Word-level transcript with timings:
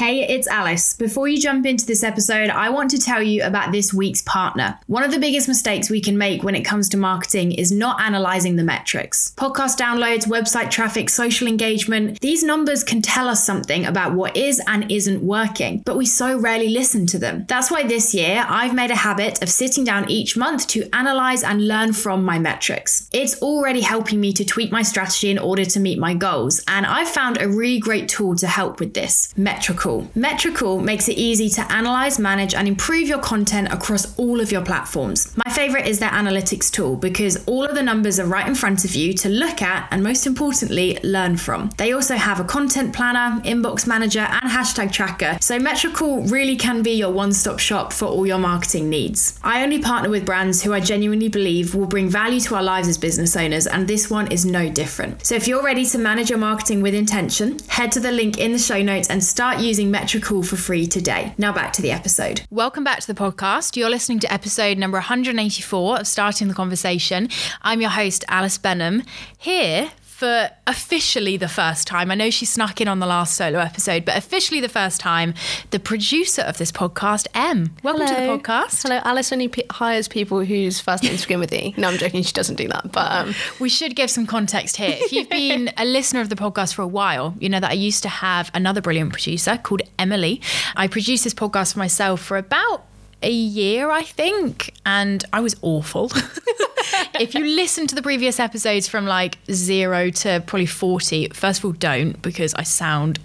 Hey, 0.00 0.26
it's 0.26 0.48
Alice. 0.48 0.94
Before 0.94 1.28
you 1.28 1.38
jump 1.38 1.66
into 1.66 1.84
this 1.84 2.02
episode, 2.02 2.48
I 2.48 2.70
want 2.70 2.90
to 2.92 2.98
tell 2.98 3.22
you 3.22 3.42
about 3.42 3.70
this 3.70 3.92
week's 3.92 4.22
partner. 4.22 4.78
One 4.86 5.02
of 5.02 5.10
the 5.10 5.18
biggest 5.18 5.46
mistakes 5.46 5.90
we 5.90 6.00
can 6.00 6.16
make 6.16 6.42
when 6.42 6.54
it 6.54 6.64
comes 6.64 6.88
to 6.88 6.96
marketing 6.96 7.52
is 7.52 7.70
not 7.70 8.00
analyzing 8.00 8.56
the 8.56 8.64
metrics. 8.64 9.34
Podcast 9.36 9.76
downloads, 9.76 10.26
website 10.26 10.70
traffic, 10.70 11.10
social 11.10 11.46
engagement, 11.46 12.18
these 12.22 12.42
numbers 12.42 12.82
can 12.82 13.02
tell 13.02 13.28
us 13.28 13.44
something 13.44 13.84
about 13.84 14.14
what 14.14 14.38
is 14.38 14.58
and 14.66 14.90
isn't 14.90 15.22
working, 15.22 15.82
but 15.84 15.98
we 15.98 16.06
so 16.06 16.38
rarely 16.38 16.70
listen 16.70 17.06
to 17.08 17.18
them. 17.18 17.44
That's 17.46 17.70
why 17.70 17.82
this 17.82 18.14
year 18.14 18.46
I've 18.48 18.74
made 18.74 18.90
a 18.90 18.96
habit 18.96 19.42
of 19.42 19.50
sitting 19.50 19.84
down 19.84 20.08
each 20.08 20.34
month 20.34 20.66
to 20.68 20.88
analyze 20.94 21.42
and 21.42 21.68
learn 21.68 21.92
from 21.92 22.24
my 22.24 22.38
metrics. 22.38 23.06
It's 23.12 23.42
already 23.42 23.82
helping 23.82 24.18
me 24.18 24.32
to 24.32 24.46
tweak 24.46 24.72
my 24.72 24.80
strategy 24.80 25.30
in 25.30 25.38
order 25.38 25.66
to 25.66 25.78
meet 25.78 25.98
my 25.98 26.14
goals, 26.14 26.64
and 26.66 26.86
I've 26.86 27.10
found 27.10 27.38
a 27.38 27.50
really 27.50 27.80
great 27.80 28.08
tool 28.08 28.34
to 28.36 28.46
help 28.46 28.80
with 28.80 28.94
this 28.94 29.34
Metricool. 29.36 29.89
Metricool 30.16 30.82
makes 30.82 31.08
it 31.08 31.18
easy 31.18 31.48
to 31.50 31.72
analyze, 31.72 32.18
manage, 32.18 32.54
and 32.54 32.66
improve 32.66 33.08
your 33.08 33.18
content 33.18 33.72
across 33.72 34.16
all 34.18 34.40
of 34.40 34.50
your 34.52 34.64
platforms. 34.64 35.36
My 35.44 35.52
favorite 35.52 35.86
is 35.86 35.98
their 35.98 36.10
analytics 36.10 36.70
tool 36.70 36.96
because 36.96 37.44
all 37.46 37.64
of 37.64 37.74
the 37.74 37.82
numbers 37.82 38.18
are 38.20 38.26
right 38.26 38.46
in 38.46 38.54
front 38.54 38.84
of 38.84 38.94
you 38.94 39.12
to 39.14 39.28
look 39.28 39.62
at 39.62 39.88
and, 39.90 40.02
most 40.02 40.26
importantly, 40.26 40.98
learn 41.02 41.36
from. 41.36 41.70
They 41.76 41.92
also 41.92 42.16
have 42.16 42.40
a 42.40 42.44
content 42.44 42.94
planner, 42.94 43.40
inbox 43.42 43.86
manager, 43.86 44.20
and 44.20 44.50
hashtag 44.50 44.92
tracker, 44.92 45.38
so 45.40 45.58
Metricool 45.58 46.30
really 46.30 46.56
can 46.56 46.82
be 46.82 46.92
your 46.92 47.10
one 47.12 47.32
stop 47.32 47.58
shop 47.58 47.92
for 47.92 48.06
all 48.06 48.26
your 48.26 48.38
marketing 48.38 48.88
needs. 48.88 49.38
I 49.42 49.62
only 49.62 49.80
partner 49.80 50.10
with 50.10 50.26
brands 50.26 50.62
who 50.62 50.72
I 50.72 50.80
genuinely 50.80 51.28
believe 51.28 51.74
will 51.74 51.86
bring 51.86 52.08
value 52.08 52.40
to 52.40 52.54
our 52.56 52.62
lives 52.62 52.88
as 52.88 52.98
business 52.98 53.36
owners, 53.36 53.66
and 53.66 53.88
this 53.88 54.10
one 54.10 54.30
is 54.30 54.44
no 54.44 54.68
different. 54.68 55.24
So 55.24 55.34
if 55.34 55.48
you're 55.48 55.64
ready 55.64 55.86
to 55.86 55.98
manage 55.98 56.30
your 56.30 56.38
marketing 56.38 56.82
with 56.82 56.94
intention, 56.94 57.58
head 57.68 57.92
to 57.92 58.00
the 58.00 58.12
link 58.12 58.38
in 58.38 58.52
the 58.52 58.58
show 58.58 58.82
notes 58.82 59.08
and 59.08 59.22
start 59.22 59.58
using 59.58 59.79
using 59.80 59.92
Metricool 59.92 60.46
for 60.46 60.56
free 60.56 60.86
today. 60.86 61.34
Now 61.38 61.52
back 61.52 61.72
to 61.74 61.82
the 61.82 61.90
episode. 61.90 62.42
Welcome 62.50 62.84
back 62.84 63.00
to 63.00 63.06
the 63.06 63.14
podcast. 63.14 63.76
You're 63.76 63.88
listening 63.88 64.18
to 64.20 64.32
episode 64.32 64.76
number 64.76 64.98
184 64.98 66.00
of 66.00 66.06
Starting 66.06 66.48
the 66.48 66.54
Conversation. 66.54 67.30
I'm 67.62 67.80
your 67.80 67.88
host, 67.88 68.22
Alice 68.28 68.58
Benham, 68.58 69.02
here 69.38 69.90
for 70.20 70.50
officially 70.66 71.38
the 71.38 71.48
first 71.48 71.88
time. 71.88 72.10
I 72.10 72.14
know 72.14 72.28
she 72.28 72.44
snuck 72.44 72.82
in 72.82 72.88
on 72.88 72.98
the 72.98 73.06
last 73.06 73.34
solo 73.36 73.58
episode, 73.58 74.04
but 74.04 74.18
officially 74.18 74.60
the 74.60 74.68
first 74.68 75.00
time, 75.00 75.32
the 75.70 75.80
producer 75.80 76.42
of 76.42 76.58
this 76.58 76.70
podcast, 76.70 77.26
Em. 77.32 77.74
Welcome 77.82 78.06
Hello. 78.06 78.14
to 78.14 78.20
the 78.20 78.38
podcast. 78.38 78.82
Hello, 78.82 79.00
Alice 79.02 79.32
only 79.32 79.48
p- 79.48 79.64
hires 79.70 80.08
people 80.08 80.44
whose 80.44 80.78
first 80.78 81.04
names 81.04 81.22
begin 81.22 81.40
with 81.40 81.54
E. 81.54 81.72
No, 81.78 81.88
I'm 81.88 81.96
joking. 81.96 82.22
She 82.22 82.34
doesn't 82.34 82.56
do 82.56 82.68
that. 82.68 82.92
But 82.92 83.10
um, 83.10 83.34
we 83.60 83.70
should 83.70 83.96
give 83.96 84.10
some 84.10 84.26
context 84.26 84.76
here. 84.76 84.94
If 84.94 85.10
you've 85.10 85.30
been 85.30 85.72
a 85.78 85.86
listener 85.86 86.20
of 86.20 86.28
the 86.28 86.36
podcast 86.36 86.74
for 86.74 86.82
a 86.82 86.86
while, 86.86 87.34
you 87.40 87.48
know 87.48 87.58
that 87.58 87.70
I 87.70 87.74
used 87.74 88.02
to 88.02 88.10
have 88.10 88.50
another 88.52 88.82
brilliant 88.82 89.12
producer 89.12 89.56
called 89.56 89.80
Emily. 89.98 90.42
I 90.76 90.86
produced 90.86 91.24
this 91.24 91.32
podcast 91.32 91.72
for 91.72 91.78
myself 91.78 92.20
for 92.20 92.36
about 92.36 92.84
a 93.22 93.30
year, 93.32 93.90
I 93.90 94.02
think, 94.02 94.74
and 94.84 95.24
I 95.32 95.40
was 95.40 95.56
awful. 95.62 96.12
if 97.20 97.34
you 97.34 97.44
listen 97.44 97.86
to 97.86 97.94
the 97.94 98.02
previous 98.02 98.40
episodes 98.40 98.88
from 98.88 99.06
like 99.06 99.38
zero 99.50 100.10
to 100.10 100.42
probably 100.46 100.66
40, 100.66 101.28
first 101.28 101.60
of 101.60 101.64
all, 101.64 101.72
don't 101.72 102.20
because 102.22 102.54
I 102.54 102.62
sound 102.62 103.18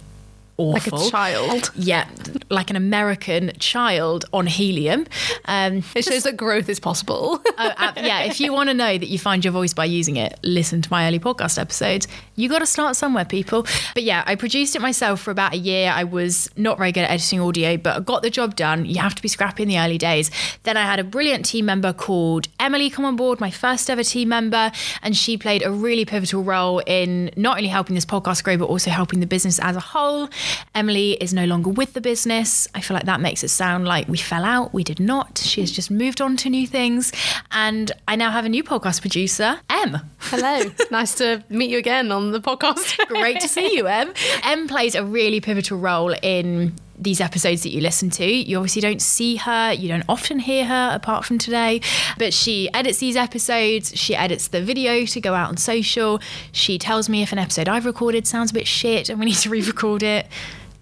awful. 0.58 0.98
like 1.00 1.08
a 1.08 1.12
child. 1.12 1.72
Yeah, 1.76 2.08
like 2.50 2.70
an 2.70 2.76
American 2.76 3.52
child 3.60 4.26
on 4.34 4.48
helium. 4.48 5.06
Um, 5.46 5.84
It 5.96 6.06
shows 6.06 6.24
that 6.24 6.38
growth 6.38 6.70
is 6.70 6.80
possible. 6.80 7.42
oh, 7.58 7.74
uh, 7.78 7.94
yeah, 7.98 8.24
if 8.24 8.40
you 8.40 8.54
want 8.54 8.70
to 8.70 8.74
know 8.74 8.98
that 8.98 9.08
you 9.08 9.20
find 9.20 9.44
your 9.44 9.52
voice 9.52 9.74
by 9.74 9.86
using 9.86 10.16
it, 10.16 10.40
listen 10.44 10.82
to 10.82 10.92
my 10.92 11.08
early 11.08 11.20
podcast 11.20 11.60
episodes. 11.60 12.08
You 12.36 12.50
got 12.50 12.60
to 12.60 12.66
start 12.66 12.96
somewhere, 12.96 13.26
people. 13.26 13.66
But 13.94 14.04
yeah, 14.04 14.24
I 14.26 14.36
produced 14.36 14.76
it 14.76 14.82
myself 14.82 15.22
for 15.22 15.32
about 15.32 15.54
a 15.54 15.58
year. 15.58 15.92
I 15.94 16.04
was 16.04 16.50
not 16.56 16.78
very 16.78 16.92
good 16.92 17.02
at 17.04 17.12
editing 17.12 17.40
audio, 17.40 17.78
but 17.78 17.98
I 17.98 18.00
got 18.00 18.22
the 18.22 18.30
job 18.30 18.56
done. 18.56 18.86
You 18.86 19.00
have 19.02 19.16
to 19.16 19.22
be 19.22 19.28
scrappy 19.28 19.64
in 19.64 19.70
the 19.70 19.80
early 19.80 19.98
days. 19.98 20.32
Then 20.64 20.78
I 20.78 20.84
had 20.84 21.00
a 21.00 21.04
brilliant 21.04 21.46
team 21.46 21.66
member 21.66 21.94
called 21.94 22.48
Emily 22.60 22.90
come 22.90 23.06
on 23.06 23.16
board, 23.16 23.40
my 23.40 23.52
first 23.52 23.90
ever 23.90 24.04
team 24.04 24.30
member, 24.30 24.72
and 25.02 25.16
she 25.16 25.38
played 25.38 25.64
a 25.64 25.72
really 25.72 26.06
pivotal 26.06 26.44
role 26.44 26.80
in 26.86 27.32
not 27.36 27.58
only 27.58 27.70
helping 27.70 27.96
this 27.96 28.06
podcast 28.06 28.44
grow, 28.44 28.58
but 28.58 28.66
also 28.66 28.90
helping 28.90 29.20
the 29.20 29.28
business 29.28 29.60
as 29.60 29.76
a 29.76 29.80
whole. 29.80 30.30
Emily 30.74 31.14
is 31.14 31.34
no 31.34 31.46
longer 31.46 31.70
with 31.70 31.94
the 31.94 32.02
business. 32.02 32.68
I 32.76 32.82
feel 32.82 32.96
like 32.96 33.06
that 33.06 33.22
makes 33.22 33.44
it 33.44 33.50
sound 33.50 33.86
like 33.86 34.08
we 34.08 34.18
fell 34.18 34.44
out. 34.44 34.74
We 34.74 34.84
did 34.84 35.00
not. 35.00 35.38
She 35.38 35.62
has 35.62 35.72
just 35.72 35.90
moved 35.92 36.22
on 36.22 36.38
to 36.38 36.50
new 36.50 36.68
things. 36.68 37.12
And 37.52 37.92
I 38.08 38.16
now 38.16 38.32
have 38.32 38.46
a 38.46 38.50
new 38.50 38.64
podcast 38.64 39.02
producer, 39.02 39.60
Em. 39.70 39.98
Hello. 40.20 40.72
nice 40.92 41.16
to 41.16 41.44
meet 41.50 41.70
you 41.70 41.78
again 41.78 42.12
on 42.12 42.32
the 42.32 42.42
podcast. 42.42 42.98
Great 43.08 43.40
to 43.42 43.48
see 43.48 43.76
you, 43.76 43.88
Em. 43.88 44.14
Em 44.44 44.68
plays 44.68 44.96
a 44.96 45.04
really 45.04 45.42
pivotal 45.42 45.78
role 45.78 46.14
in 46.22 46.74
these 46.98 47.22
episodes 47.22 47.64
that 47.64 47.70
you 47.70 47.82
listen 47.82 48.10
to. 48.12 48.26
You 48.26 48.58
obviously 48.58 48.82
don't 48.82 49.02
see 49.02 49.36
her, 49.38 49.74
you 49.74 49.88
don't 49.88 50.04
often 50.08 50.40
hear 50.40 50.66
her 50.66 50.92
apart 50.94 51.26
from 51.26 51.38
today, 51.38 51.82
but 52.18 52.34
she 52.34 52.72
edits 52.74 53.00
these 53.00 53.16
episodes, 53.16 53.98
she 53.98 54.16
edits 54.16 54.48
the 54.48 54.62
video 54.62 55.06
to 55.06 55.22
go 55.22 55.34
out 55.34 55.50
on 55.50 55.58
social. 55.58 56.20
She 56.52 56.78
tells 56.78 57.10
me 57.10 57.22
if 57.22 57.32
an 57.32 57.40
episode 57.40 57.68
I've 57.68 57.86
recorded 57.86 58.28
sounds 58.28 58.52
a 58.52 58.54
bit 58.54 58.68
shit 58.68 59.10
and 59.10 59.20
we 59.20 59.26
need 59.26 59.36
to 59.38 59.50
re 59.50 59.62
record 59.62 60.04
it. 60.04 60.28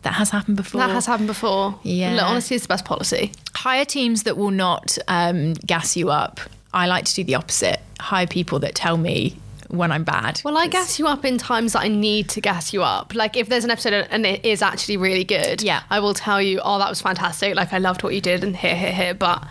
That 0.04 0.16
has 0.16 0.32
happened 0.32 0.58
before. 0.58 0.80
That 0.80 0.90
has 0.90 1.06
happened 1.06 1.28
before. 1.28 1.80
Yeah. 1.84 2.16
Look, 2.16 2.24
honesty 2.26 2.56
is 2.56 2.64
the 2.64 2.68
best 2.68 2.84
policy. 2.84 3.32
Hire 3.56 3.86
teams 3.86 4.24
that 4.24 4.36
will 4.36 4.52
not 4.52 4.98
um, 5.08 5.54
gas 5.54 5.96
you 5.96 6.10
up. 6.10 6.42
I 6.74 6.88
like 6.88 7.06
to 7.06 7.16
do 7.16 7.24
the 7.24 7.36
opposite. 7.36 7.80
Hire 8.00 8.28
people 8.28 8.60
that 8.60 8.76
tell 8.76 8.98
me 8.98 9.38
when 9.74 9.92
I'm 9.92 10.04
bad. 10.04 10.40
Well, 10.46 10.58
I 10.58 10.68
gas 10.68 11.00
you 11.00 11.08
up 11.08 11.26
in 11.26 11.38
times 11.38 11.74
that 11.74 11.82
I 11.82 11.88
need 11.88 12.30
to 12.30 12.42
gas 12.42 12.74
you 12.74 12.84
up. 12.84 13.16
Like 13.16 13.36
if 13.36 13.50
there's 13.50 13.64
an 13.64 13.72
episode 13.72 14.08
and 14.12 14.26
it 14.26 14.46
is 14.46 14.62
actually 14.62 14.98
really 14.98 15.24
good, 15.24 15.62
Yeah. 15.64 15.84
I 15.90 16.00
will 16.00 16.14
tell 16.14 16.42
you, 16.42 16.62
oh, 16.64 16.78
that 16.78 16.90
was 16.90 17.02
fantastic. 17.02 17.56
Like 17.56 17.74
I 17.74 17.80
loved 17.80 18.04
what 18.04 18.14
you 18.14 18.22
did 18.22 18.44
and 18.44 18.56
here, 18.56 18.76
here, 18.76 18.92
here. 18.92 19.14
But 19.16 19.48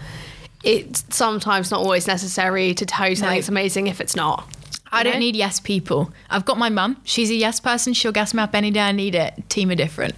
it's 0.63 1.05
sometimes 1.11 1.71
not 1.71 1.81
always 1.81 2.07
necessary 2.07 2.73
to 2.75 2.87
tell 2.87 3.09
you 3.09 3.17
something's 3.17 3.49
amazing 3.49 3.89
if 3.89 4.01
it's 4.01 4.15
not. 4.15 4.49
I 4.93 5.03
don't 5.03 5.15
know? 5.15 5.19
need 5.21 5.37
yes 5.37 5.59
people. 5.59 6.13
I've 6.31 6.45
got 6.45 6.59
my 6.59 6.69
mum. 6.69 7.01
She's 7.03 7.31
a 7.31 7.35
yes 7.35 7.59
person. 7.59 7.93
She'll 7.93 8.13
gas 8.13 8.33
me 8.33 8.43
up 8.43 8.55
any 8.55 8.71
day 8.71 8.81
I 8.81 8.93
need 8.93 9.15
it. 9.15 9.49
Team 9.49 9.71
are 9.71 9.75
different. 9.75 10.15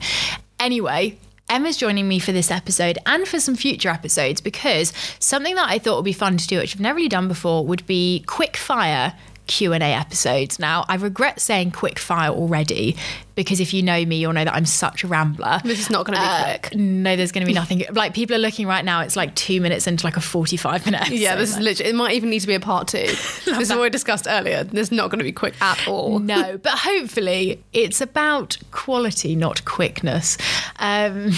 Anyway, 0.58 1.16
Emma's 1.48 1.76
joining 1.76 2.08
me 2.08 2.18
for 2.18 2.32
this 2.32 2.50
episode 2.50 2.98
and 3.06 3.26
for 3.26 3.38
some 3.38 3.54
future 3.54 3.88
episodes 3.88 4.40
because 4.40 4.92
something 5.18 5.54
that 5.54 5.70
I 5.70 5.78
thought 5.78 5.96
would 5.96 6.04
be 6.04 6.12
fun 6.12 6.36
to 6.36 6.46
do, 6.46 6.58
which 6.58 6.74
I've 6.74 6.80
never 6.80 6.96
really 6.96 7.08
done 7.08 7.28
before, 7.28 7.64
would 7.64 7.86
be 7.86 8.24
quick 8.26 8.56
fire 8.56 9.14
Q&A 9.46 9.78
episodes. 9.78 10.58
Now, 10.58 10.84
I 10.88 10.96
regret 10.96 11.40
saying 11.40 11.72
quick 11.72 11.98
fire 11.98 12.30
already 12.30 12.96
because 13.34 13.60
if 13.60 13.74
you 13.74 13.82
know 13.82 14.04
me, 14.04 14.16
you'll 14.16 14.32
know 14.32 14.44
that 14.44 14.54
I'm 14.54 14.64
such 14.64 15.02
a 15.04 15.06
rambler. 15.08 15.60
This 15.64 15.80
is 15.80 15.90
not 15.90 16.06
going 16.06 16.16
to 16.16 16.22
be 16.22 16.26
Uh, 16.26 16.58
quick. 16.58 16.74
No, 16.76 17.16
there's 17.16 17.32
going 17.32 17.42
to 17.42 17.46
be 17.46 17.52
nothing. 17.52 17.82
Like 17.92 18.14
people 18.14 18.36
are 18.36 18.38
looking 18.38 18.66
right 18.66 18.84
now. 18.84 19.00
It's 19.00 19.16
like 19.16 19.34
two 19.34 19.60
minutes 19.60 19.86
into 19.86 20.06
like 20.06 20.16
a 20.16 20.20
45 20.20 20.86
minute 20.86 21.00
episode. 21.02 21.14
Yeah, 21.20 21.34
this 21.36 21.50
is 21.50 21.58
literally. 21.58 21.90
It 21.90 21.94
might 21.96 22.14
even 22.14 22.30
need 22.30 22.40
to 22.40 22.46
be 22.46 22.54
a 22.54 22.60
part 22.60 22.88
two. 22.88 22.98
this 23.06 23.46
is 23.46 23.70
what 23.70 23.80
we 23.80 23.90
discussed 23.90 24.26
earlier. 24.28 24.64
This 24.64 24.88
is 24.88 24.92
not 24.92 25.10
going 25.10 25.18
to 25.18 25.24
be 25.24 25.32
quick 25.32 25.54
at 25.60 25.86
all. 25.88 26.18
No, 26.24 26.56
but 26.58 26.72
hopefully 26.78 27.62
it's 27.72 28.00
about 28.00 28.56
quality, 28.70 29.34
not 29.36 29.64
quickness. 29.64 30.38
Um, 30.78 31.32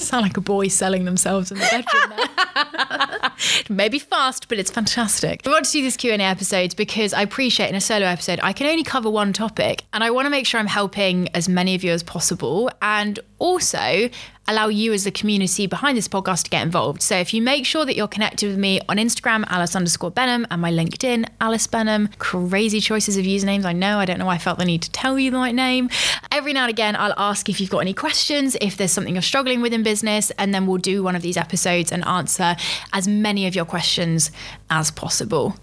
sound 0.00 0.22
like 0.22 0.36
a 0.36 0.40
boy 0.40 0.68
selling 0.68 1.04
themselves 1.04 1.50
in 1.50 1.58
the 1.58 1.64
bedroom 1.70 2.16
there. 2.16 3.32
Maybe 3.68 3.98
fast, 3.98 4.48
but 4.48 4.58
it's 4.58 4.70
fantastic. 4.70 5.42
We 5.44 5.52
want 5.52 5.64
to 5.66 5.72
do 5.72 5.82
this 5.82 5.96
Q&A 5.96 6.16
episodes 6.16 6.74
because 6.74 7.12
I 7.12 7.22
appreciate 7.22 7.68
in 7.68 7.74
a 7.74 7.80
solo 7.80 8.06
episode, 8.06 8.40
I 8.42 8.52
can 8.52 8.66
only 8.66 8.84
cover 8.84 9.10
one 9.10 9.32
topic 9.32 9.84
and 9.92 10.02
I 10.02 10.10
want 10.10 10.26
to 10.26 10.30
make 10.30 10.46
sure 10.46 10.60
I'm 10.60 10.66
helping 10.66 11.28
as 11.28 11.48
many 11.48 11.74
of 11.74 11.84
you 11.84 11.92
as 11.92 12.02
possible 12.02 12.70
and 12.82 13.18
also 13.38 14.08
allow 14.48 14.68
you 14.68 14.92
as 14.92 15.04
the 15.04 15.10
community 15.10 15.66
behind 15.66 15.96
this 15.96 16.08
podcast 16.08 16.44
to 16.44 16.50
get 16.50 16.62
involved. 16.62 17.02
So 17.02 17.16
if 17.16 17.34
you 17.34 17.42
make 17.42 17.66
sure 17.66 17.84
that 17.84 17.96
you're 17.96 18.08
connected 18.08 18.48
with 18.48 18.58
me 18.58 18.80
on 18.88 18.96
Instagram, 18.96 19.44
Alice 19.48 19.74
underscore 19.74 20.10
Benham, 20.10 20.46
and 20.50 20.60
my 20.60 20.70
LinkedIn, 20.70 21.28
Alice 21.40 21.66
Benham, 21.66 22.08
crazy 22.18 22.80
choices 22.80 23.16
of 23.16 23.24
usernames. 23.24 23.64
I 23.64 23.72
know, 23.72 23.98
I 23.98 24.04
don't 24.04 24.18
know 24.18 24.26
why 24.26 24.34
I 24.34 24.38
felt 24.38 24.58
the 24.58 24.64
need 24.64 24.82
to 24.82 24.90
tell 24.90 25.18
you 25.18 25.30
the 25.30 25.38
right 25.38 25.54
name. 25.54 25.90
Every 26.30 26.52
now 26.52 26.64
and 26.64 26.70
again, 26.70 26.96
I'll 26.96 27.14
ask 27.16 27.48
if 27.48 27.60
you've 27.60 27.70
got 27.70 27.78
any 27.78 27.94
questions, 27.94 28.56
if 28.60 28.76
there's 28.76 28.92
something 28.92 29.14
you're 29.14 29.22
struggling 29.22 29.60
with 29.60 29.72
in 29.72 29.82
business, 29.82 30.30
and 30.32 30.54
then 30.54 30.66
we'll 30.66 30.78
do 30.78 31.02
one 31.02 31.16
of 31.16 31.22
these 31.22 31.36
episodes 31.36 31.90
and 31.90 32.04
answer 32.06 32.56
as 32.92 33.08
many 33.08 33.46
of 33.46 33.54
your 33.54 33.64
questions 33.64 34.30
as 34.70 34.90
possible. 34.90 35.56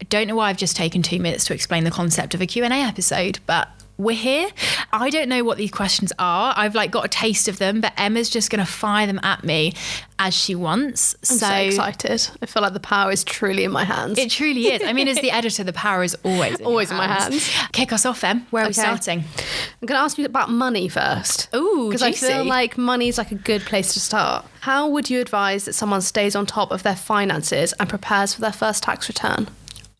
I 0.00 0.04
don't 0.04 0.26
know 0.26 0.36
why 0.36 0.50
I've 0.50 0.56
just 0.56 0.76
taken 0.76 1.02
two 1.02 1.20
minutes 1.20 1.44
to 1.46 1.54
explain 1.54 1.84
the 1.84 1.90
concept 1.90 2.34
of 2.34 2.40
a 2.40 2.46
Q&A 2.46 2.68
episode, 2.68 3.38
but 3.46 3.68
we're 3.96 4.16
here. 4.16 4.48
I 4.92 5.10
don't 5.10 5.28
know 5.28 5.44
what 5.44 5.56
these 5.56 5.70
questions 5.70 6.12
are. 6.18 6.52
I've 6.56 6.74
like 6.74 6.90
got 6.90 7.04
a 7.04 7.08
taste 7.08 7.48
of 7.48 7.58
them, 7.58 7.80
but 7.80 7.92
Emma's 7.96 8.28
just 8.28 8.50
going 8.50 8.64
to 8.64 8.70
fire 8.70 9.06
them 9.06 9.20
at 9.22 9.44
me 9.44 9.74
as 10.18 10.34
she 10.34 10.54
wants. 10.54 11.14
I'm 11.30 11.38
so, 11.38 11.54
excited. 11.54 12.28
I 12.42 12.46
feel 12.46 12.62
like 12.62 12.72
the 12.72 12.80
power 12.80 13.12
is 13.12 13.22
truly 13.22 13.64
in 13.64 13.70
my 13.70 13.84
hands. 13.84 14.18
It 14.18 14.30
truly 14.30 14.66
is. 14.66 14.82
I 14.82 14.92
mean, 14.92 15.08
as 15.08 15.18
the 15.20 15.30
editor, 15.32 15.62
the 15.62 15.72
power 15.72 16.02
is 16.02 16.16
always 16.24 16.58
in 16.58 16.66
Always 16.66 16.90
in 16.90 16.96
my 16.96 17.06
hands. 17.06 17.50
Kick 17.72 17.92
us 17.92 18.04
off, 18.04 18.24
Em. 18.24 18.46
Where 18.50 18.64
are 18.64 18.68
we 18.68 18.72
starting? 18.72 19.20
I'm 19.20 19.86
going 19.86 19.98
to 19.98 20.04
ask 20.04 20.18
you 20.18 20.24
about 20.24 20.50
money 20.50 20.88
first. 20.88 21.48
Ooh, 21.54 21.88
because 21.88 22.02
I 22.02 22.12
feel 22.12 22.44
like 22.44 22.76
money 22.76 23.08
is 23.08 23.18
like 23.18 23.32
a 23.32 23.36
good 23.36 23.62
place 23.62 23.92
to 23.94 24.00
start. 24.00 24.44
How 24.60 24.88
would 24.88 25.10
you 25.10 25.20
advise 25.20 25.66
that 25.66 25.74
someone 25.74 26.00
stays 26.00 26.34
on 26.34 26.46
top 26.46 26.72
of 26.72 26.82
their 26.82 26.96
finances 26.96 27.74
and 27.74 27.88
prepares 27.88 28.34
for 28.34 28.40
their 28.40 28.52
first 28.52 28.82
tax 28.82 29.08
return? 29.08 29.48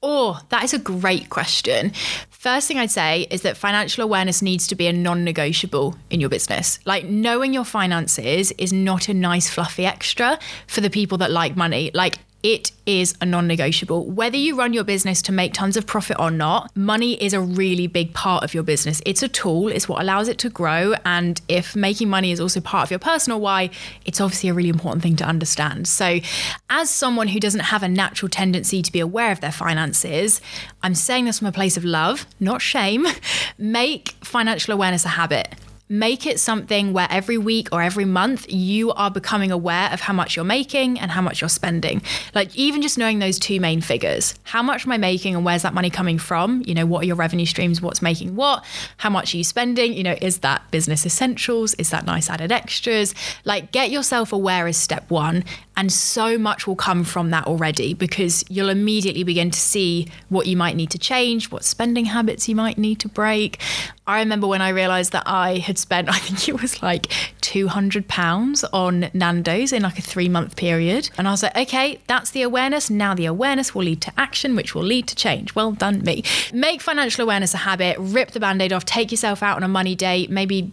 Oh, 0.07 0.39
that 0.51 0.63
is 0.63 0.75
a 0.75 0.79
great 0.79 1.31
question. 1.31 1.91
First 2.29 2.69
thing 2.69 2.79
I'd 2.79 2.91
say 2.91 3.27
is 3.31 3.41
that 3.41 3.57
financial 3.57 4.05
awareness 4.05 4.43
needs 4.43 4.67
to 4.67 4.75
be 4.75 4.87
a 4.87 4.93
non 4.93 5.25
negotiable 5.25 5.97
in 6.11 6.21
your 6.21 6.29
business. 6.29 6.79
Like 6.85 7.07
knowing 7.07 7.55
your 7.55 7.65
finances 7.65 8.53
is 8.59 8.71
not 8.71 9.09
a 9.09 9.15
nice, 9.15 9.49
fluffy 9.49 9.87
extra 9.87 10.39
for 10.67 10.83
the 10.83 10.91
people 10.91 11.17
that 11.19 11.31
like 11.31 11.57
money. 11.57 11.91
Like 11.95 12.19
it 12.45 12.73
is 12.85 13.15
a 13.23 13.27
non 13.27 13.49
negotiable. 13.49 14.05
Whether 14.05 14.37
you 14.37 14.55
run 14.55 14.75
your 14.75 14.85
business 14.85 15.23
to 15.23 15.33
make 15.33 15.55
tons 15.55 15.79
of 15.79 15.87
profit 15.87 16.21
or 16.21 16.31
not, 16.31 16.71
money 16.77 17.15
is 17.15 17.33
a 17.33 17.41
really 17.41 17.87
big 17.87 18.13
part 18.13 18.45
of 18.45 18.53
your 18.53 18.63
business. 18.63 19.01
It's 19.07 19.23
a 19.23 19.29
tool, 19.29 19.69
it's 19.69 19.89
what 19.89 20.03
allows 20.03 20.29
it 20.29 20.37
to 20.41 20.51
grow. 20.51 20.95
And 21.07 21.41
if 21.49 21.75
making 21.75 22.11
money 22.11 22.33
is 22.33 22.41
also 22.41 22.61
part 22.61 22.85
of 22.85 22.91
your 22.91 22.99
personal 22.99 23.41
why, 23.41 23.71
it's 24.05 24.21
obviously 24.21 24.51
a 24.51 24.55
really 24.55 24.69
important 24.69 25.03
thing 25.03 25.17
to 25.17 25.25
understand. 25.25 25.89
So, 25.89 26.21
as 26.69 26.91
someone 26.91 27.29
who 27.29 27.41
doesn't 27.41 27.61
have 27.61 27.83
a 27.83 27.89
natural 27.89 28.29
tendency 28.29 28.83
to 28.83 28.93
be 28.93 29.01
aware 29.01 29.33
of 29.33 29.41
their 29.41 29.51
finances, 29.51 30.43
I'm 30.83 30.95
saying 30.95 31.25
this 31.25 31.39
from 31.39 31.49
a 31.49 31.53
place 31.53 31.79
of 31.79 31.85
love, 31.85 32.27
not 32.41 32.61
shame. 32.61 33.07
Make 33.59 34.11
financial 34.21 34.75
awareness 34.75 35.07
a 35.07 35.09
habit 35.09 35.55
make 35.89 36.27
it 36.27 36.41
something 36.41 36.93
where 36.93 37.07
every 37.11 37.37
week 37.37 37.69
or 37.71 37.83
every 37.83 38.07
month 38.07 38.51
you 38.51 38.93
are 38.93 39.11
becoming 39.11 39.53
aware 39.53 39.91
of 39.93 40.01
how 40.01 40.15
much 40.15 40.35
you're 40.35 40.45
making 40.45 40.99
and 40.99 41.11
how 41.11 41.21
much 41.21 41.41
you're 41.41 41.49
spending. 41.49 42.01
Like 42.35 42.57
even 42.57 42.81
just 42.81 42.97
knowing 42.97 43.19
those 43.19 43.39
two 43.39 43.61
main 43.61 43.83
figures. 43.83 44.35
How 44.45 44.63
much 44.63 44.87
am 44.87 44.93
I 44.93 44.99
making 44.99 45.35
and 45.35 45.45
where's 45.45 45.63
that 45.63 45.75
money 45.75 45.91
coming 45.91 46.19
from? 46.19 46.63
You 46.67 46.75
know, 46.75 46.87
what 46.87 47.03
are 47.03 47.07
your 47.07 47.17
revenue 47.17 47.45
streams? 47.45 47.83
What's 47.83 48.01
making 48.01 48.35
what? 48.35 48.65
How 48.97 49.11
much 49.11 49.35
are 49.35 49.37
you 49.37 49.45
spending? 49.45 49.93
You 49.93 50.05
know, 50.05 50.17
is 50.23 50.39
that 50.39 50.71
business 50.71 51.05
essentials? 51.05 51.75
Is 51.75 51.91
that 51.91 52.07
nice 52.07 52.31
added 52.31 52.51
extras? 52.51 53.15
Like 53.45 53.71
get 53.71 53.91
yourself 53.91 54.33
aware 54.33 54.67
is 54.67 54.79
step 54.79 55.11
1 55.11 55.45
and 55.77 55.93
so 55.93 56.39
much 56.39 56.67
will 56.67 56.77
come 56.77 57.05
from 57.05 57.31
that 57.31 57.47
already 57.47 57.95
because 57.95 58.45
you'll 58.49 58.69
immediately 58.69 59.25
begin 59.25 59.51
to 59.51 59.59
see 59.59 60.09
what 60.29 60.47
you 60.47 60.57
might 60.57 60.77
need 60.77 60.91
to 60.91 60.99
change, 60.99 61.51
what 61.51 61.65
spending 61.65 62.07
habits 62.07 62.49
you 62.49 62.55
might 62.55 62.79
need 62.79 63.01
to 63.01 63.09
break. 63.09 63.61
I 64.07 64.21
remember 64.21 64.47
when 64.47 64.63
I 64.63 64.69
realized 64.69 65.13
that 65.13 65.25
I 65.27 65.59
had 65.59 65.79
spent, 65.79 66.09
I 66.15 66.19
think 66.19 66.49
it 66.49 66.61
was 66.61 66.83
like 66.83 67.07
£200 67.41 68.65
on 68.73 69.11
Nando's 69.15 69.73
in 69.73 69.83
like 69.83 69.99
a 69.99 70.03
three 70.03 70.29
month 70.29 70.57
period. 70.57 71.11
And 71.19 71.27
I 71.27 71.33
was 71.33 71.43
like, 71.43 71.57
okay, 71.57 72.01
that's 72.07 72.31
the 72.31 72.43
awareness. 72.43 72.89
Now 72.89 73.15
the 73.15 73.27
awareness 73.27 73.75
will 73.75 73.85
lead 73.85 74.01
to 74.03 74.13
action, 74.17 74.55
which 74.55 74.75
will 74.75 74.85
lead 74.85 75.09
to 75.09 75.17
change. 75.17 75.55
Well 75.55 75.73
done, 75.73 76.03
me. 76.03 76.23
Make 76.53 76.83
financial 76.83 77.25
awareness 77.25 77.55
a 77.55 77.59
habit, 77.59 77.97
rip 77.99 78.31
the 78.31 78.41
band 78.41 78.63
aid 78.63 78.73
off, 78.73 78.85
take 78.85 79.11
yourself 79.11 79.43
out 79.43 79.57
on 79.57 79.63
a 79.63 79.69
money 79.69 79.95
date, 79.97 80.31
maybe, 80.31 80.71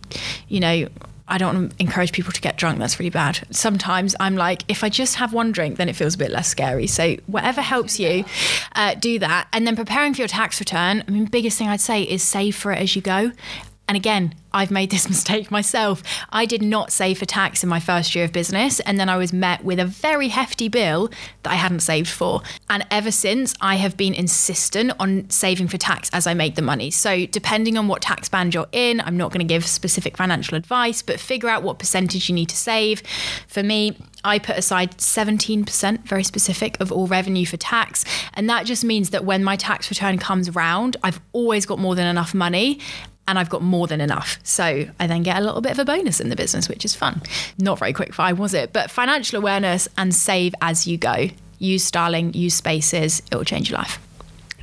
you 0.48 0.59
know, 0.59 0.88
I 1.31 1.38
don't 1.38 1.74
encourage 1.80 2.12
people 2.12 2.33
to 2.33 2.42
get 2.42 2.57
drunk. 2.57 2.78
That's 2.78 3.00
really 3.00 3.10
bad. 3.10 3.39
Sometimes 3.51 4.16
I'm 4.19 4.36
like, 4.36 4.63
if 4.68 4.83
I 4.83 4.89
just 4.89 5.16
have 5.16 5.31
one 5.31 5.54
drink, 5.54 5.78
then 5.78 5.88
it 5.88 5.95
feels 5.95 6.16
a 6.16 6.18
bit 6.18 6.30
less 6.30 6.50
scary. 6.50 6.88
So 6.88 7.16
whatever 7.25 7.62
helps 7.62 8.00
you, 8.01 8.25
uh, 8.75 8.95
do 8.95 9.18
that. 9.19 9.48
And 9.54 9.66
then 9.66 9.78
preparing 9.78 10.13
for 10.13 10.19
your 10.19 10.28
tax 10.28 10.60
return. 10.60 11.06
I 11.07 11.12
mean, 11.12 11.25
biggest 11.25 11.57
thing 11.57 11.69
I'd 11.69 11.80
say 11.80 12.04
is 12.04 12.22
save 12.22 12.57
for 12.57 12.74
it 12.74 12.80
as 12.80 12.98
you 12.98 13.01
go. 13.01 13.31
And 13.92 13.98
again, 13.98 14.34
I've 14.54 14.72
made 14.72 14.90
this 14.90 15.10
mistake 15.10 15.52
myself. 15.52 16.02
I 16.30 16.46
did 16.46 16.62
not 16.62 16.94
save 16.94 17.18
for 17.18 17.26
tax 17.26 17.62
in 17.62 17.68
my 17.68 17.82
first 17.82 18.16
year 18.16 18.24
of 18.24 18.32
business, 18.32 18.80
and 18.80 18.98
then 18.98 19.10
I 19.10 19.18
was 19.18 19.34
met 19.34 19.66
with 19.66 19.80
a 19.80 19.86
very 19.86 20.30
hefty 20.30 20.70
bill 20.70 21.10
that 21.44 21.52
I 21.52 21.56
hadn't 21.56 21.82
saved 21.82 22.08
for. 22.08 22.42
And 22.70 22.88
ever 22.90 23.12
since, 23.12 23.54
I 23.60 23.76
have 23.76 23.98
been 23.98 24.14
insistent 24.14 24.94
on 24.98 25.30
saving 25.30 25.68
for 25.68 25.78
tax 25.78 26.10
as 26.14 26.26
I 26.26 26.34
make 26.34 26.56
the 26.56 26.62
money. 26.62 26.90
So, 26.90 27.26
depending 27.26 27.78
on 27.78 27.90
what 27.90 28.02
tax 28.02 28.30
band 28.30 28.54
you're 28.54 28.70
in, 28.72 29.02
I'm 29.02 29.18
not 29.18 29.34
going 29.34 29.46
to 29.46 29.54
give 29.54 29.66
specific 29.66 30.16
financial 30.16 30.56
advice, 30.56 31.02
but 31.02 31.20
figure 31.20 31.50
out 31.50 31.62
what 31.62 31.78
percentage 31.78 32.30
you 32.30 32.36
need 32.36 32.48
to 32.48 32.56
save. 32.56 33.04
For 33.50 33.62
me, 33.62 33.98
I 34.24 34.40
put 34.40 34.58
aside 34.58 35.00
17%, 35.00 36.04
very 36.04 36.24
specific, 36.24 36.80
of 36.80 36.94
all 36.94 37.08
revenue 37.08 37.46
for 37.46 37.58
tax. 37.58 38.06
And 38.36 38.50
that 38.50 38.66
just 38.66 38.86
means 38.86 39.10
that 39.10 39.26
when 39.26 39.44
my 39.44 39.58
tax 39.58 39.90
return 39.90 40.18
comes 40.18 40.56
round, 40.56 40.96
I've 41.04 41.20
always 41.34 41.66
got 41.66 41.78
more 41.78 41.96
than 41.96 42.08
enough 42.08 42.34
money 42.34 42.80
and 43.28 43.40
I've 43.40 43.50
got 43.50 43.62
more 43.62 43.88
than 43.88 44.02
enough. 44.02 44.40
So 44.44 44.86
I 45.00 45.08
then 45.08 45.24
get 45.24 45.38
a 45.38 45.42
little 45.42 45.62
bit 45.62 45.72
of 45.72 45.80
a 45.80 45.86
bonus 45.86 46.20
in 46.20 46.30
the 46.30 46.36
business, 46.36 46.68
which 46.68 46.84
is 46.84 46.96
fun. 46.96 47.22
Not 47.58 47.80
very 47.80 47.94
quick 47.94 48.14
fire, 48.14 48.36
was 48.36 48.54
it? 48.54 48.74
But 48.74 48.92
financial 48.92 49.38
awareness 49.38 49.88
and 49.98 50.14
save 50.14 50.54
as 50.62 50.88
you 50.88 50.98
go. 50.98 51.30
Use 51.60 51.84
Starling, 51.84 52.34
use 52.34 52.56
spaces, 52.56 53.22
it 53.32 53.36
will 53.36 53.46
change 53.46 53.70
your 53.70 53.78
life. 53.78 54.00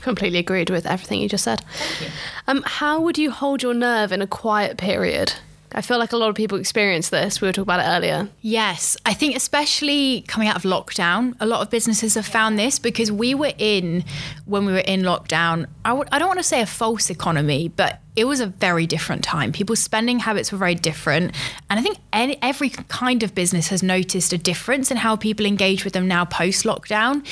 Completely 0.01 0.39
agreed 0.39 0.71
with 0.71 0.87
everything 0.87 1.21
you 1.21 1.29
just 1.29 1.45
said. 1.45 1.63
You. 2.01 2.09
Um, 2.47 2.63
how 2.67 3.01
would 3.01 3.19
you 3.19 3.31
hold 3.31 3.63
your 3.63 3.75
nerve 3.75 4.13
in 4.13 4.23
a 4.23 4.27
quiet 4.27 4.77
period? 4.77 5.35
I 5.73 5.83
feel 5.83 5.99
like 5.99 6.13
a 6.13 6.17
lot 6.17 6.31
of 6.31 6.35
people 6.35 6.59
experience 6.59 7.11
this. 7.11 7.41
We 7.41 7.49
were 7.49 7.53
talking 7.53 7.65
about 7.65 7.81
it 7.81 7.89
earlier. 7.89 8.29
Yes. 8.41 8.97
I 9.05 9.13
think, 9.13 9.37
especially 9.37 10.23
coming 10.23 10.49
out 10.49 10.57
of 10.57 10.63
lockdown, 10.63 11.35
a 11.41 11.47
lot 11.47 11.61
of 11.61 11.69
businesses 11.69 12.15
have 12.15 12.27
found 12.27 12.59
this 12.59 12.79
because 12.79 13.13
we 13.13 13.35
were 13.35 13.53
in, 13.59 14.05
when 14.47 14.65
we 14.65 14.73
were 14.73 14.79
in 14.79 15.03
lockdown, 15.03 15.67
I 15.85 15.91
w- 15.91 16.09
I 16.11 16.19
don't 16.19 16.29
want 16.29 16.39
to 16.39 16.45
say 16.45 16.63
a 16.63 16.67
false 16.67 17.11
economy, 17.11 17.69
but 17.69 18.01
it 18.19 18.27
was 18.27 18.41
a 18.41 18.47
very 18.47 18.85
different 18.85 19.23
time. 19.23 19.53
People's 19.53 19.79
spending 19.79 20.19
habits 20.19 20.51
were 20.51 20.59
very 20.59 20.75
different. 20.75 21.37
And 21.71 21.79
I 21.79 21.83
think 21.83 21.99
any, 22.13 22.37
every 22.43 22.69
kind 22.71 23.23
of 23.23 23.33
business 23.33 23.69
has 23.69 23.81
noticed 23.81 24.33
a 24.33 24.39
difference 24.39 24.91
in 24.91 24.97
how 24.97 25.15
people 25.15 25.47
engage 25.47 25.85
with 25.85 25.93
them 25.93 26.09
now 26.09 26.25
post 26.25 26.65
lockdown. 26.65 27.25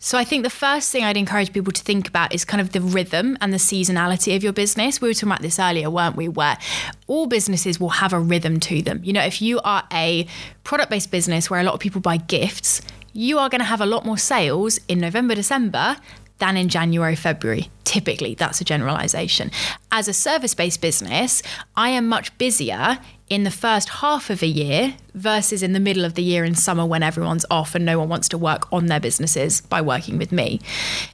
So 0.00 0.18
I 0.18 0.24
think 0.24 0.42
the 0.42 0.50
first 0.50 0.90
thing 0.90 1.04
I'd 1.04 1.16
encourage 1.16 1.52
people 1.52 1.72
to 1.72 1.80
think 1.80 2.08
about 2.08 2.34
is 2.34 2.44
kind 2.44 2.60
of 2.60 2.72
the 2.72 2.80
rhythm 2.80 3.38
and 3.40 3.52
the 3.52 3.58
seasonality 3.58 4.34
of 4.34 4.42
your 4.42 4.52
business. 4.52 5.00
We 5.00 5.08
were 5.08 5.14
talking 5.14 5.28
about 5.28 5.42
this 5.42 5.60
earlier, 5.60 5.88
weren't 5.88 6.16
we? 6.16 6.26
Where 6.26 6.58
all 7.06 7.28
businesses 7.28 7.78
will 7.78 7.90
have 7.90 8.12
a 8.12 8.18
rhythm 8.18 8.58
to 8.60 8.82
them. 8.82 9.00
You 9.04 9.12
know, 9.12 9.22
if 9.22 9.40
you 9.40 9.60
are 9.60 9.84
a 9.92 10.26
product 10.64 10.90
based 10.90 11.12
business 11.12 11.50
where 11.50 11.60
a 11.60 11.64
lot 11.64 11.74
of 11.74 11.80
people 11.80 12.00
buy 12.00 12.16
gifts, 12.16 12.82
you 13.12 13.38
are 13.38 13.48
going 13.48 13.60
to 13.60 13.64
have 13.64 13.80
a 13.80 13.86
lot 13.86 14.04
more 14.04 14.18
sales 14.18 14.80
in 14.88 14.98
November, 14.98 15.36
December 15.36 15.96
than 16.38 16.56
in 16.56 16.68
January, 16.68 17.16
February. 17.16 17.70
Typically, 17.84 18.34
that's 18.34 18.60
a 18.60 18.64
generalization. 18.64 19.50
As 19.90 20.08
a 20.08 20.12
service 20.12 20.54
based 20.54 20.80
business, 20.80 21.42
I 21.76 21.90
am 21.90 22.08
much 22.08 22.36
busier 22.38 22.98
in 23.32 23.44
the 23.44 23.50
first 23.50 23.88
half 23.88 24.28
of 24.28 24.42
a 24.42 24.46
year 24.46 24.94
versus 25.14 25.62
in 25.62 25.72
the 25.72 25.80
middle 25.80 26.04
of 26.04 26.14
the 26.14 26.22
year 26.22 26.44
in 26.44 26.54
summer 26.54 26.84
when 26.84 27.02
everyone's 27.02 27.46
off 27.50 27.74
and 27.74 27.84
no 27.84 27.98
one 27.98 28.08
wants 28.08 28.28
to 28.28 28.36
work 28.36 28.70
on 28.72 28.86
their 28.86 29.00
businesses 29.00 29.62
by 29.62 29.80
working 29.80 30.18
with 30.18 30.32
me. 30.32 30.60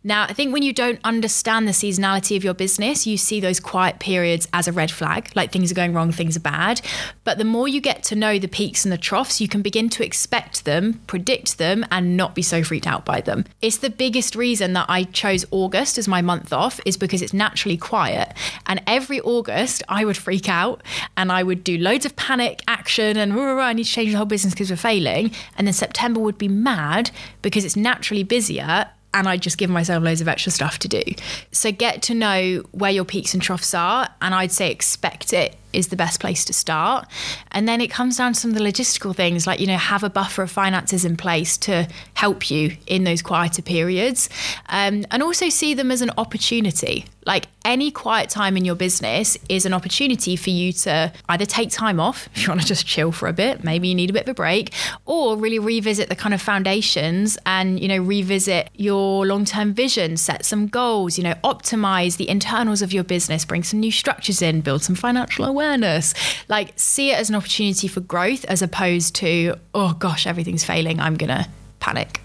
Now, 0.02 0.24
I 0.24 0.32
think 0.32 0.52
when 0.52 0.64
you 0.64 0.72
don't 0.72 1.00
understand 1.04 1.66
the 1.66 1.72
seasonality 1.72 2.36
of 2.36 2.42
your 2.42 2.54
business, 2.54 3.06
you 3.06 3.16
see 3.16 3.40
those 3.40 3.60
quiet 3.60 4.00
periods 4.00 4.48
as 4.52 4.66
a 4.66 4.72
red 4.72 4.90
flag, 4.90 5.30
like 5.36 5.52
things 5.52 5.70
are 5.70 5.76
going 5.76 5.94
wrong, 5.94 6.10
things 6.10 6.36
are 6.36 6.40
bad. 6.40 6.80
But 7.22 7.38
the 7.38 7.44
more 7.44 7.68
you 7.68 7.80
get 7.80 8.02
to 8.04 8.16
know 8.16 8.38
the 8.38 8.48
peaks 8.48 8.84
and 8.84 8.92
the 8.92 8.98
troughs, 8.98 9.40
you 9.40 9.48
can 9.48 9.62
begin 9.62 9.88
to 9.90 10.04
expect 10.04 10.64
them, 10.64 11.00
predict 11.06 11.58
them, 11.58 11.86
and 11.90 12.16
not 12.16 12.34
be 12.34 12.42
so 12.42 12.64
freaked 12.64 12.86
out 12.86 13.04
by 13.04 13.20
them. 13.20 13.44
It's 13.62 13.78
the 13.78 13.90
biggest 13.90 14.34
reason 14.34 14.72
that 14.72 14.86
I 14.88 15.04
chose 15.04 15.44
August 15.50 15.98
as 15.98 16.08
my 16.08 16.22
month 16.22 16.52
off, 16.52 16.80
is 16.84 16.96
because 16.96 17.22
it's 17.22 17.32
naturally 17.32 17.76
quiet. 17.76 18.32
And 18.66 18.82
every 18.88 19.20
August, 19.20 19.82
I 19.88 20.04
would 20.04 20.16
freak 20.16 20.48
out 20.48 20.82
and 21.16 21.30
I 21.30 21.42
would 21.42 21.62
do 21.64 21.78
loads 21.78 22.06
of 22.06 22.07
panic 22.16 22.62
action 22.68 23.16
and 23.16 23.34
rah, 23.34 23.44
rah, 23.44 23.52
rah, 23.54 23.64
I 23.66 23.72
need 23.72 23.84
to 23.84 23.90
change 23.90 24.10
the 24.12 24.16
whole 24.16 24.26
business 24.26 24.54
because 24.54 24.70
we're 24.70 24.76
failing. 24.76 25.30
And 25.56 25.66
then 25.66 25.74
September 25.74 26.20
would 26.20 26.38
be 26.38 26.48
mad 26.48 27.10
because 27.42 27.64
it's 27.64 27.76
naturally 27.76 28.22
busier 28.22 28.88
and 29.14 29.26
I 29.26 29.36
just 29.36 29.58
give 29.58 29.70
myself 29.70 30.04
loads 30.04 30.20
of 30.20 30.28
extra 30.28 30.52
stuff 30.52 30.78
to 30.80 30.88
do. 30.88 31.02
So 31.50 31.72
get 31.72 32.02
to 32.02 32.14
know 32.14 32.62
where 32.72 32.90
your 32.90 33.04
peaks 33.04 33.32
and 33.32 33.42
troughs 33.42 33.74
are, 33.74 34.08
and 34.20 34.34
I'd 34.34 34.52
say 34.52 34.70
expect 34.70 35.32
it 35.32 35.56
is 35.72 35.88
the 35.88 35.96
best 35.96 36.20
place 36.20 36.44
to 36.46 36.52
start. 36.52 37.06
And 37.52 37.68
then 37.68 37.80
it 37.80 37.88
comes 37.88 38.16
down 38.16 38.32
to 38.34 38.40
some 38.40 38.50
of 38.50 38.56
the 38.56 38.62
logistical 38.62 39.14
things, 39.14 39.46
like, 39.46 39.60
you 39.60 39.66
know, 39.66 39.76
have 39.76 40.02
a 40.02 40.10
buffer 40.10 40.42
of 40.42 40.50
finances 40.50 41.04
in 41.04 41.16
place 41.16 41.56
to 41.58 41.88
help 42.14 42.50
you 42.50 42.76
in 42.86 43.04
those 43.04 43.22
quieter 43.22 43.62
periods. 43.62 44.28
Um, 44.68 45.04
and 45.10 45.22
also 45.22 45.48
see 45.48 45.74
them 45.74 45.90
as 45.90 46.02
an 46.02 46.10
opportunity. 46.16 47.04
Like 47.28 47.48
any 47.62 47.90
quiet 47.90 48.30
time 48.30 48.56
in 48.56 48.64
your 48.64 48.74
business 48.74 49.36
is 49.50 49.66
an 49.66 49.74
opportunity 49.74 50.34
for 50.34 50.48
you 50.48 50.72
to 50.72 51.12
either 51.28 51.44
take 51.44 51.70
time 51.70 52.00
off 52.00 52.26
if 52.34 52.42
you 52.42 52.48
want 52.48 52.62
to 52.62 52.66
just 52.66 52.86
chill 52.86 53.12
for 53.12 53.28
a 53.28 53.34
bit, 53.34 53.62
maybe 53.62 53.86
you 53.86 53.94
need 53.94 54.08
a 54.08 54.14
bit 54.14 54.22
of 54.22 54.30
a 54.30 54.34
break, 54.34 54.72
or 55.04 55.36
really 55.36 55.58
revisit 55.58 56.08
the 56.08 56.16
kind 56.16 56.32
of 56.32 56.40
foundations 56.40 57.36
and, 57.44 57.80
you 57.80 57.86
know, 57.86 57.98
revisit 57.98 58.70
your 58.76 59.26
long 59.26 59.44
term 59.44 59.74
vision, 59.74 60.16
set 60.16 60.46
some 60.46 60.68
goals, 60.68 61.18
you 61.18 61.24
know, 61.24 61.34
optimize 61.44 62.16
the 62.16 62.30
internals 62.30 62.80
of 62.80 62.94
your 62.94 63.04
business, 63.04 63.44
bring 63.44 63.62
some 63.62 63.78
new 63.78 63.92
structures 63.92 64.40
in, 64.40 64.62
build 64.62 64.82
some 64.82 64.94
financial 64.94 65.44
awareness. 65.44 66.14
Like, 66.48 66.72
see 66.76 67.10
it 67.10 67.18
as 67.18 67.28
an 67.28 67.36
opportunity 67.36 67.88
for 67.88 68.00
growth 68.00 68.46
as 68.46 68.62
opposed 68.62 69.14
to, 69.16 69.54
oh 69.74 69.92
gosh, 69.92 70.26
everything's 70.26 70.64
failing. 70.64 70.98
I'm 70.98 71.16
going 71.16 71.28
to 71.28 71.46
panic. 71.78 72.22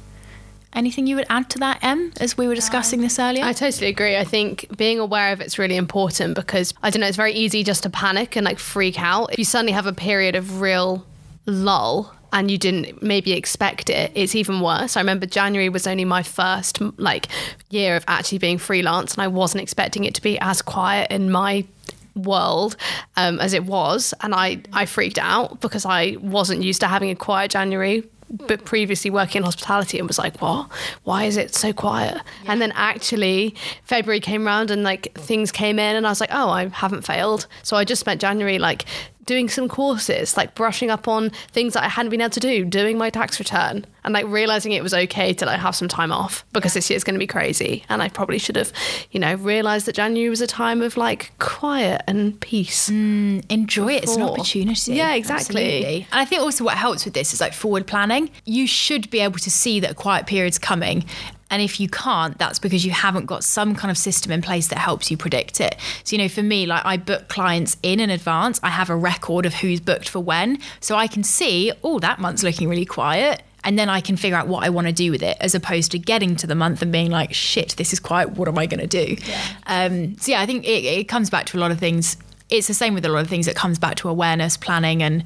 Anything 0.73 1.05
you 1.05 1.15
would 1.15 1.27
add 1.29 1.49
to 1.51 1.59
that, 1.59 1.83
Em, 1.83 2.11
as 2.19 2.35
we 2.37 2.47
were 2.47 2.55
discussing 2.55 3.01
this 3.01 3.19
earlier? 3.19 3.43
I 3.43 3.53
totally 3.53 3.87
agree. 3.87 4.17
I 4.17 4.23
think 4.23 4.75
being 4.75 4.99
aware 4.99 5.31
of 5.31 5.39
it's 5.39 5.59
really 5.59 5.75
important 5.75 6.35
because 6.35 6.73
I 6.81 6.89
don't 6.89 7.01
know, 7.01 7.07
it's 7.07 7.17
very 7.17 7.33
easy 7.33 7.63
just 7.63 7.83
to 7.83 7.89
panic 7.89 8.35
and 8.35 8.43
like 8.43 8.57
freak 8.57 8.99
out. 8.99 9.31
If 9.31 9.39
you 9.39 9.45
suddenly 9.45 9.73
have 9.73 9.85
a 9.85 9.93
period 9.93 10.35
of 10.35 10.61
real 10.61 11.05
lull 11.45 12.13
and 12.31 12.49
you 12.49 12.57
didn't 12.57 13.03
maybe 13.03 13.33
expect 13.33 13.91
it, 13.91 14.11
it's 14.15 14.33
even 14.33 14.61
worse. 14.61 14.97
I 14.97 15.01
remember 15.01 15.27
January 15.27 15.69
was 15.69 15.85
only 15.85 16.05
my 16.05 16.23
first 16.23 16.81
like 16.97 17.27
year 17.69 17.95
of 17.95 18.03
actually 18.07 18.39
being 18.39 18.57
freelance 18.57 19.13
and 19.13 19.21
I 19.21 19.27
wasn't 19.27 19.61
expecting 19.61 20.05
it 20.05 20.15
to 20.15 20.21
be 20.21 20.39
as 20.39 20.63
quiet 20.63 21.11
in 21.11 21.29
my 21.29 21.65
world 22.15 22.75
um, 23.15 23.39
as 23.39 23.53
it 23.53 23.65
was 23.65 24.13
and 24.21 24.35
I, 24.35 24.61
I 24.71 24.85
freaked 24.85 25.17
out 25.17 25.61
because 25.61 25.85
I 25.85 26.17
wasn't 26.21 26.61
used 26.63 26.81
to 26.81 26.87
having 26.87 27.09
a 27.09 27.15
quiet 27.15 27.51
January 27.51 28.03
but 28.29 28.65
previously 28.65 29.09
working 29.09 29.39
in 29.39 29.43
hospitality 29.43 29.99
and 29.99 30.07
was 30.07 30.17
like, 30.17 30.41
what? 30.41 30.69
Why 31.03 31.25
is 31.25 31.37
it 31.37 31.53
so 31.55 31.73
quiet? 31.73 32.15
Yeah. 32.15 32.51
And 32.51 32.61
then 32.61 32.71
actually 32.75 33.55
February 33.83 34.19
came 34.19 34.45
around 34.45 34.71
and 34.71 34.83
like 34.83 35.13
things 35.17 35.51
came 35.51 35.79
in 35.79 35.95
and 35.95 36.05
I 36.05 36.09
was 36.09 36.19
like, 36.19 36.31
oh, 36.31 36.49
I 36.49 36.67
haven't 36.67 37.03
failed. 37.03 37.47
So 37.63 37.77
I 37.77 37.83
just 37.83 37.99
spent 37.99 38.21
January 38.21 38.59
like 38.59 38.85
doing 39.25 39.49
some 39.49 39.67
courses, 39.67 40.35
like 40.37 40.55
brushing 40.55 40.89
up 40.89 41.07
on 41.07 41.29
things 41.51 41.73
that 41.73 41.83
I 41.83 41.87
hadn't 41.87 42.09
been 42.09 42.21
able 42.21 42.31
to 42.31 42.39
do, 42.39 42.65
doing 42.65 42.97
my 42.97 43.09
tax 43.09 43.39
return, 43.39 43.85
and 44.03 44.13
like 44.13 44.25
realizing 44.27 44.71
it 44.71 44.83
was 44.83 44.93
okay 44.93 45.33
to 45.33 45.45
like 45.45 45.59
have 45.59 45.75
some 45.75 45.87
time 45.87 46.11
off 46.11 46.45
because 46.53 46.73
this 46.73 46.89
year's 46.89 47.03
going 47.03 47.15
to 47.15 47.19
be 47.19 47.27
crazy. 47.27 47.83
And 47.89 48.01
I 48.01 48.09
probably 48.09 48.37
should 48.37 48.55
have, 48.55 48.71
you 49.11 49.19
know, 49.19 49.35
realized 49.35 49.85
that 49.87 49.95
January 49.95 50.29
was 50.29 50.41
a 50.41 50.47
time 50.47 50.81
of 50.81 50.97
like 50.97 51.31
quiet 51.39 52.01
and 52.07 52.39
peace. 52.39 52.89
Mm, 52.89 53.49
enjoy 53.49 53.93
it. 53.93 54.03
It's 54.03 54.15
an 54.15 54.23
opportunity. 54.23 54.93
Yeah, 54.93 55.13
exactly. 55.13 55.63
Absolutely. 55.63 56.07
And 56.11 56.19
I 56.19 56.25
think 56.25 56.41
also 56.41 56.63
what 56.63 56.77
helps 56.77 57.05
with 57.05 57.13
this 57.13 57.33
is 57.33 57.41
like 57.41 57.53
forward 57.53 57.87
planning. 57.87 58.29
You 58.45 58.67
should 58.67 59.09
be 59.09 59.19
able 59.19 59.39
to 59.39 59.51
see 59.51 59.79
that 59.79 59.91
a 59.91 59.95
quiet 59.95 60.27
period's 60.27 60.59
coming 60.59 61.05
and 61.53 61.61
if 61.61 61.79
you 61.79 61.87
can't, 61.87 62.35
that's 62.39 62.57
because 62.57 62.83
you 62.83 62.89
haven't 62.89 63.27
got 63.27 63.43
some 63.43 63.75
kind 63.75 63.91
of 63.91 63.97
system 63.97 64.31
in 64.31 64.41
place 64.41 64.69
that 64.69 64.79
helps 64.79 65.11
you 65.11 65.17
predict 65.17 65.61
it. 65.61 65.75
So, 66.03 66.15
you 66.15 66.23
know, 66.23 66.27
for 66.27 66.41
me, 66.41 66.65
like 66.65 66.83
I 66.83 66.97
book 66.97 67.27
clients 67.27 67.77
in 67.83 67.99
in 67.99 68.09
advance, 68.09 68.59
I 68.63 68.69
have 68.69 68.89
a 68.89 68.95
record 68.95 69.45
of 69.45 69.53
who's 69.53 69.79
booked 69.79 70.09
for 70.09 70.19
when. 70.19 70.57
So 70.79 70.95
I 70.95 71.05
can 71.05 71.21
see, 71.21 71.71
oh, 71.83 71.99
that 71.99 72.17
month's 72.17 72.41
looking 72.41 72.69
really 72.69 72.87
quiet 72.87 73.43
and 73.63 73.77
then 73.77 73.87
I 73.87 74.01
can 74.01 74.17
figure 74.17 74.35
out 74.35 74.47
what 74.47 74.63
I 74.63 74.71
want 74.71 74.87
to 74.87 74.93
do 74.93 75.11
with 75.11 75.21
it, 75.21 75.37
as 75.39 75.53
opposed 75.53 75.91
to 75.91 75.99
getting 75.99 76.35
to 76.37 76.47
the 76.47 76.55
month 76.55 76.81
and 76.81 76.91
being 76.91 77.11
like, 77.11 77.35
"Shit, 77.35 77.75
this 77.77 77.93
is 77.93 77.99
quiet. 77.99 78.31
What 78.31 78.47
am 78.47 78.57
I 78.57 78.65
going 78.65 78.79
to 78.79 78.87
do?" 78.87 79.15
Yeah. 79.23 79.41
Um, 79.67 80.17
so 80.17 80.31
yeah, 80.31 80.41
I 80.41 80.47
think 80.47 80.65
it, 80.65 80.83
it, 80.83 81.07
comes 81.07 81.29
back 81.29 81.45
to 81.45 81.57
a 81.57 81.59
lot 81.59 81.69
of 81.69 81.77
things. 81.77 82.17
It's 82.49 82.65
the 82.65 82.73
same 82.73 82.95
with 82.95 83.05
a 83.05 83.09
lot 83.09 83.21
of 83.21 83.29
things. 83.29 83.47
It 83.47 83.55
comes 83.55 83.77
back 83.77 83.95
to 83.97 84.09
awareness, 84.09 84.57
planning, 84.57 85.03
and 85.03 85.23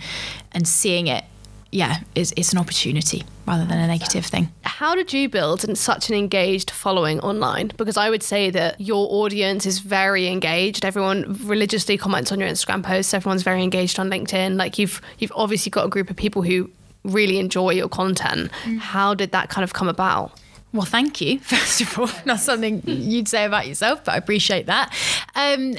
and 0.51 0.67
seeing 0.67 1.07
it 1.07 1.23
yeah, 1.71 1.97
it's, 2.15 2.33
it's 2.37 2.53
an 2.53 2.59
opportunity 2.59 3.23
rather 3.45 3.65
than 3.65 3.79
a 3.79 3.87
negative 3.87 4.25
thing. 4.25 4.49
How 4.63 4.95
did 4.95 5.11
you 5.11 5.27
build 5.27 5.77
such 5.77 6.09
an 6.09 6.15
engaged 6.15 6.71
following 6.71 7.19
online? 7.19 7.71
Because 7.77 7.97
I 7.97 8.09
would 8.09 8.23
say 8.23 8.49
that 8.51 8.79
your 8.79 9.07
audience 9.09 9.65
is 9.65 9.79
very 9.79 10.27
engaged. 10.27 10.85
Everyone 10.85 11.37
religiously 11.43 11.97
comments 11.97 12.31
on 12.31 12.39
your 12.39 12.49
Instagram 12.49 12.83
posts. 12.83 13.13
Everyone's 13.13 13.43
very 13.43 13.63
engaged 13.63 13.99
on 13.99 14.09
LinkedIn. 14.09 14.57
Like 14.57 14.77
you've 14.77 15.01
you've 15.19 15.33
obviously 15.35 15.69
got 15.69 15.85
a 15.85 15.89
group 15.89 16.09
of 16.09 16.15
people 16.15 16.41
who 16.41 16.69
really 17.03 17.39
enjoy 17.39 17.71
your 17.71 17.89
content. 17.89 18.51
Mm. 18.63 18.79
How 18.79 19.13
did 19.13 19.31
that 19.31 19.49
kind 19.49 19.63
of 19.63 19.73
come 19.73 19.87
about? 19.87 20.39
Well, 20.73 20.85
thank 20.85 21.21
you, 21.21 21.39
first 21.41 21.81
of 21.81 21.97
all. 21.99 22.09
Not 22.25 22.39
something 22.39 22.81
you'd 22.85 23.27
say 23.27 23.45
about 23.45 23.67
yourself, 23.67 24.03
but 24.03 24.13
I 24.13 24.17
appreciate 24.17 24.67
that. 24.67 24.93
Um, 25.35 25.75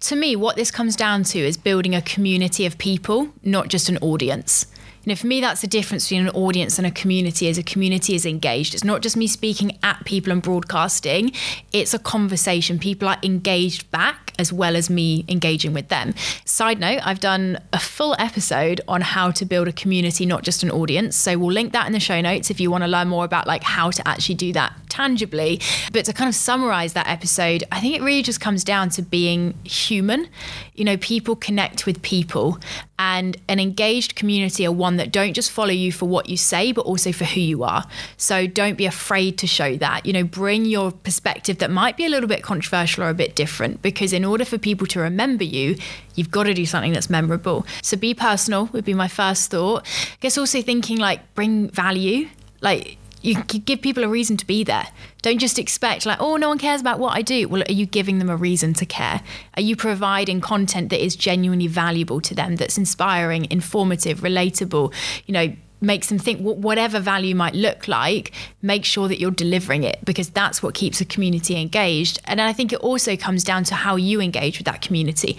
to 0.00 0.16
me, 0.16 0.36
what 0.36 0.56
this 0.56 0.70
comes 0.70 0.96
down 0.96 1.24
to 1.24 1.38
is 1.38 1.56
building 1.56 1.94
a 1.94 2.02
community 2.02 2.66
of 2.66 2.76
people, 2.76 3.30
not 3.42 3.68
just 3.68 3.88
an 3.88 3.96
audience. 3.98 4.66
You 5.04 5.10
know, 5.12 5.16
for 5.16 5.26
me, 5.26 5.42
that's 5.42 5.60
the 5.60 5.66
difference 5.66 6.08
between 6.08 6.26
an 6.26 6.30
audience 6.30 6.78
and 6.78 6.86
a 6.86 6.90
community. 6.90 7.48
As 7.48 7.58
a 7.58 7.62
community 7.62 8.14
is 8.14 8.24
engaged, 8.24 8.72
it's 8.72 8.84
not 8.84 9.02
just 9.02 9.18
me 9.18 9.26
speaking 9.26 9.78
at 9.82 10.02
people 10.06 10.32
and 10.32 10.40
broadcasting. 10.40 11.32
It's 11.72 11.92
a 11.92 11.98
conversation. 11.98 12.78
People 12.78 13.08
are 13.08 13.18
engaged 13.22 13.90
back 13.90 14.23
as 14.38 14.52
well 14.52 14.76
as 14.76 14.90
me 14.90 15.24
engaging 15.28 15.72
with 15.72 15.88
them. 15.88 16.14
Side 16.44 16.80
note: 16.80 17.00
I've 17.04 17.20
done 17.20 17.58
a 17.72 17.78
full 17.78 18.14
episode 18.18 18.80
on 18.88 19.00
how 19.00 19.30
to 19.32 19.44
build 19.44 19.68
a 19.68 19.72
community, 19.72 20.26
not 20.26 20.42
just 20.42 20.62
an 20.62 20.70
audience. 20.70 21.16
So 21.16 21.38
we'll 21.38 21.52
link 21.52 21.72
that 21.72 21.86
in 21.86 21.92
the 21.92 22.00
show 22.00 22.20
notes 22.20 22.50
if 22.50 22.60
you 22.60 22.70
want 22.70 22.84
to 22.84 22.88
learn 22.88 23.08
more 23.08 23.24
about 23.24 23.46
like 23.46 23.62
how 23.62 23.90
to 23.90 24.06
actually 24.08 24.36
do 24.36 24.52
that 24.54 24.74
tangibly. 24.88 25.60
But 25.92 26.04
to 26.06 26.12
kind 26.12 26.28
of 26.28 26.34
summarize 26.34 26.92
that 26.92 27.08
episode, 27.08 27.64
I 27.72 27.80
think 27.80 27.96
it 27.96 28.02
really 28.02 28.22
just 28.22 28.40
comes 28.40 28.64
down 28.64 28.90
to 28.90 29.02
being 29.02 29.54
human. 29.64 30.28
You 30.74 30.84
know, 30.84 30.96
people 30.96 31.36
connect 31.36 31.86
with 31.86 32.02
people, 32.02 32.58
and 32.98 33.36
an 33.48 33.60
engaged 33.60 34.16
community 34.16 34.66
are 34.66 34.72
one 34.72 34.96
that 34.96 35.12
don't 35.12 35.34
just 35.34 35.50
follow 35.50 35.70
you 35.70 35.92
for 35.92 36.06
what 36.06 36.28
you 36.28 36.36
say, 36.36 36.72
but 36.72 36.82
also 36.82 37.12
for 37.12 37.24
who 37.24 37.40
you 37.40 37.62
are. 37.62 37.84
So 38.16 38.46
don't 38.46 38.76
be 38.76 38.86
afraid 38.86 39.38
to 39.38 39.46
show 39.46 39.76
that. 39.76 40.06
You 40.06 40.12
know, 40.12 40.24
bring 40.24 40.64
your 40.64 40.90
perspective 40.90 41.58
that 41.58 41.70
might 41.70 41.96
be 41.96 42.06
a 42.06 42.08
little 42.08 42.28
bit 42.28 42.42
controversial 42.42 43.04
or 43.04 43.08
a 43.08 43.14
bit 43.14 43.36
different, 43.36 43.82
because 43.82 44.12
in 44.12 44.23
order 44.24 44.44
for 44.44 44.58
people 44.58 44.86
to 44.88 45.00
remember 45.00 45.44
you, 45.44 45.76
you've 46.14 46.30
got 46.30 46.44
to 46.44 46.54
do 46.54 46.66
something 46.66 46.92
that's 46.92 47.10
memorable. 47.10 47.66
So 47.82 47.96
be 47.96 48.14
personal 48.14 48.66
would 48.72 48.84
be 48.84 48.94
my 48.94 49.08
first 49.08 49.50
thought. 49.50 49.86
I 49.86 50.16
guess 50.20 50.38
also 50.38 50.62
thinking 50.62 50.98
like 50.98 51.34
bring 51.34 51.68
value. 51.70 52.28
Like 52.60 52.98
you 53.24 53.42
give 53.42 53.80
people 53.80 54.04
a 54.04 54.08
reason 54.08 54.36
to 54.36 54.46
be 54.46 54.64
there. 54.64 54.86
Don't 55.22 55.38
just 55.38 55.58
expect, 55.58 56.04
like, 56.04 56.20
oh, 56.20 56.36
no 56.36 56.50
one 56.50 56.58
cares 56.58 56.82
about 56.82 56.98
what 56.98 57.16
I 57.16 57.22
do. 57.22 57.48
Well, 57.48 57.62
are 57.62 57.72
you 57.72 57.86
giving 57.86 58.18
them 58.18 58.28
a 58.28 58.36
reason 58.36 58.74
to 58.74 58.84
care? 58.84 59.22
Are 59.56 59.62
you 59.62 59.76
providing 59.76 60.42
content 60.42 60.90
that 60.90 61.02
is 61.02 61.16
genuinely 61.16 61.66
valuable 61.66 62.20
to 62.20 62.34
them, 62.34 62.56
that's 62.56 62.76
inspiring, 62.76 63.46
informative, 63.50 64.20
relatable, 64.20 64.92
you 65.24 65.32
know, 65.32 65.56
makes 65.84 66.08
them 66.08 66.18
think 66.18 66.40
whatever 66.40 67.00
value 67.00 67.34
might 67.34 67.54
look 67.54 67.88
like, 67.88 68.32
make 68.62 68.84
sure 68.84 69.08
that 69.08 69.20
you're 69.20 69.30
delivering 69.30 69.82
it 69.82 70.04
because 70.04 70.30
that's 70.30 70.62
what 70.62 70.74
keeps 70.74 71.00
a 71.00 71.04
community 71.04 71.60
engaged. 71.60 72.20
And 72.24 72.40
I 72.40 72.52
think 72.52 72.72
it 72.72 72.80
also 72.80 73.16
comes 73.16 73.44
down 73.44 73.64
to 73.64 73.74
how 73.74 73.96
you 73.96 74.20
engage 74.20 74.58
with 74.58 74.66
that 74.66 74.82
community. 74.82 75.36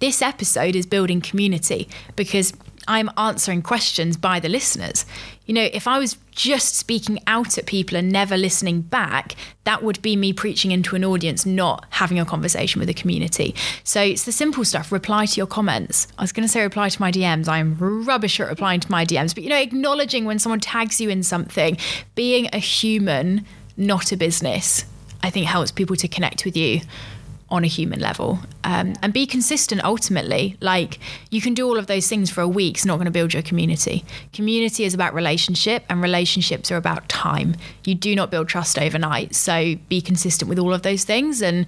This 0.00 0.20
episode 0.20 0.76
is 0.76 0.86
building 0.86 1.20
community 1.20 1.88
because 2.16 2.52
I'm 2.86 3.10
answering 3.16 3.62
questions 3.62 4.16
by 4.16 4.40
the 4.40 4.48
listeners. 4.48 5.06
You 5.46 5.54
know, 5.54 5.68
if 5.72 5.86
I 5.86 5.98
was 5.98 6.16
just 6.30 6.74
speaking 6.76 7.18
out 7.26 7.58
at 7.58 7.66
people 7.66 7.98
and 7.98 8.10
never 8.10 8.36
listening 8.36 8.80
back, 8.80 9.36
that 9.64 9.82
would 9.82 10.00
be 10.00 10.16
me 10.16 10.32
preaching 10.32 10.70
into 10.70 10.96
an 10.96 11.04
audience, 11.04 11.44
not 11.44 11.84
having 11.90 12.18
a 12.18 12.24
conversation 12.24 12.80
with 12.80 12.88
a 12.88 12.94
community. 12.94 13.54
So 13.82 14.00
it's 14.00 14.24
the 14.24 14.32
simple 14.32 14.64
stuff 14.64 14.90
reply 14.90 15.26
to 15.26 15.36
your 15.36 15.46
comments. 15.46 16.08
I 16.18 16.22
was 16.22 16.32
going 16.32 16.46
to 16.46 16.52
say 16.52 16.62
reply 16.62 16.88
to 16.88 17.00
my 17.00 17.12
DMs. 17.12 17.46
I'm 17.46 17.76
rubbish 17.78 18.40
at 18.40 18.48
replying 18.48 18.80
to 18.80 18.90
my 18.90 19.04
DMs, 19.04 19.34
but 19.34 19.44
you 19.44 19.50
know, 19.50 19.60
acknowledging 19.60 20.24
when 20.24 20.38
someone 20.38 20.60
tags 20.60 21.00
you 21.00 21.10
in 21.10 21.22
something, 21.22 21.76
being 22.14 22.48
a 22.52 22.58
human, 22.58 23.44
not 23.76 24.12
a 24.12 24.16
business, 24.16 24.86
I 25.22 25.30
think 25.30 25.46
helps 25.46 25.70
people 25.70 25.96
to 25.96 26.08
connect 26.08 26.44
with 26.44 26.56
you 26.56 26.80
on 27.54 27.62
a 27.62 27.68
human 27.68 28.00
level 28.00 28.40
um, 28.64 28.94
and 29.02 29.12
be 29.12 29.26
consistent 29.26 29.82
ultimately. 29.84 30.56
Like 30.60 30.98
you 31.30 31.40
can 31.40 31.54
do 31.54 31.66
all 31.66 31.78
of 31.78 31.86
those 31.86 32.08
things 32.08 32.30
for 32.30 32.40
a 32.40 32.48
week. 32.48 32.76
It's 32.76 32.84
not 32.84 32.96
going 32.96 33.06
to 33.06 33.12
build 33.12 33.32
your 33.32 33.42
community. 33.42 34.04
Community 34.32 34.84
is 34.84 34.92
about 34.92 35.14
relationship 35.14 35.84
and 35.88 36.02
relationships 36.02 36.72
are 36.72 36.76
about 36.76 37.08
time. 37.08 37.54
You 37.84 37.94
do 37.94 38.14
not 38.16 38.30
build 38.30 38.48
trust 38.48 38.78
overnight 38.78 39.34
so 39.34 39.76
be 39.88 40.00
consistent 40.00 40.48
with 40.48 40.58
all 40.58 40.74
of 40.74 40.82
those 40.82 41.04
things 41.04 41.40
and 41.40 41.66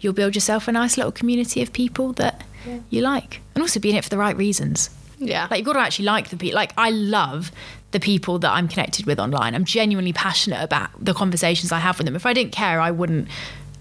you'll 0.00 0.14
build 0.14 0.34
yourself 0.34 0.68
a 0.68 0.72
nice 0.72 0.96
little 0.96 1.12
community 1.12 1.62
of 1.62 1.72
people 1.72 2.12
that 2.14 2.42
yeah. 2.66 2.78
you 2.90 3.02
like 3.02 3.40
and 3.54 3.62
also 3.62 3.78
be 3.78 3.90
in 3.90 3.96
it 3.96 4.04
for 4.04 4.10
the 4.10 4.18
right 4.18 4.36
reasons. 4.36 4.90
Yeah. 5.18 5.48
Like 5.50 5.58
you've 5.58 5.66
got 5.66 5.74
to 5.74 5.80
actually 5.80 6.06
like 6.06 6.28
the 6.28 6.36
people 6.36 6.56
like 6.56 6.72
i 6.78 6.90
love 6.90 7.52
the 7.92 8.00
people 8.00 8.38
that 8.40 8.50
i'm 8.50 8.68
connected 8.68 9.06
with 9.06 9.18
online. 9.18 9.54
I'm 9.54 9.64
genuinely 9.64 10.12
passionate 10.12 10.62
about 10.62 10.90
the 10.98 11.12
conversations 11.12 11.72
i 11.72 11.78
have 11.78 11.98
with 11.98 12.06
them. 12.06 12.16
If 12.16 12.24
i 12.24 12.32
didn't 12.32 12.52
care 12.52 12.80
i 12.80 12.90
wouldn't 12.90 13.28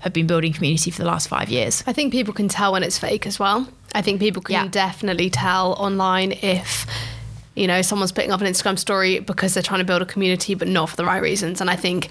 have 0.05 0.13
been 0.13 0.27
building 0.27 0.53
community 0.53 0.91
for 0.91 1.01
the 1.01 1.07
last 1.07 1.27
five 1.27 1.49
years. 1.49 1.83
I 1.85 1.93
think 1.93 2.11
people 2.13 2.33
can 2.33 2.47
tell 2.47 2.71
when 2.71 2.83
it's 2.83 2.97
fake 2.97 3.25
as 3.25 3.39
well. 3.39 3.67
I 3.93 4.01
think 4.01 4.19
people 4.19 4.41
can 4.41 4.53
yeah. 4.53 4.67
definitely 4.67 5.29
tell 5.29 5.73
online 5.73 6.31
if 6.31 6.85
you 7.55 7.67
know 7.67 7.81
someone's 7.81 8.11
putting 8.11 8.31
up 8.31 8.39
an 8.39 8.47
Instagram 8.47 8.77
story 8.77 9.19
because 9.19 9.53
they're 9.53 9.63
trying 9.63 9.79
to 9.79 9.85
build 9.85 10.01
a 10.01 10.05
community 10.05 10.53
but 10.53 10.67
not 10.67 10.89
for 10.89 10.95
the 10.95 11.05
right 11.05 11.21
reasons. 11.21 11.59
And 11.59 11.69
I 11.69 11.75
think 11.75 12.09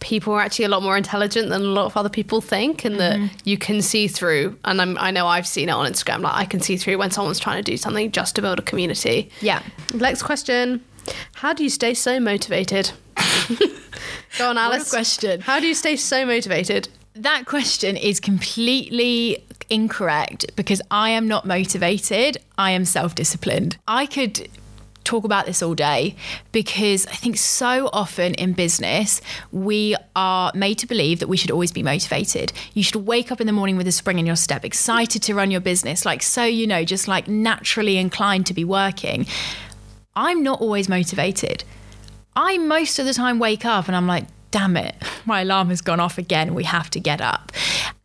people 0.00 0.32
are 0.32 0.40
actually 0.40 0.64
a 0.64 0.68
lot 0.68 0.82
more 0.82 0.96
intelligent 0.96 1.48
than 1.48 1.62
a 1.62 1.64
lot 1.64 1.86
of 1.86 1.96
other 1.96 2.08
people 2.08 2.40
think 2.40 2.84
and 2.84 2.96
mm-hmm. 2.96 3.24
that 3.24 3.46
you 3.46 3.56
can 3.56 3.80
see 3.80 4.06
through 4.06 4.54
and 4.66 4.82
I'm, 4.82 4.98
i 4.98 5.10
know 5.10 5.26
i've 5.26 5.46
seen 5.46 5.70
it 5.70 5.72
on 5.72 5.90
instagram 5.90 6.20
like 6.20 6.34
i 6.34 6.44
can 6.44 6.60
see 6.60 6.76
through 6.76 6.98
when 6.98 7.10
someone's 7.10 7.38
trying 7.38 7.56
to 7.56 7.62
do 7.62 7.78
something 7.78 8.12
just 8.12 8.34
to 8.36 8.42
build 8.42 8.58
a 8.58 8.62
community 8.62 9.30
yeah 9.40 9.62
next 9.94 10.22
question 10.22 10.84
how 11.36 11.54
do 11.54 11.62
you 11.64 11.70
stay 11.70 11.94
so 11.94 12.20
motivated 12.20 12.90
go 14.38 14.50
on 14.50 14.58
alice 14.58 14.90
question 14.90 15.40
how 15.40 15.58
do 15.58 15.66
you 15.66 15.74
stay 15.74 15.96
so 15.96 16.26
motivated 16.26 16.90
that 17.14 17.46
question 17.46 17.96
is 17.96 18.18
completely 18.18 19.44
incorrect 19.70 20.46
because 20.56 20.82
I 20.90 21.10
am 21.10 21.28
not 21.28 21.46
motivated. 21.46 22.38
I 22.58 22.72
am 22.72 22.84
self 22.84 23.14
disciplined. 23.14 23.76
I 23.86 24.06
could 24.06 24.48
talk 25.04 25.24
about 25.24 25.44
this 25.44 25.62
all 25.62 25.74
day 25.74 26.16
because 26.50 27.06
I 27.06 27.12
think 27.12 27.36
so 27.36 27.90
often 27.92 28.34
in 28.34 28.54
business, 28.54 29.20
we 29.52 29.94
are 30.16 30.50
made 30.54 30.78
to 30.78 30.86
believe 30.86 31.20
that 31.20 31.28
we 31.28 31.36
should 31.36 31.50
always 31.50 31.70
be 31.70 31.82
motivated. 31.82 32.52
You 32.72 32.82
should 32.82 33.06
wake 33.06 33.30
up 33.30 33.40
in 33.40 33.46
the 33.46 33.52
morning 33.52 33.76
with 33.76 33.86
a 33.86 33.92
spring 33.92 34.18
in 34.18 34.26
your 34.26 34.36
step, 34.36 34.64
excited 34.64 35.22
to 35.24 35.34
run 35.34 35.50
your 35.50 35.60
business, 35.60 36.04
like 36.06 36.22
so, 36.22 36.44
you 36.44 36.66
know, 36.66 36.84
just 36.84 37.06
like 37.06 37.28
naturally 37.28 37.98
inclined 37.98 38.46
to 38.46 38.54
be 38.54 38.64
working. 38.64 39.26
I'm 40.16 40.42
not 40.42 40.60
always 40.60 40.88
motivated. 40.88 41.64
I 42.34 42.58
most 42.58 42.98
of 42.98 43.06
the 43.06 43.14
time 43.14 43.38
wake 43.38 43.64
up 43.64 43.86
and 43.86 43.96
I'm 43.96 44.06
like, 44.06 44.24
damn 44.54 44.76
it, 44.76 44.94
my 45.24 45.40
alarm 45.40 45.68
has 45.68 45.80
gone 45.80 45.98
off 45.98 46.16
again. 46.16 46.54
We 46.54 46.62
have 46.62 46.88
to 46.90 47.00
get 47.00 47.20
up. 47.20 47.50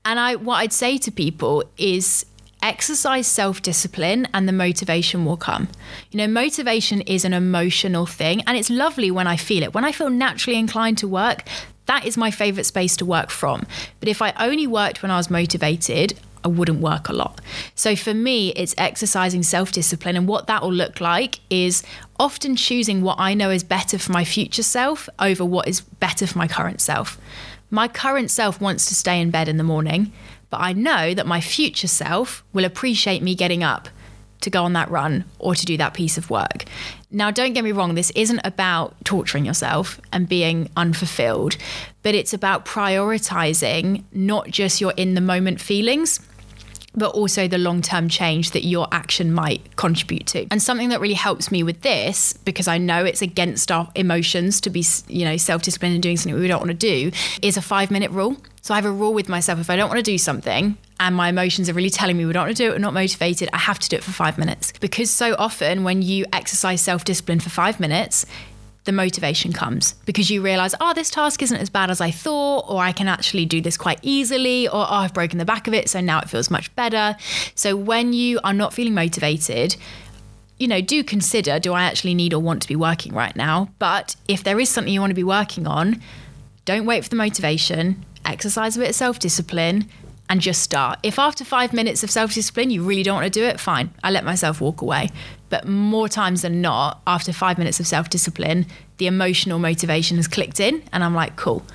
And 0.04 0.20
I 0.20 0.36
what 0.36 0.56
I'd 0.56 0.74
say 0.74 0.98
to 0.98 1.12
people 1.12 1.64
is 1.78 2.26
exercise 2.64 3.28
self-discipline 3.28 4.28
and 4.34 4.48
the 4.48 4.52
motivation 4.52 5.26
will 5.26 5.38
come. 5.38 5.68
You 6.10 6.18
know, 6.18 6.28
motivation 6.28 7.02
is 7.02 7.24
an 7.24 7.34
emotional 7.34 8.08
thing 8.08 8.42
and 8.48 8.58
it's 8.58 8.72
lovely 8.72 9.12
when 9.12 9.28
I 9.28 9.38
feel 9.38 9.62
it. 9.62 9.76
When 9.76 9.86
I 9.86 9.92
feel 9.92 10.10
naturally 10.10 10.58
inclined 10.58 10.98
to 10.98 11.08
work, 11.08 11.44
that 11.86 12.04
is 12.08 12.18
my 12.18 12.32
favorite 12.32 12.66
space 12.66 12.98
to 12.98 13.06
work 13.06 13.30
from. 13.30 13.68
But 14.00 14.10
if 14.10 14.20
I 14.20 14.34
only 14.40 14.66
worked 14.66 15.04
when 15.04 15.12
I 15.12 15.18
was 15.18 15.30
motivated, 15.30 16.20
I 16.44 16.48
wouldn't 16.48 16.80
work 16.80 17.10
a 17.10 17.14
lot. 17.14 17.42
So 17.76 17.96
for 17.96 18.14
me, 18.14 18.50
it's 18.54 18.76
exercising 18.78 19.44
self 19.44 19.72
discipline. 19.72 20.16
And 20.16 20.28
what 20.28 20.48
that 20.48 20.62
will 20.62 20.74
look 20.74 21.02
like 21.02 21.40
is 21.50 21.84
often 22.20 22.56
choosing 22.56 23.02
what 23.02 23.20
I 23.20 23.34
know 23.34 23.50
is 23.50 23.64
better 23.64 23.98
for 23.98 24.12
my 24.12 24.24
future 24.24 24.64
self 24.64 25.10
over 25.20 25.44
what 25.44 25.68
is 25.68 25.82
better 25.82 26.28
for 26.28 26.38
my 26.38 26.48
current 26.48 26.82
self. 26.82 27.20
My 27.70 27.88
current 27.88 28.32
self 28.32 28.60
wants 28.60 28.88
to 28.88 28.96
stay 28.96 29.20
in 29.22 29.30
bed 29.30 29.48
in 29.48 29.58
the 29.58 29.64
morning, 29.64 30.12
but 30.50 30.62
I 30.62 30.74
know 30.74 31.14
that 31.14 31.28
my 31.28 31.42
future 31.42 31.88
self 31.88 32.44
will 32.54 32.66
appreciate 32.66 33.22
me 33.22 33.36
getting 33.36 33.64
up 33.64 33.90
to 34.42 34.50
go 34.50 34.64
on 34.64 34.74
that 34.74 34.90
run 34.90 35.26
or 35.38 35.54
to 35.54 35.66
do 35.66 35.78
that 35.78 35.94
piece 35.94 36.18
of 36.18 36.30
work. 36.30 36.66
Now, 37.12 37.30
don't 37.30 37.54
get 37.54 37.64
me 37.64 37.72
wrong, 37.72 37.96
this 37.96 38.12
isn't 38.12 38.40
about 38.44 38.96
torturing 39.04 39.46
yourself 39.46 40.00
and 40.14 40.30
being 40.30 40.70
unfulfilled, 40.78 41.58
but 42.04 42.16
it's 42.16 42.34
about 42.34 42.66
prioritizing 42.66 44.04
not 44.12 44.50
just 44.50 44.80
your 44.80 44.94
in 44.96 45.16
the 45.16 45.22
moment 45.22 45.60
feelings 45.60 46.20
but 46.96 47.12
also 47.12 47.48
the 47.48 47.58
long 47.58 47.82
term 47.82 48.10
change 48.10 48.52
that 48.52 48.66
your 48.66 48.88
action 48.92 49.34
might 49.34 49.76
contribute 49.76 50.28
to. 50.28 50.48
And 50.52 50.62
something 50.62 50.90
that 50.90 51.00
really 51.00 51.14
helps 51.14 51.52
me 51.52 51.64
with 51.64 51.82
this, 51.82 52.34
because 52.34 52.68
I 52.68 52.78
know 52.78 53.06
it's 53.06 53.22
against 53.22 53.72
our 53.72 53.90
emotions 53.96 54.62
to 54.62 54.70
be, 54.70 54.86
you 55.08 55.26
know, 55.26 55.38
self 55.38 55.62
disciplined 55.62 55.94
and 55.96 56.04
doing 56.04 56.18
something 56.18 56.40
we 56.40 56.48
don't 56.48 56.60
want 56.60 56.72
to 56.72 56.74
do, 56.74 57.12
is 57.42 57.58
a 57.58 57.62
five 57.62 57.92
minute 57.92 58.12
rule. 58.12 58.38
So 58.62 58.74
I 58.74 58.78
have 58.78 58.86
a 58.86 58.92
rule 58.92 59.14
with 59.14 59.30
myself 59.30 59.60
if 59.60 59.70
I 59.70 59.76
don't 59.76 59.88
want 59.88 60.00
to 60.00 60.04
do 60.04 60.18
something 60.18 60.78
and 61.00 61.16
my 61.16 61.30
emotions 61.30 61.70
are 61.70 61.74
really 61.74 61.90
telling 61.90 62.18
me 62.18 62.26
we 62.26 62.34
don't 62.34 62.46
want 62.46 62.56
to 62.58 62.64
do 62.64 62.70
it, 62.70 62.74
we're 62.74 62.80
not 62.80 62.94
motivated, 62.94 63.50
I 63.54 63.58
have 63.58 63.80
to 63.80 63.90
do 63.90 63.96
it 63.96 64.04
for 64.04 64.12
five 64.12 64.38
minutes. 64.38 64.74
Because 64.80 65.10
so 65.10 65.36
often 65.40 65.84
when 65.84 66.02
you 66.02 66.26
exercise 66.34 66.82
self 66.82 67.06
discipline 67.06 67.40
for 67.40 67.50
five 67.50 67.80
minutes, 67.80 68.26
the 68.86 68.92
motivation 68.92 69.54
comes 69.54 69.94
because 70.06 70.32
you 70.32 70.42
realize, 70.42 70.74
oh, 70.80 70.94
this 70.94 71.10
task 71.10 71.42
isn't 71.42 71.58
as 71.58 71.70
bad 71.70 71.92
as 71.92 72.02
I 72.02 72.12
thought, 72.12 72.66
or 72.70 72.82
I 72.82 72.92
can 72.92 73.08
actually 73.08 73.46
do 73.46 73.62
this 73.62 73.78
quite 73.78 74.00
easily, 74.02 74.68
or 74.68 74.76
oh, 74.76 74.88
I've 74.90 75.14
broken 75.14 75.38
the 75.38 75.46
back 75.46 75.68
of 75.68 75.74
it, 75.74 75.90
so 75.90 76.00
now 76.00 76.20
it 76.20 76.30
feels 76.30 76.50
much 76.50 76.74
better. 76.76 77.16
So 77.56 77.76
when 77.76 78.14
you 78.14 78.40
are 78.44 78.54
not 78.54 78.74
feeling 78.74 78.94
motivated, 78.94 79.76
you 80.58 80.68
know, 80.68 80.82
do 80.82 81.04
consider 81.04 81.60
do 81.60 81.74
I 81.74 81.84
actually 81.84 82.14
need 82.14 82.34
or 82.34 82.40
want 82.40 82.62
to 82.62 82.68
be 82.68 82.76
working 82.76 83.14
right 83.14 83.36
now? 83.36 83.70
But 83.80 84.16
if 84.28 84.44
there 84.44 84.60
is 84.60 84.70
something 84.70 84.94
you 84.94 85.00
want 85.00 85.12
to 85.12 85.16
be 85.16 85.24
working 85.24 85.68
on, 85.68 86.02
don't 86.66 86.86
wait 86.86 87.04
for 87.04 87.10
the 87.10 87.16
motivation, 87.16 88.06
exercise 88.26 88.76
a 88.76 88.80
bit 88.80 88.90
of 88.90 88.96
self 88.96 89.20
discipline, 89.20 89.90
and 90.30 90.40
just 90.40 90.62
start. 90.62 91.00
If 91.04 91.18
after 91.18 91.44
five 91.44 91.74
minutes 91.74 92.04
of 92.04 92.12
self 92.12 92.34
discipline 92.34 92.70
you 92.70 92.84
really 92.84 93.04
don't 93.04 93.16
want 93.16 93.32
to 93.32 93.40
do 93.40 93.46
it, 93.46 93.60
fine. 93.60 93.92
I 94.04 94.12
let 94.12 94.24
myself 94.24 94.62
walk 94.62 94.82
away. 94.82 95.10
But 95.50 95.68
more 95.68 96.08
times 96.08 96.44
than 96.44 96.62
not, 96.62 97.02
after 97.08 97.34
five 97.34 97.58
minutes 97.58 97.80
of 97.80 97.88
self 97.88 98.10
discipline, 98.10 98.68
the 98.98 99.08
emotional 99.08 99.60
motivation 99.60 100.18
has 100.18 100.28
clicked 100.28 100.60
in, 100.60 100.84
and 100.94 101.04
I'm 101.04 101.16
like, 101.16 101.36
cool, 101.36 101.66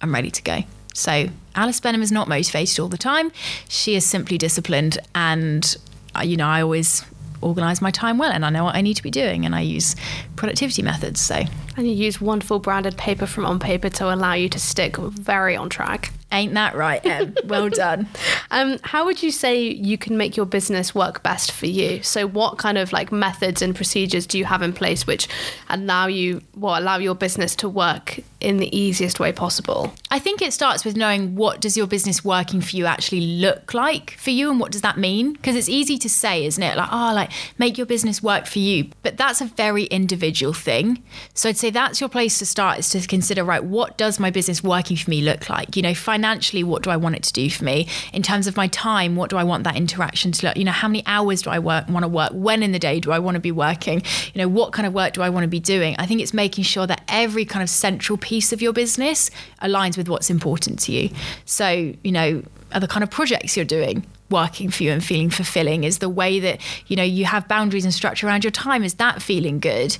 I'm 0.00 0.14
ready 0.14 0.30
to 0.30 0.42
go. 0.42 0.60
So 0.94 1.28
Alice 1.54 1.80
Benham 1.80 2.02
is 2.02 2.10
not 2.10 2.28
motivated 2.28 2.80
all 2.80 2.88
the 2.88 2.98
time. 2.98 3.30
She 3.68 3.94
is 3.94 4.04
simply 4.04 4.38
disciplined, 4.38 4.98
and 5.14 5.76
uh, 6.16 6.22
you 6.22 6.36
know, 6.36 6.46
I 6.46 6.62
always 6.62 7.04
organize 7.42 7.82
my 7.82 7.90
time 7.90 8.18
well 8.18 8.30
and 8.30 8.44
I 8.44 8.50
know 8.50 8.62
what 8.64 8.76
I 8.76 8.80
need 8.80 8.94
to 8.94 9.02
be 9.02 9.10
doing 9.10 9.44
and 9.44 9.52
I 9.52 9.62
use 9.62 9.96
productivity 10.36 10.80
methods 10.80 11.20
so 11.20 11.42
and 11.76 11.88
you 11.88 11.92
use 11.92 12.20
wonderful 12.20 12.60
branded 12.60 12.96
paper 12.96 13.26
from 13.26 13.44
on 13.44 13.58
paper 13.58 13.88
to 13.88 14.14
allow 14.14 14.34
you 14.34 14.48
to 14.48 14.60
stick 14.60 14.96
very 14.96 15.56
on 15.56 15.68
track 15.68 16.12
Ain't 16.32 16.54
that 16.54 16.74
right, 16.74 17.04
Em? 17.04 17.34
well 17.44 17.68
done. 17.68 18.08
Um, 18.50 18.78
how 18.82 19.04
would 19.04 19.22
you 19.22 19.30
say 19.30 19.60
you 19.60 19.98
can 19.98 20.16
make 20.16 20.34
your 20.34 20.46
business 20.46 20.94
work 20.94 21.22
best 21.22 21.52
for 21.52 21.66
you? 21.66 22.02
So, 22.02 22.26
what 22.26 22.56
kind 22.56 22.78
of 22.78 22.92
like 22.92 23.12
methods 23.12 23.60
and 23.60 23.76
procedures 23.76 24.26
do 24.26 24.38
you 24.38 24.46
have 24.46 24.62
in 24.62 24.72
place 24.72 25.06
which 25.06 25.28
allow 25.68 26.06
you, 26.06 26.40
well, 26.56 26.80
allow 26.80 26.96
your 26.96 27.14
business 27.14 27.54
to 27.56 27.68
work 27.68 28.20
in 28.40 28.56
the 28.56 28.76
easiest 28.76 29.20
way 29.20 29.30
possible? 29.30 29.92
I 30.10 30.18
think 30.18 30.40
it 30.40 30.54
starts 30.54 30.86
with 30.86 30.96
knowing 30.96 31.34
what 31.36 31.60
does 31.60 31.76
your 31.76 31.86
business 31.86 32.24
working 32.24 32.62
for 32.62 32.76
you 32.76 32.86
actually 32.86 33.20
look 33.38 33.74
like 33.74 34.12
for 34.12 34.30
you, 34.30 34.50
and 34.50 34.58
what 34.58 34.72
does 34.72 34.82
that 34.82 34.96
mean? 34.96 35.34
Because 35.34 35.54
it's 35.54 35.68
easy 35.68 35.98
to 35.98 36.08
say, 36.08 36.46
isn't 36.46 36.62
it? 36.62 36.78
Like, 36.78 36.88
oh, 36.90 37.12
like 37.14 37.30
make 37.58 37.76
your 37.76 37.86
business 37.86 38.22
work 38.22 38.46
for 38.46 38.58
you, 38.58 38.90
but 39.02 39.18
that's 39.18 39.42
a 39.42 39.46
very 39.46 39.84
individual 39.84 40.54
thing. 40.54 41.02
So, 41.34 41.50
I'd 41.50 41.58
say 41.58 41.68
that's 41.68 42.00
your 42.00 42.08
place 42.08 42.38
to 42.38 42.46
start 42.46 42.78
is 42.78 42.88
to 42.90 43.06
consider, 43.06 43.44
right, 43.44 43.62
what 43.62 43.98
does 43.98 44.18
my 44.18 44.30
business 44.30 44.62
working 44.62 44.96
for 44.96 45.10
me 45.10 45.20
look 45.20 45.50
like? 45.50 45.76
You 45.76 45.82
know, 45.82 45.94
financially, 46.22 46.62
what 46.62 46.84
do 46.84 46.90
I 46.90 46.96
want 46.96 47.16
it 47.16 47.24
to 47.24 47.32
do 47.32 47.50
for 47.50 47.64
me? 47.64 47.88
In 48.12 48.22
terms 48.22 48.46
of 48.46 48.56
my 48.56 48.68
time, 48.68 49.16
what 49.16 49.28
do 49.28 49.36
I 49.36 49.42
want 49.42 49.64
that 49.64 49.74
interaction 49.74 50.30
to 50.30 50.46
look? 50.46 50.56
You 50.56 50.62
know, 50.62 50.70
how 50.70 50.86
many 50.86 51.02
hours 51.04 51.42
do 51.42 51.50
I 51.50 51.58
work 51.58 51.88
want 51.88 52.04
to 52.04 52.08
work? 52.08 52.30
When 52.32 52.62
in 52.62 52.70
the 52.70 52.78
day 52.78 53.00
do 53.00 53.10
I 53.10 53.18
want 53.18 53.34
to 53.34 53.40
be 53.40 53.50
working? 53.50 54.02
You 54.32 54.42
know, 54.42 54.48
what 54.48 54.72
kind 54.72 54.86
of 54.86 54.92
work 54.92 55.14
do 55.14 55.22
I 55.22 55.30
want 55.30 55.42
to 55.42 55.48
be 55.48 55.58
doing? 55.58 55.96
I 55.98 56.06
think 56.06 56.20
it's 56.20 56.32
making 56.32 56.62
sure 56.62 56.86
that 56.86 57.02
every 57.08 57.44
kind 57.44 57.60
of 57.60 57.68
central 57.68 58.16
piece 58.16 58.52
of 58.52 58.62
your 58.62 58.72
business 58.72 59.32
aligns 59.62 59.96
with 59.96 60.08
what's 60.08 60.30
important 60.30 60.78
to 60.82 60.92
you. 60.92 61.10
So, 61.44 61.92
you 62.04 62.12
know, 62.12 62.44
are 62.72 62.80
the 62.80 62.88
kind 62.88 63.02
of 63.02 63.10
projects 63.10 63.56
you're 63.56 63.66
doing 63.66 64.06
working 64.30 64.70
for 64.70 64.84
you 64.84 64.92
and 64.92 65.04
feeling 65.04 65.28
fulfilling 65.28 65.84
is 65.84 65.98
the 65.98 66.08
way 66.08 66.40
that 66.40 66.58
you 66.86 66.96
know 66.96 67.02
you 67.02 67.26
have 67.26 67.46
boundaries 67.48 67.84
and 67.84 67.92
structure 67.92 68.26
around 68.26 68.42
your 68.42 68.50
time 68.50 68.82
is 68.82 68.94
that 68.94 69.20
feeling 69.20 69.60
good 69.60 69.94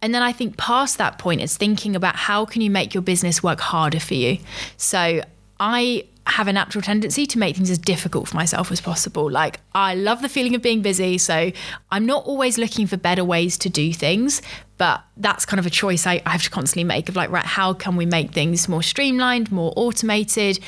and 0.00 0.14
then 0.14 0.22
I 0.22 0.32
think 0.32 0.56
past 0.56 0.98
that 0.98 1.18
point, 1.18 1.40
it's 1.40 1.56
thinking 1.56 1.96
about 1.96 2.14
how 2.14 2.44
can 2.44 2.62
you 2.62 2.70
make 2.70 2.94
your 2.94 3.02
business 3.02 3.42
work 3.42 3.60
harder 3.60 3.98
for 3.98 4.14
you. 4.14 4.38
So 4.76 5.22
I 5.60 6.04
have 6.28 6.46
a 6.46 6.52
natural 6.52 6.82
tendency 6.82 7.26
to 7.26 7.38
make 7.38 7.56
things 7.56 7.70
as 7.70 7.78
difficult 7.78 8.28
for 8.28 8.36
myself 8.36 8.70
as 8.70 8.80
possible. 8.80 9.30
Like, 9.30 9.60
I 9.74 9.94
love 9.94 10.20
the 10.20 10.28
feeling 10.28 10.54
of 10.54 10.60
being 10.60 10.82
busy. 10.82 11.16
So, 11.16 11.50
I'm 11.90 12.04
not 12.04 12.24
always 12.26 12.58
looking 12.58 12.86
for 12.86 12.96
better 12.98 13.24
ways 13.24 13.56
to 13.58 13.70
do 13.70 13.92
things, 13.94 14.42
but 14.76 15.02
that's 15.16 15.46
kind 15.46 15.58
of 15.58 15.64
a 15.64 15.70
choice 15.70 16.06
I, 16.06 16.22
I 16.26 16.30
have 16.30 16.42
to 16.42 16.50
constantly 16.50 16.84
make 16.84 17.08
of 17.08 17.16
like, 17.16 17.30
right, 17.30 17.44
how 17.44 17.72
can 17.72 17.96
we 17.96 18.04
make 18.04 18.32
things 18.32 18.68
more 18.68 18.82
streamlined, 18.82 19.50
more 19.50 19.72
automated? 19.74 20.60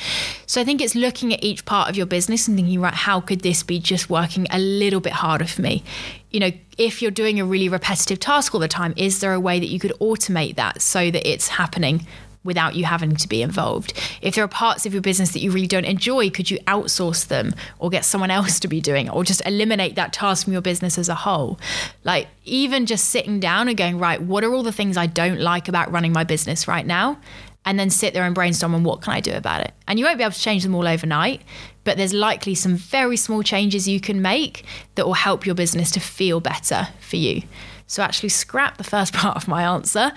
So, 0.47 0.59
I 0.59 0.63
think 0.63 0.81
it's 0.81 0.95
looking 0.95 1.31
at 1.31 1.43
each 1.43 1.63
part 1.65 1.89
of 1.89 1.95
your 1.95 2.07
business 2.07 2.47
and 2.47 2.57
thinking, 2.57 2.81
right, 2.81 2.93
how 2.93 3.21
could 3.21 3.41
this 3.41 3.61
be 3.61 3.79
just 3.79 4.09
working 4.09 4.47
a 4.49 4.57
little 4.57 4.99
bit 4.99 5.13
harder 5.13 5.45
for 5.45 5.61
me? 5.61 5.83
You 6.31 6.39
know, 6.39 6.51
if 6.77 7.01
you're 7.03 7.11
doing 7.11 7.39
a 7.39 7.45
really 7.45 7.69
repetitive 7.69 8.19
task 8.19 8.55
all 8.55 8.61
the 8.61 8.67
time, 8.67 8.95
is 8.97 9.19
there 9.19 9.33
a 9.33 9.39
way 9.39 9.59
that 9.59 9.67
you 9.67 9.79
could 9.79 9.93
automate 10.01 10.55
that 10.55 10.81
so 10.81 11.11
that 11.11 11.29
it's 11.29 11.49
happening 11.49 12.07
without 12.43 12.75
you 12.75 12.85
having 12.85 13.15
to 13.15 13.27
be 13.27 13.41
involved. 13.41 13.93
If 14.21 14.35
there 14.35 14.43
are 14.43 14.47
parts 14.47 14.85
of 14.85 14.93
your 14.93 15.01
business 15.01 15.31
that 15.33 15.39
you 15.39 15.51
really 15.51 15.67
don't 15.67 15.85
enjoy, 15.85 16.29
could 16.29 16.49
you 16.49 16.57
outsource 16.59 17.27
them 17.27 17.53
or 17.79 17.89
get 17.89 18.05
someone 18.05 18.31
else 18.39 18.59
to 18.61 18.67
be 18.67 18.81
doing 18.81 19.07
it 19.07 19.13
or 19.13 19.23
just 19.23 19.45
eliminate 19.45 19.95
that 19.95 20.13
task 20.13 20.45
from 20.45 20.53
your 20.53 20.61
business 20.61 20.97
as 20.97 21.09
a 21.09 21.15
whole? 21.15 21.59
Like, 22.03 22.27
even 22.43 22.85
just 22.85 23.09
sitting 23.09 23.39
down 23.39 23.67
and 23.67 23.77
going, 23.77 23.99
right, 23.99 24.21
what 24.21 24.43
are 24.43 24.53
all 24.53 24.63
the 24.63 24.71
things 24.71 24.97
I 24.97 25.05
don't 25.05 25.39
like 25.39 25.67
about 25.67 25.91
running 25.91 26.13
my 26.13 26.23
business 26.23 26.67
right 26.67 26.85
now? 26.85 27.19
And 27.63 27.79
then 27.79 27.91
sit 27.91 28.15
there 28.15 28.23
and 28.23 28.33
brainstorm 28.33 28.73
on 28.73 28.83
what 28.83 29.03
can 29.03 29.13
I 29.13 29.19
do 29.19 29.33
about 29.33 29.61
it. 29.61 29.71
And 29.87 29.99
you 29.99 30.05
won't 30.05 30.17
be 30.17 30.23
able 30.23 30.33
to 30.33 30.39
change 30.39 30.63
them 30.63 30.73
all 30.73 30.87
overnight, 30.87 31.43
but 31.83 31.95
there's 31.95 32.11
likely 32.11 32.55
some 32.55 32.75
very 32.75 33.17
small 33.17 33.43
changes 33.43 33.87
you 33.87 33.99
can 33.99 34.19
make 34.19 34.65
that 34.95 35.05
will 35.05 35.13
help 35.13 35.45
your 35.45 35.53
business 35.53 35.91
to 35.91 35.99
feel 35.99 36.39
better 36.39 36.87
for 36.99 37.17
you. 37.17 37.43
So 37.85 38.01
actually 38.01 38.29
scrap 38.29 38.77
the 38.77 38.83
first 38.83 39.13
part 39.13 39.37
of 39.37 39.47
my 39.47 39.63
answer 39.63 40.11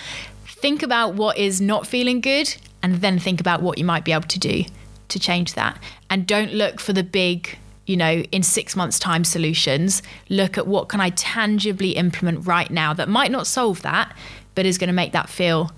think 0.64 0.83
about 0.83 1.12
what 1.12 1.37
is 1.37 1.61
not 1.61 1.87
feeling 1.87 2.22
good 2.22 2.57
and 2.83 2.94
then 3.03 3.18
think 3.18 3.38
about 3.38 3.61
what 3.61 3.77
you 3.77 3.85
might 3.85 4.03
be 4.03 4.12
able 4.12 4.27
to 4.27 4.38
do 4.38 4.64
to 5.09 5.18
change 5.18 5.53
that. 5.53 5.79
And 6.09 6.27
don't 6.27 6.55
look 6.55 6.81
for 6.81 6.94
the 6.94 7.03
big, 7.03 7.59
you 7.85 7.98
know, 7.98 8.22
in 8.33 8.42
six 8.42 8.74
months' 8.74 8.98
time 8.98 9.24
solutions. 9.24 10.03
Look 10.31 10.57
at 10.57 10.66
what 10.66 10.88
can 10.88 11.03
I 11.03 11.11
tangibly 11.11 11.90
implement 11.90 12.46
right 12.46 12.70
now 12.70 12.94
that 12.94 13.11
might 13.11 13.31
not 13.31 13.46
solve 13.46 13.83
that, 13.83 14.16
but 14.55 14.64
is 14.64 14.79
going 14.79 14.88
to 14.88 14.94
make 14.94 15.12
that 15.12 15.29
feel 15.29 15.70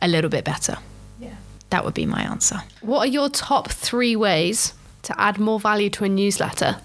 a 0.00 0.08
little 0.08 0.30
bit 0.30 0.44
better. 0.44 0.78
Yeah. 1.20 1.36
That 1.70 1.84
would 1.84 1.94
be 1.94 2.04
my 2.04 2.22
answer. 2.22 2.60
What 2.80 3.06
are 3.06 3.12
your 3.12 3.28
top 3.28 3.70
three 3.70 4.16
ways 4.16 4.74
to 5.02 5.20
add 5.20 5.38
more 5.38 5.60
value 5.60 5.90
to 5.90 6.02
a 6.06 6.08
newsletter? 6.08 6.78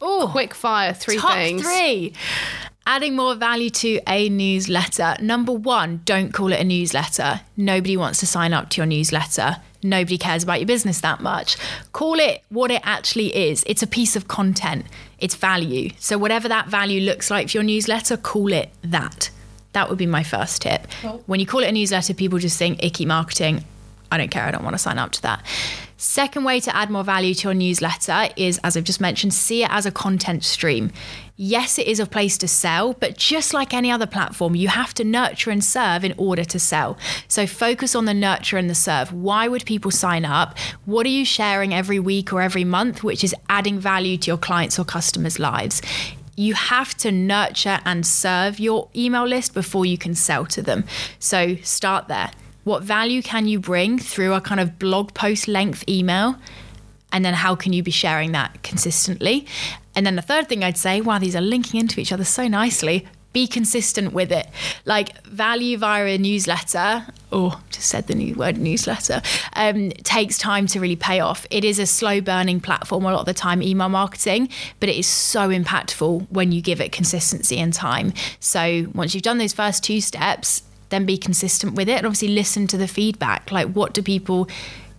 Oh, 0.00 0.28
quick 0.32 0.54
fire, 0.54 0.92
three 0.92 1.18
top 1.18 1.34
things. 1.34 1.62
Three 1.62 2.14
adding 2.90 3.14
more 3.14 3.36
value 3.36 3.70
to 3.70 4.00
a 4.08 4.28
newsletter. 4.28 5.14
Number 5.20 5.52
one, 5.52 6.02
don't 6.04 6.32
call 6.34 6.52
it 6.52 6.58
a 6.58 6.64
newsletter. 6.64 7.40
Nobody 7.56 7.96
wants 7.96 8.18
to 8.18 8.26
sign 8.26 8.52
up 8.52 8.68
to 8.70 8.78
your 8.78 8.86
newsletter. 8.86 9.58
Nobody 9.80 10.18
cares 10.18 10.42
about 10.42 10.58
your 10.58 10.66
business 10.66 11.00
that 11.02 11.20
much. 11.20 11.56
Call 11.92 12.18
it 12.18 12.42
what 12.48 12.72
it 12.72 12.82
actually 12.82 13.28
is. 13.48 13.62
It's 13.68 13.84
a 13.84 13.86
piece 13.86 14.16
of 14.16 14.26
content, 14.26 14.86
it's 15.20 15.36
value. 15.36 15.90
So, 16.00 16.18
whatever 16.18 16.48
that 16.48 16.66
value 16.66 17.00
looks 17.00 17.30
like 17.30 17.48
for 17.48 17.58
your 17.58 17.62
newsletter, 17.62 18.16
call 18.16 18.52
it 18.52 18.70
that. 18.82 19.30
That 19.72 19.88
would 19.88 19.98
be 19.98 20.06
my 20.06 20.24
first 20.24 20.62
tip. 20.62 20.88
Cool. 21.00 21.22
When 21.26 21.38
you 21.38 21.46
call 21.46 21.62
it 21.62 21.68
a 21.68 21.72
newsletter, 21.72 22.12
people 22.12 22.40
just 22.40 22.58
think 22.58 22.82
icky 22.82 23.06
marketing. 23.06 23.64
I 24.10 24.18
don't 24.18 24.30
care. 24.30 24.44
I 24.44 24.50
don't 24.50 24.64
want 24.64 24.74
to 24.74 24.78
sign 24.78 24.98
up 24.98 25.12
to 25.12 25.22
that. 25.22 25.44
Second 25.96 26.44
way 26.44 26.60
to 26.60 26.74
add 26.74 26.88
more 26.88 27.04
value 27.04 27.34
to 27.34 27.48
your 27.48 27.54
newsletter 27.54 28.30
is, 28.34 28.58
as 28.64 28.74
I've 28.74 28.84
just 28.84 29.02
mentioned, 29.02 29.34
see 29.34 29.64
it 29.64 29.70
as 29.70 29.84
a 29.84 29.90
content 29.90 30.44
stream. 30.44 30.92
Yes, 31.36 31.78
it 31.78 31.86
is 31.86 32.00
a 32.00 32.06
place 32.06 32.38
to 32.38 32.48
sell, 32.48 32.94
but 32.94 33.18
just 33.18 33.52
like 33.52 33.74
any 33.74 33.90
other 33.90 34.06
platform, 34.06 34.54
you 34.54 34.68
have 34.68 34.94
to 34.94 35.04
nurture 35.04 35.50
and 35.50 35.62
serve 35.62 36.02
in 36.02 36.14
order 36.16 36.42
to 36.42 36.58
sell. 36.58 36.96
So 37.28 37.46
focus 37.46 37.94
on 37.94 38.06
the 38.06 38.14
nurture 38.14 38.56
and 38.56 38.70
the 38.70 38.74
serve. 38.74 39.12
Why 39.12 39.46
would 39.46 39.66
people 39.66 39.90
sign 39.90 40.24
up? 40.24 40.56
What 40.86 41.04
are 41.04 41.10
you 41.10 41.26
sharing 41.26 41.74
every 41.74 41.98
week 41.98 42.32
or 42.32 42.40
every 42.40 42.64
month, 42.64 43.04
which 43.04 43.22
is 43.22 43.34
adding 43.50 43.78
value 43.78 44.16
to 44.18 44.26
your 44.28 44.38
clients 44.38 44.78
or 44.78 44.84
customers' 44.84 45.38
lives? 45.38 45.82
you 46.36 46.54
have 46.54 46.96
to 46.96 47.12
nurture 47.12 47.80
and 47.84 48.06
serve 48.06 48.58
your 48.58 48.88
email 48.96 49.26
list 49.26 49.52
before 49.52 49.84
you 49.84 49.98
can 49.98 50.14
sell 50.14 50.46
to 50.46 50.62
them. 50.62 50.84
So 51.18 51.56
start 51.56 52.08
there. 52.08 52.30
What 52.64 52.82
value 52.82 53.22
can 53.22 53.48
you 53.48 53.58
bring 53.58 53.98
through 53.98 54.34
a 54.34 54.40
kind 54.40 54.60
of 54.60 54.78
blog 54.78 55.14
post 55.14 55.48
length 55.48 55.84
email? 55.88 56.36
And 57.12 57.24
then 57.24 57.34
how 57.34 57.54
can 57.54 57.72
you 57.72 57.82
be 57.82 57.90
sharing 57.90 58.32
that 58.32 58.62
consistently? 58.62 59.46
And 59.94 60.06
then 60.06 60.16
the 60.16 60.22
third 60.22 60.48
thing 60.48 60.62
I'd 60.62 60.78
say, 60.78 61.00
wow, 61.00 61.18
these 61.18 61.34
are 61.34 61.40
linking 61.40 61.80
into 61.80 62.00
each 62.00 62.12
other 62.12 62.24
so 62.24 62.46
nicely. 62.46 63.06
Be 63.32 63.46
consistent 63.46 64.12
with 64.12 64.32
it. 64.32 64.48
Like 64.84 65.24
value 65.24 65.78
via 65.78 66.04
a 66.04 66.18
newsletter, 66.18 67.06
or 67.30 67.56
just 67.70 67.88
said 67.88 68.08
the 68.08 68.14
new 68.14 68.34
word 68.34 68.58
newsletter, 68.58 69.22
um, 69.54 69.90
takes 70.02 70.36
time 70.36 70.66
to 70.68 70.80
really 70.80 70.96
pay 70.96 71.20
off. 71.20 71.46
It 71.50 71.64
is 71.64 71.78
a 71.78 71.86
slow 71.86 72.20
burning 72.20 72.60
platform 72.60 73.04
a 73.04 73.12
lot 73.12 73.20
of 73.20 73.26
the 73.26 73.34
time, 73.34 73.62
email 73.62 73.88
marketing, 73.88 74.48
but 74.80 74.88
it 74.88 74.96
is 74.96 75.06
so 75.06 75.48
impactful 75.48 76.26
when 76.30 76.50
you 76.50 76.60
give 76.60 76.80
it 76.80 76.90
consistency 76.90 77.58
and 77.58 77.72
time. 77.72 78.12
So 78.40 78.86
once 78.94 79.14
you've 79.14 79.22
done 79.22 79.38
those 79.38 79.52
first 79.52 79.84
two 79.84 80.00
steps, 80.00 80.62
then 80.90 81.06
be 81.06 81.16
consistent 81.16 81.74
with 81.74 81.88
it 81.88 81.96
and 81.96 82.06
obviously 82.06 82.28
listen 82.28 82.66
to 82.68 82.76
the 82.76 82.88
feedback. 82.88 83.50
Like, 83.50 83.68
what 83.72 83.94
do 83.94 84.02
people 84.02 84.48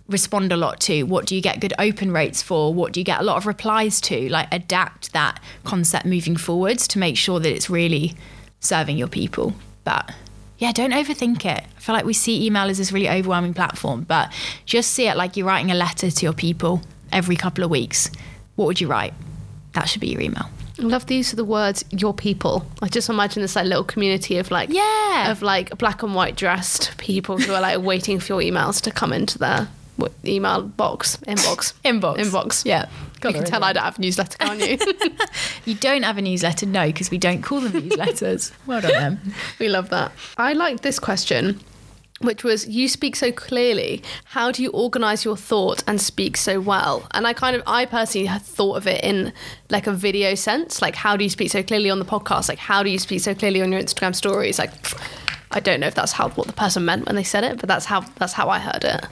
respond 0.08 0.52
a 0.52 0.56
lot 0.56 0.80
to? 0.80 1.04
What 1.04 1.26
do 1.26 1.34
you 1.34 1.40
get 1.40 1.60
good 1.60 1.72
open 1.78 2.12
rates 2.12 2.42
for? 2.42 2.74
What 2.74 2.92
do 2.92 3.00
you 3.00 3.04
get 3.04 3.20
a 3.20 3.24
lot 3.24 3.36
of 3.36 3.46
replies 3.46 4.00
to? 4.02 4.28
Like, 4.28 4.48
adapt 4.52 5.12
that 5.12 5.40
concept 5.64 6.04
moving 6.04 6.36
forwards 6.36 6.88
to 6.88 6.98
make 6.98 7.16
sure 7.16 7.40
that 7.40 7.52
it's 7.52 7.70
really 7.70 8.14
serving 8.60 8.98
your 8.98 9.08
people. 9.08 9.54
But 9.84 10.12
yeah, 10.58 10.72
don't 10.72 10.92
overthink 10.92 11.44
it. 11.44 11.64
I 11.76 11.80
feel 11.80 11.94
like 11.94 12.04
we 12.04 12.12
see 12.12 12.46
email 12.46 12.68
as 12.68 12.78
this 12.78 12.92
really 12.92 13.08
overwhelming 13.08 13.54
platform, 13.54 14.02
but 14.02 14.32
just 14.64 14.92
see 14.92 15.08
it 15.08 15.16
like 15.16 15.36
you're 15.36 15.46
writing 15.46 15.70
a 15.70 15.74
letter 15.74 16.10
to 16.10 16.26
your 16.26 16.32
people 16.32 16.82
every 17.10 17.36
couple 17.36 17.64
of 17.64 17.70
weeks. 17.70 18.10
What 18.54 18.66
would 18.66 18.80
you 18.80 18.86
write? 18.86 19.14
That 19.72 19.88
should 19.88 20.00
be 20.00 20.08
your 20.08 20.20
email. 20.20 20.48
I 20.78 20.82
love 20.82 21.06
the 21.06 21.16
use 21.16 21.32
of 21.32 21.36
the 21.36 21.44
words 21.44 21.84
"your 21.90 22.14
people." 22.14 22.64
I 22.80 22.88
just 22.88 23.08
imagine 23.08 23.42
this 23.42 23.56
like 23.56 23.66
little 23.66 23.84
community 23.84 24.38
of 24.38 24.50
like 24.50 24.70
Yeah. 24.70 25.30
of 25.30 25.42
like 25.42 25.76
black 25.78 26.02
and 26.02 26.14
white 26.14 26.36
dressed 26.36 26.96
people 26.98 27.38
who 27.38 27.52
are 27.52 27.60
like 27.60 27.80
waiting 27.82 28.18
for 28.20 28.40
your 28.40 28.40
emails 28.52 28.80
to 28.82 28.90
come 28.90 29.12
into 29.12 29.38
their 29.38 29.68
email 30.24 30.62
box 30.62 31.18
inbox 31.28 31.74
Inbox. 31.84 32.16
inbox. 32.16 32.64
Yeah. 32.64 32.88
you 33.22 33.32
can 33.32 33.44
tell 33.44 33.62
I 33.62 33.72
don't 33.72 33.84
have 33.84 33.98
a 33.98 34.00
newsletter, 34.00 34.38
can't 34.38 34.58
you? 34.58 34.78
You 35.64 35.74
don't 35.74 36.02
have 36.02 36.18
a 36.18 36.22
newsletter, 36.22 36.66
no, 36.66 36.86
because 36.86 37.10
we 37.10 37.18
don't 37.18 37.42
call 37.42 37.60
them 37.60 37.72
newsletters. 37.72 38.50
well 38.66 38.80
done, 38.80 38.92
them. 38.92 39.34
we 39.60 39.68
love 39.68 39.90
that. 39.90 40.10
I 40.36 40.54
like 40.54 40.80
this 40.80 40.98
question. 40.98 41.60
Which 42.22 42.44
was, 42.44 42.66
you 42.68 42.88
speak 42.88 43.16
so 43.16 43.30
clearly. 43.32 44.02
How 44.24 44.50
do 44.50 44.62
you 44.62 44.70
organize 44.70 45.24
your 45.24 45.36
thought 45.36 45.82
and 45.86 46.00
speak 46.00 46.36
so 46.36 46.60
well? 46.60 47.06
And 47.12 47.26
I 47.26 47.32
kind 47.32 47.54
of, 47.56 47.62
I 47.66 47.84
personally 47.84 48.28
thought 48.28 48.76
of 48.76 48.86
it 48.86 49.02
in 49.04 49.32
like 49.70 49.86
a 49.86 49.92
video 49.92 50.34
sense. 50.34 50.80
Like, 50.80 50.94
how 50.94 51.16
do 51.16 51.24
you 51.24 51.30
speak 51.30 51.50
so 51.50 51.62
clearly 51.62 51.90
on 51.90 51.98
the 51.98 52.04
podcast? 52.04 52.48
Like, 52.48 52.58
how 52.58 52.82
do 52.82 52.90
you 52.90 52.98
speak 52.98 53.20
so 53.20 53.34
clearly 53.34 53.60
on 53.60 53.72
your 53.72 53.80
Instagram 53.80 54.14
stories? 54.14 54.58
Like, 54.58 54.72
I 55.50 55.60
don't 55.60 55.80
know 55.80 55.86
if 55.86 55.94
that's 55.94 56.12
how 56.12 56.30
what 56.30 56.46
the 56.46 56.52
person 56.52 56.84
meant 56.84 57.06
when 57.06 57.16
they 57.16 57.24
said 57.24 57.44
it, 57.44 57.58
but 57.58 57.68
that's 57.68 57.84
how 57.84 58.00
that's 58.16 58.32
how 58.32 58.48
I 58.48 58.58
heard 58.58 58.84
it. 58.84 59.04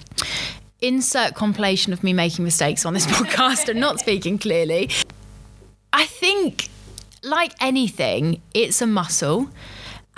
insert 0.81 1.35
compilation 1.35 1.93
of 1.93 2.03
me 2.03 2.13
making 2.13 2.45
mistakes 2.45 2.87
on 2.87 2.95
this 2.95 3.07
podcast 3.17 3.69
and 3.69 3.79
not 3.81 4.01
speaking 4.01 4.39
clearly. 4.39 4.89
I 5.93 6.07
think, 6.07 6.69
like 7.23 7.53
anything, 7.61 8.41
it's 8.55 8.81
a 8.81 8.87
muscle. 8.87 9.51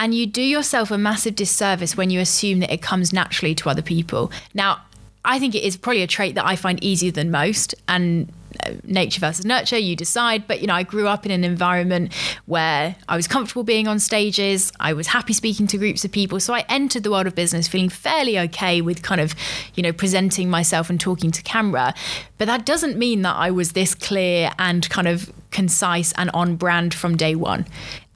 And 0.03 0.13
you 0.13 0.27
do 0.27 0.43
yourself 0.43 0.91
a 0.91 0.99
massive 0.99 1.37
disservice 1.37 1.97
when 1.97 2.11
you 2.11 2.19
assume 2.19 2.59
that 2.59 2.73
it 2.73 2.83
comes 2.83 3.13
naturally 3.13 3.55
to 3.55 3.71
other 3.71 3.83
people. 3.83 4.33
Now, 4.53 4.81
I 5.25 5.39
think 5.39 5.55
it 5.55 5.63
is 5.63 5.77
probably 5.77 6.03
a 6.03 6.09
trait 6.09 6.35
that 6.35 6.45
I 6.45 6.57
find 6.57 6.83
easier 6.83 7.13
than 7.13 7.31
most. 7.31 7.73
And 7.87 8.33
uh, 8.67 8.73
nature 8.83 9.21
versus 9.21 9.45
nurture, 9.45 9.79
you 9.79 9.95
decide. 9.95 10.49
But, 10.49 10.61
you 10.61 10.67
know, 10.67 10.75
I 10.75 10.83
grew 10.83 11.07
up 11.07 11.25
in 11.25 11.31
an 11.31 11.45
environment 11.45 12.13
where 12.47 12.97
I 13.09 13.15
was 13.15 13.29
comfortable 13.29 13.63
being 13.63 13.87
on 13.87 14.01
stages. 14.01 14.73
I 14.81 14.93
was 14.93 15.07
happy 15.07 15.35
speaking 15.35 15.69
to 15.69 15.79
groups 15.79 16.05
of 16.05 16.11
people. 16.11 16.41
So 16.41 16.53
I 16.53 16.65
entered 16.69 17.05
the 17.05 17.13
world 17.13 17.29
of 17.29 17.37
business 17.37 17.69
feeling 17.69 17.89
fairly 17.89 18.37
okay 18.41 18.81
with 18.81 19.03
kind 19.03 19.21
of, 19.21 19.37
you 19.77 19.85
know, 19.85 19.93
presenting 19.93 20.51
myself 20.51 20.91
and 20.91 20.99
talking 20.99 21.31
to 21.31 21.43
camera. 21.43 21.95
But 22.39 22.47
that 22.47 22.67
doesn't 22.67 22.99
mean 22.99 23.23
that 23.23 23.37
I 23.37 23.53
was 23.53 23.71
this 23.71 23.95
clear 23.95 24.51
and 24.59 24.91
kind 24.91 25.07
of 25.07 25.33
concise 25.53 26.11
and 26.17 26.29
on 26.35 26.57
brand 26.57 26.93
from 26.93 27.17
day 27.17 27.37
one 27.37 27.67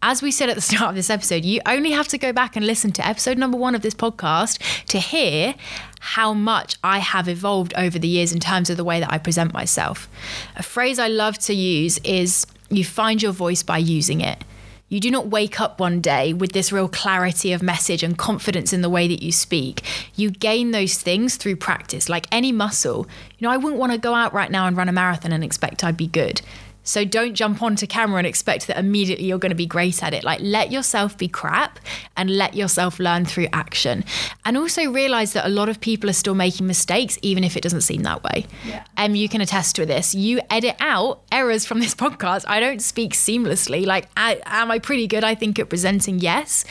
as 0.07 0.23
we 0.23 0.31
said 0.31 0.49
at 0.49 0.55
the 0.55 0.62
start 0.62 0.90
of 0.90 0.95
this 0.95 1.11
episode, 1.11 1.45
you 1.45 1.61
only 1.66 1.90
have 1.90 2.07
to 2.07 2.16
go 2.16 2.33
back 2.33 2.55
and 2.55 2.64
listen 2.64 2.92
to 2.92 3.05
episode 3.05 3.37
number 3.37 3.57
one 3.57 3.75
of 3.75 3.83
this 3.83 3.92
podcast 3.92 4.85
to 4.87 5.01
hear 5.01 5.57
how 5.99 6.33
much 6.33 6.77
I 6.85 7.01
have 7.01 7.29
evolved 7.29 7.75
over 7.77 7.99
the 7.99 8.07
years 8.07 8.33
in 8.33 8.38
terms 8.38 8.71
of 8.71 8.77
the 8.77 8.85
way 8.85 9.01
that 9.01 9.12
I 9.12 9.19
present 9.19 9.53
myself. 9.53 10.09
A 10.55 10.62
phrase 10.62 11.01
I 11.01 11.09
love 11.09 11.38
to 11.40 11.55
use 11.55 11.99
is 12.05 12.47
you 12.71 12.85
find 12.85 13.21
your 13.21 13.33
voice 13.33 13.64
by 13.64 13.79
using 13.79 14.21
it. 14.21 14.45
You 14.88 15.01
do 15.01 15.11
not 15.11 15.27
wake 15.27 15.61
up 15.61 15.81
one 15.81 16.01
day 16.01 16.33
with 16.33 16.53
this 16.53 16.71
real 16.71 16.87
clarity 16.87 17.53
of 17.53 17.61
message 17.61 18.05
and 18.05 18.16
confidence 18.16 18.73
in 18.73 18.83
the 18.83 18.88
way 18.88 19.09
that 19.09 19.25
you 19.25 19.33
speak. 19.33 19.83
You 20.14 20.31
gain 20.31 20.71
those 20.71 20.97
things 20.97 21.37
through 21.37 21.57
practice, 21.57 22.09
like 22.09 22.29
any 22.31 22.53
muscle. 22.53 23.09
You 23.38 23.49
know, 23.49 23.53
I 23.53 23.57
wouldn't 23.57 23.81
want 23.81 23.90
to 23.90 23.99
go 23.99 24.14
out 24.14 24.33
right 24.33 24.53
now 24.53 24.69
and 24.69 24.77
run 24.77 24.88
a 24.88 24.92
marathon 24.92 25.33
and 25.33 25.42
expect 25.42 25.83
I'd 25.83 25.97
be 25.97 26.07
good. 26.07 26.40
So 26.87 27.05
don't 27.05 27.35
jump 27.35 27.62
onto 27.62 27.87
camera 27.87 28.18
and 28.18 28.27
expect 28.27 28.68
that 28.68 28.79
immediately 28.79 29.27
you're 29.27 29.38
going 29.38 29.51
to 29.51 29.57
be 29.57 29.66
great 29.66 30.03
at 30.03 30.14
it. 30.14 30.25
Like 30.25 30.40
let 30.40 30.72
yourself 30.72 31.18
be 31.18 31.29
crap 31.29 31.79
and 32.16 32.31
let 32.31 32.55
yourself 32.55 32.99
learn 32.99 33.27
through 33.27 33.49
action. 33.53 34.05
And 34.44 34.57
also 34.57 34.90
realize 34.90 35.33
that 35.35 35.44
a 35.44 35.51
lot 35.51 35.68
of 35.68 35.81
people 35.81 36.09
are 36.09 36.14
still 36.14 36.35
making 36.35 36.66
mistakes, 36.66 37.18
even 37.22 37.44
if 37.44 37.57
it 37.57 37.62
doesn't 37.62 37.83
seem 37.83 38.03
that 38.05 38.22
way. 38.22 38.46
Yeah. 38.64 38.85
Um, 38.96 39.14
you 39.14 39.29
can 39.29 39.40
attest 39.40 39.77
to 39.77 39.85
this. 39.87 40.14
You 40.14 40.40
edit 40.49 40.77
out 40.81 41.22
errors 41.33 41.66
from 41.66 41.81
this 41.81 41.94
podcast. 42.07 42.44
I 42.46 42.61
don't 42.61 42.81
speak 42.81 43.12
seamlessly. 43.12 43.85
Like, 43.85 44.09
I, 44.16 44.40
am 44.46 44.70
I 44.70 44.79
pretty 44.79 45.07
good? 45.07 45.25
I 45.25 45.35
think 45.35 45.59
at 45.59 45.68
presenting, 45.68 46.20
yes. 46.20 46.64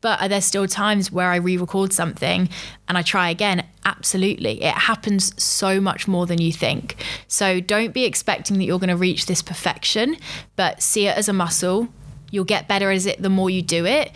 But 0.00 0.20
are 0.22 0.28
there 0.28 0.40
still 0.40 0.66
times 0.68 1.10
where 1.10 1.30
I 1.30 1.36
re 1.36 1.56
record 1.56 1.92
something 1.92 2.48
and 2.88 2.96
I 2.96 3.02
try 3.02 3.30
again? 3.30 3.66
Absolutely. 3.84 4.62
It 4.62 4.74
happens 4.74 5.40
so 5.42 5.80
much 5.80 6.06
more 6.06 6.26
than 6.26 6.40
you 6.40 6.52
think. 6.52 7.04
So 7.26 7.60
don't 7.60 7.92
be 7.92 8.04
expecting 8.04 8.58
that 8.58 8.64
you're 8.64 8.78
going 8.78 8.88
to 8.88 8.96
reach 8.96 9.26
this 9.26 9.42
perfection, 9.42 10.16
but 10.56 10.82
see 10.82 11.08
it 11.08 11.16
as 11.16 11.28
a 11.28 11.32
muscle. 11.32 11.88
You'll 12.30 12.44
get 12.44 12.68
better 12.68 12.90
as 12.90 13.06
it 13.06 13.20
the 13.20 13.30
more 13.30 13.50
you 13.50 13.62
do 13.62 13.86
it. 13.86 14.12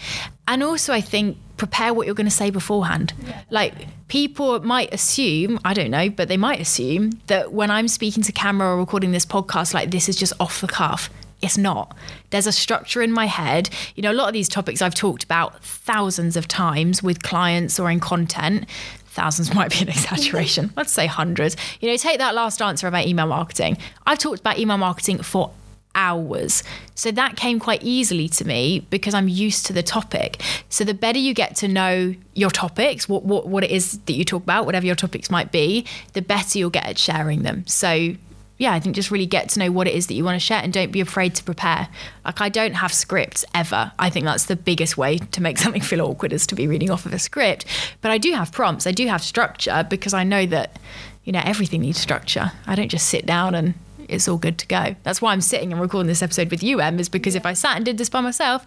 And 0.47 0.63
also, 0.63 0.93
I 0.93 1.01
think 1.01 1.39
prepare 1.57 1.95
what 1.95 2.07
you're 2.07 2.15
going 2.15 2.27
to 2.27 2.31
say 2.31 2.51
beforehand. 2.51 3.13
Yeah. 3.25 3.43
Like 3.51 3.75
people 4.09 4.61
might 4.61 4.93
assume, 4.93 5.59
I 5.65 5.75
don't 5.75 5.91
know, 5.91 6.11
but 6.11 6.29
they 6.29 6.37
might 6.37 6.61
assume 6.61 7.13
that 7.29 7.53
when 7.53 7.71
I'm 7.71 7.89
speaking 7.89 8.23
to 8.25 8.33
camera 8.33 8.69
or 8.69 8.79
recording 8.79 9.13
this 9.13 9.25
podcast, 9.25 9.73
like 9.73 9.91
this 9.91 10.09
is 10.09 10.17
just 10.17 10.33
off 10.39 10.61
the 10.61 10.67
cuff 10.67 11.09
it's 11.43 11.59
not. 11.59 11.97
There's 12.31 12.47
a 12.47 12.53
structure 12.53 13.03
in 13.03 13.13
my 13.13 13.27
head. 13.27 13.69
You 13.97 14.03
know, 14.03 14.13
a 14.13 14.15
lot 14.15 14.29
of 14.29 14.33
these 14.33 14.49
topics 14.49 14.81
I've 14.81 14.95
talked 14.95 15.25
about 15.25 15.63
thousands 15.63 16.37
of 16.37 16.49
times 16.49 17.03
with 17.03 17.23
clients 17.23 17.79
or 17.79 17.91
in 17.91 18.01
content. 18.01 18.67
Thousands 19.07 19.55
might 19.55 19.73
be 19.73 19.81
an 19.81 19.89
exaggeration. 19.89 20.73
Let's 20.77 20.93
say 20.93 21.07
hundreds. 21.07 21.57
You 21.81 21.91
know, 21.91 21.97
take 21.97 22.19
that 22.19 22.35
last 22.35 22.63
answer 22.63 22.87
about 22.87 23.07
email 23.07 23.27
marketing. 23.27 23.77
I've 24.07 24.19
talked 24.19 24.41
about 24.41 24.59
email 24.59 24.79
marketing 24.79 25.19
for 25.23 25.53
hours. 25.95 26.63
So 26.95 27.11
that 27.11 27.37
came 27.37 27.59
quite 27.59 27.83
easily 27.83 28.29
to 28.31 28.47
me 28.47 28.87
because 28.91 29.15
I'm 29.15 29.29
used 29.29 29.67
to 29.67 29.73
the 29.73 29.83
topic. 29.83 30.41
So 30.69 30.85
the 30.85 30.95
better 30.95 31.19
you 31.19 31.35
get 31.35 31.57
to 31.57 31.69
know 31.69 32.15
your 32.35 32.51
topics, 32.51 33.09
what 33.09 33.25
what 33.25 33.49
what 33.49 33.65
it 33.65 33.71
is 33.71 33.99
that 33.99 34.13
you 34.13 34.25
talk 34.25 34.43
about, 34.43 34.65
whatever 34.65 34.87
your 34.87 34.95
topics 34.95 35.31
might 35.31 35.53
be, 35.53 35.87
the 36.13 36.23
better 36.23 36.59
you'll 36.59 36.71
get 36.71 36.87
at 36.87 36.99
sharing 36.99 37.43
them. 37.43 37.67
So 37.67 38.15
yeah, 38.63 38.73
I 38.73 38.79
think 38.79 38.95
just 38.95 39.11
really 39.11 39.27
get 39.27 39.49
to 39.51 39.59
know 39.59 39.73
what 39.73 39.89
it 39.89 39.95
is 39.95 40.07
that 40.07 40.15
you 40.15 40.23
want 40.23 40.37
to 40.37 40.41
share 40.41 40.63
and 40.63 40.73
don't 40.73 40.93
be 40.93 41.01
afraid 41.01 41.35
to 41.35 41.43
prepare. 41.43 41.89
Like, 42.25 42.41
I 42.41 42.49
don't 42.49 42.75
have 42.75 42.93
scripts 42.93 43.45
ever. 43.57 43.91
I 43.99 44.09
think 44.09 44.25
that's 44.25 44.47
the 44.47 44.55
biggest 44.55 44.97
way 44.97 45.19
to 45.19 45.43
make 45.43 45.59
something 45.65 45.83
feel 45.83 46.01
awkward 46.03 46.33
is 46.33 46.47
to 46.47 46.55
be 46.55 46.69
reading 46.69 46.89
off 46.89 47.05
of 47.05 47.13
a 47.13 47.19
script. 47.19 47.65
But 48.03 48.13
I 48.13 48.19
do 48.19 48.33
have 48.35 48.53
prompts, 48.53 48.87
I 48.87 48.93
do 48.93 49.09
have 49.09 49.21
structure 49.21 49.85
because 49.91 50.15
I 50.15 50.23
know 50.23 50.47
that, 50.47 50.79
you 51.25 51.33
know, 51.33 51.43
everything 51.45 51.81
needs 51.81 51.99
structure. 51.99 52.53
I 52.65 52.77
don't 52.77 52.89
just 52.89 53.09
sit 53.09 53.27
down 53.27 53.57
and 53.57 53.75
it's 54.09 54.29
all 54.29 54.39
good 54.39 54.59
to 54.59 54.67
go. 54.69 54.95
That's 55.03 55.21
why 55.21 55.33
I'm 55.33 55.41
sitting 55.41 55.73
and 55.73 55.81
recording 55.81 56.07
this 56.07 56.23
episode 56.23 56.53
with 56.53 56.63
you, 56.63 56.81
Em, 56.81 57.01
is 57.01 57.09
because 57.09 57.35
if 57.35 57.45
I 57.45 57.55
sat 57.55 57.75
and 57.75 57.85
did 57.85 57.99
this 57.99 58.11
by 58.11 58.21
myself, 58.21 58.65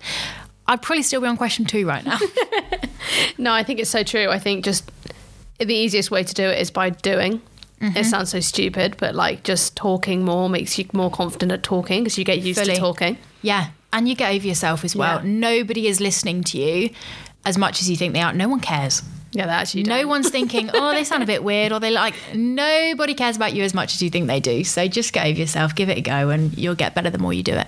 I'd 0.67 0.81
probably 0.81 1.03
still 1.03 1.21
be 1.21 1.27
on 1.27 1.37
question 1.37 1.63
two 1.63 1.87
right 1.87 2.03
now. 2.03 2.19
no, 3.37 3.53
I 3.53 3.63
think 3.63 3.79
it's 3.79 3.89
so 3.89 4.03
true. 4.03 4.27
I 4.27 4.39
think 4.39 4.65
just 4.65 4.91
the 5.57 5.73
easiest 5.73 6.11
way 6.11 6.23
to 6.23 6.33
do 6.33 6.43
it 6.43 6.59
is 6.59 6.69
by 6.69 6.89
doing. 6.89 7.41
Mm-hmm. 7.81 7.97
It 7.97 8.05
sounds 8.05 8.29
so 8.31 8.39
stupid, 8.39 8.95
but 8.97 9.15
like 9.15 9.43
just 9.43 9.75
talking 9.75 10.23
more 10.23 10.49
makes 10.49 10.77
you 10.77 10.85
more 10.93 11.11
confident 11.11 11.51
at 11.51 11.61
talking 11.63 12.03
because 12.03 12.17
you 12.17 12.23
get 12.23 12.39
used 12.39 12.59
Fully. 12.59 12.75
to 12.75 12.79
talking. 12.79 13.17
Yeah. 13.41 13.69
And 13.91 14.07
you 14.09 14.15
get 14.15 14.33
over 14.33 14.47
yourself 14.47 14.83
as 14.83 14.95
well. 14.95 15.17
Yeah. 15.23 15.29
Nobody 15.29 15.87
is 15.87 15.99
listening 15.99 16.43
to 16.45 16.57
you 16.57 16.89
as 17.45 17.57
much 17.57 17.81
as 17.81 17.89
you 17.89 17.95
think 17.95 18.13
they 18.13 18.21
are. 18.21 18.33
No 18.33 18.47
one 18.49 18.59
cares. 18.59 19.01
Yeah, 19.31 19.45
they 19.47 19.51
actually 19.51 19.83
No 19.83 19.99
don't. 19.99 20.07
one's 20.09 20.29
thinking, 20.29 20.69
oh, 20.73 20.91
they 20.93 21.03
sound 21.03 21.21
a 21.21 21.25
bit 21.25 21.43
weird, 21.49 21.73
or 21.73 21.79
they 21.81 21.91
like, 21.91 22.15
nobody 22.33 23.13
cares 23.13 23.35
about 23.35 23.53
you 23.53 23.63
as 23.63 23.73
much 23.73 23.93
as 23.93 24.01
you 24.01 24.09
think 24.09 24.27
they 24.27 24.39
do. 24.39 24.63
So 24.63 24.87
just 24.87 25.11
get 25.11 25.27
over 25.27 25.37
yourself, 25.37 25.75
give 25.75 25.89
it 25.89 25.97
a 25.97 26.01
go, 26.01 26.29
and 26.29 26.57
you'll 26.57 26.75
get 26.75 26.95
better 26.95 27.09
the 27.09 27.17
more 27.19 27.33
you 27.33 27.43
do 27.43 27.53
it. 27.53 27.67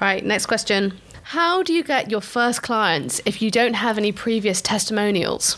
Right, 0.00 0.24
next 0.24 0.46
question. 0.46 0.98
How 1.22 1.62
do 1.62 1.72
you 1.72 1.84
get 1.84 2.10
your 2.10 2.20
first 2.20 2.62
clients 2.62 3.20
if 3.24 3.40
you 3.40 3.50
don't 3.52 3.74
have 3.74 3.96
any 3.96 4.10
previous 4.10 4.60
testimonials? 4.60 5.56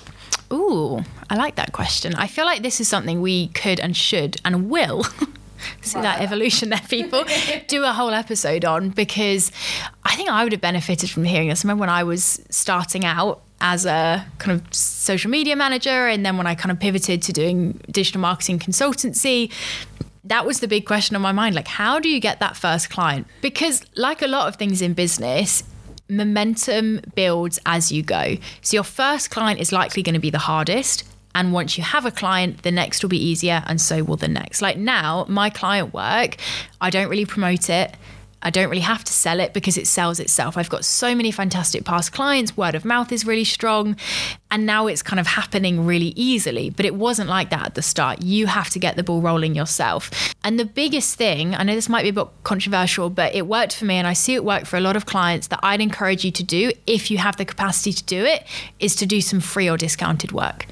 Ooh, 0.52 1.02
I 1.30 1.36
like 1.36 1.56
that 1.56 1.72
question. 1.72 2.14
I 2.14 2.26
feel 2.26 2.44
like 2.44 2.62
this 2.62 2.80
is 2.80 2.88
something 2.88 3.20
we 3.20 3.48
could 3.48 3.80
and 3.80 3.96
should 3.96 4.36
and 4.44 4.70
will. 4.70 5.04
See 5.80 6.00
that 6.00 6.20
evolution 6.20 6.70
there, 6.70 6.82
people? 6.88 7.24
Do 7.68 7.84
a 7.84 7.92
whole 7.92 8.10
episode 8.10 8.64
on 8.64 8.90
because 8.90 9.50
I 10.04 10.14
think 10.16 10.28
I 10.28 10.42
would 10.42 10.52
have 10.52 10.60
benefited 10.60 11.10
from 11.10 11.24
hearing 11.24 11.48
this. 11.48 11.64
I 11.64 11.68
remember 11.68 11.80
when 11.80 11.90
I 11.90 12.04
was 12.04 12.40
starting 12.50 13.04
out 13.04 13.42
as 13.60 13.86
a 13.86 14.26
kind 14.38 14.60
of 14.60 14.74
social 14.74 15.30
media 15.30 15.56
manager, 15.56 16.06
and 16.08 16.24
then 16.24 16.36
when 16.36 16.46
I 16.46 16.54
kind 16.54 16.70
of 16.70 16.78
pivoted 16.78 17.22
to 17.22 17.32
doing 17.32 17.80
digital 17.90 18.20
marketing 18.20 18.58
consultancy, 18.58 19.50
that 20.24 20.44
was 20.46 20.60
the 20.60 20.68
big 20.68 20.86
question 20.86 21.16
on 21.16 21.22
my 21.22 21.32
mind. 21.32 21.54
Like, 21.54 21.68
how 21.68 21.98
do 21.98 22.08
you 22.08 22.20
get 22.20 22.40
that 22.40 22.56
first 22.56 22.90
client? 22.90 23.26
Because, 23.40 23.84
like 23.96 24.22
a 24.22 24.26
lot 24.26 24.48
of 24.48 24.56
things 24.56 24.82
in 24.82 24.94
business, 24.94 25.62
momentum 26.08 27.00
builds 27.14 27.58
as 27.64 27.92
you 27.92 28.02
go. 28.02 28.36
So, 28.62 28.76
your 28.76 28.84
first 28.84 29.30
client 29.30 29.60
is 29.60 29.72
likely 29.72 30.02
going 30.02 30.14
to 30.14 30.20
be 30.20 30.30
the 30.30 30.38
hardest. 30.38 31.04
And 31.34 31.52
once 31.52 31.76
you 31.76 31.84
have 31.84 32.06
a 32.06 32.10
client, 32.10 32.62
the 32.62 32.70
next 32.70 33.02
will 33.02 33.10
be 33.10 33.22
easier, 33.22 33.62
and 33.66 33.80
so 33.80 34.02
will 34.04 34.16
the 34.16 34.28
next. 34.28 34.62
Like 34.62 34.76
now, 34.76 35.26
my 35.28 35.50
client 35.50 35.92
work, 35.92 36.36
I 36.80 36.90
don't 36.90 37.08
really 37.08 37.26
promote 37.26 37.68
it. 37.68 37.96
I 38.44 38.50
don't 38.50 38.68
really 38.68 38.82
have 38.82 39.02
to 39.04 39.12
sell 39.12 39.40
it 39.40 39.54
because 39.54 39.78
it 39.78 39.86
sells 39.86 40.20
itself. 40.20 40.58
I've 40.58 40.68
got 40.68 40.84
so 40.84 41.14
many 41.14 41.30
fantastic 41.30 41.84
past 41.86 42.12
clients, 42.12 42.54
word 42.54 42.74
of 42.74 42.84
mouth 42.84 43.10
is 43.10 43.24
really 43.24 43.44
strong, 43.44 43.96
and 44.50 44.66
now 44.66 44.86
it's 44.86 45.02
kind 45.02 45.18
of 45.18 45.26
happening 45.26 45.86
really 45.86 46.12
easily. 46.14 46.68
But 46.68 46.84
it 46.84 46.94
wasn't 46.94 47.30
like 47.30 47.48
that 47.50 47.64
at 47.64 47.74
the 47.74 47.80
start. 47.80 48.20
You 48.20 48.46
have 48.46 48.68
to 48.70 48.78
get 48.78 48.96
the 48.96 49.02
ball 49.02 49.22
rolling 49.22 49.54
yourself. 49.54 50.10
And 50.44 50.60
the 50.60 50.66
biggest 50.66 51.16
thing, 51.16 51.54
I 51.54 51.62
know 51.62 51.74
this 51.74 51.88
might 51.88 52.02
be 52.02 52.10
a 52.10 52.12
bit 52.12 52.28
controversial, 52.42 53.08
but 53.08 53.34
it 53.34 53.46
worked 53.46 53.74
for 53.74 53.86
me, 53.86 53.94
and 53.94 54.06
I 54.06 54.12
see 54.12 54.34
it 54.34 54.44
work 54.44 54.66
for 54.66 54.76
a 54.76 54.80
lot 54.80 54.94
of 54.94 55.06
clients 55.06 55.46
that 55.46 55.60
I'd 55.62 55.80
encourage 55.80 56.22
you 56.22 56.30
to 56.32 56.44
do 56.44 56.70
if 56.86 57.10
you 57.10 57.16
have 57.16 57.38
the 57.38 57.46
capacity 57.46 57.94
to 57.94 58.04
do 58.04 58.26
it, 58.26 58.44
is 58.78 58.94
to 58.96 59.06
do 59.06 59.22
some 59.22 59.40
free 59.40 59.70
or 59.70 59.78
discounted 59.78 60.32
work. 60.32 60.66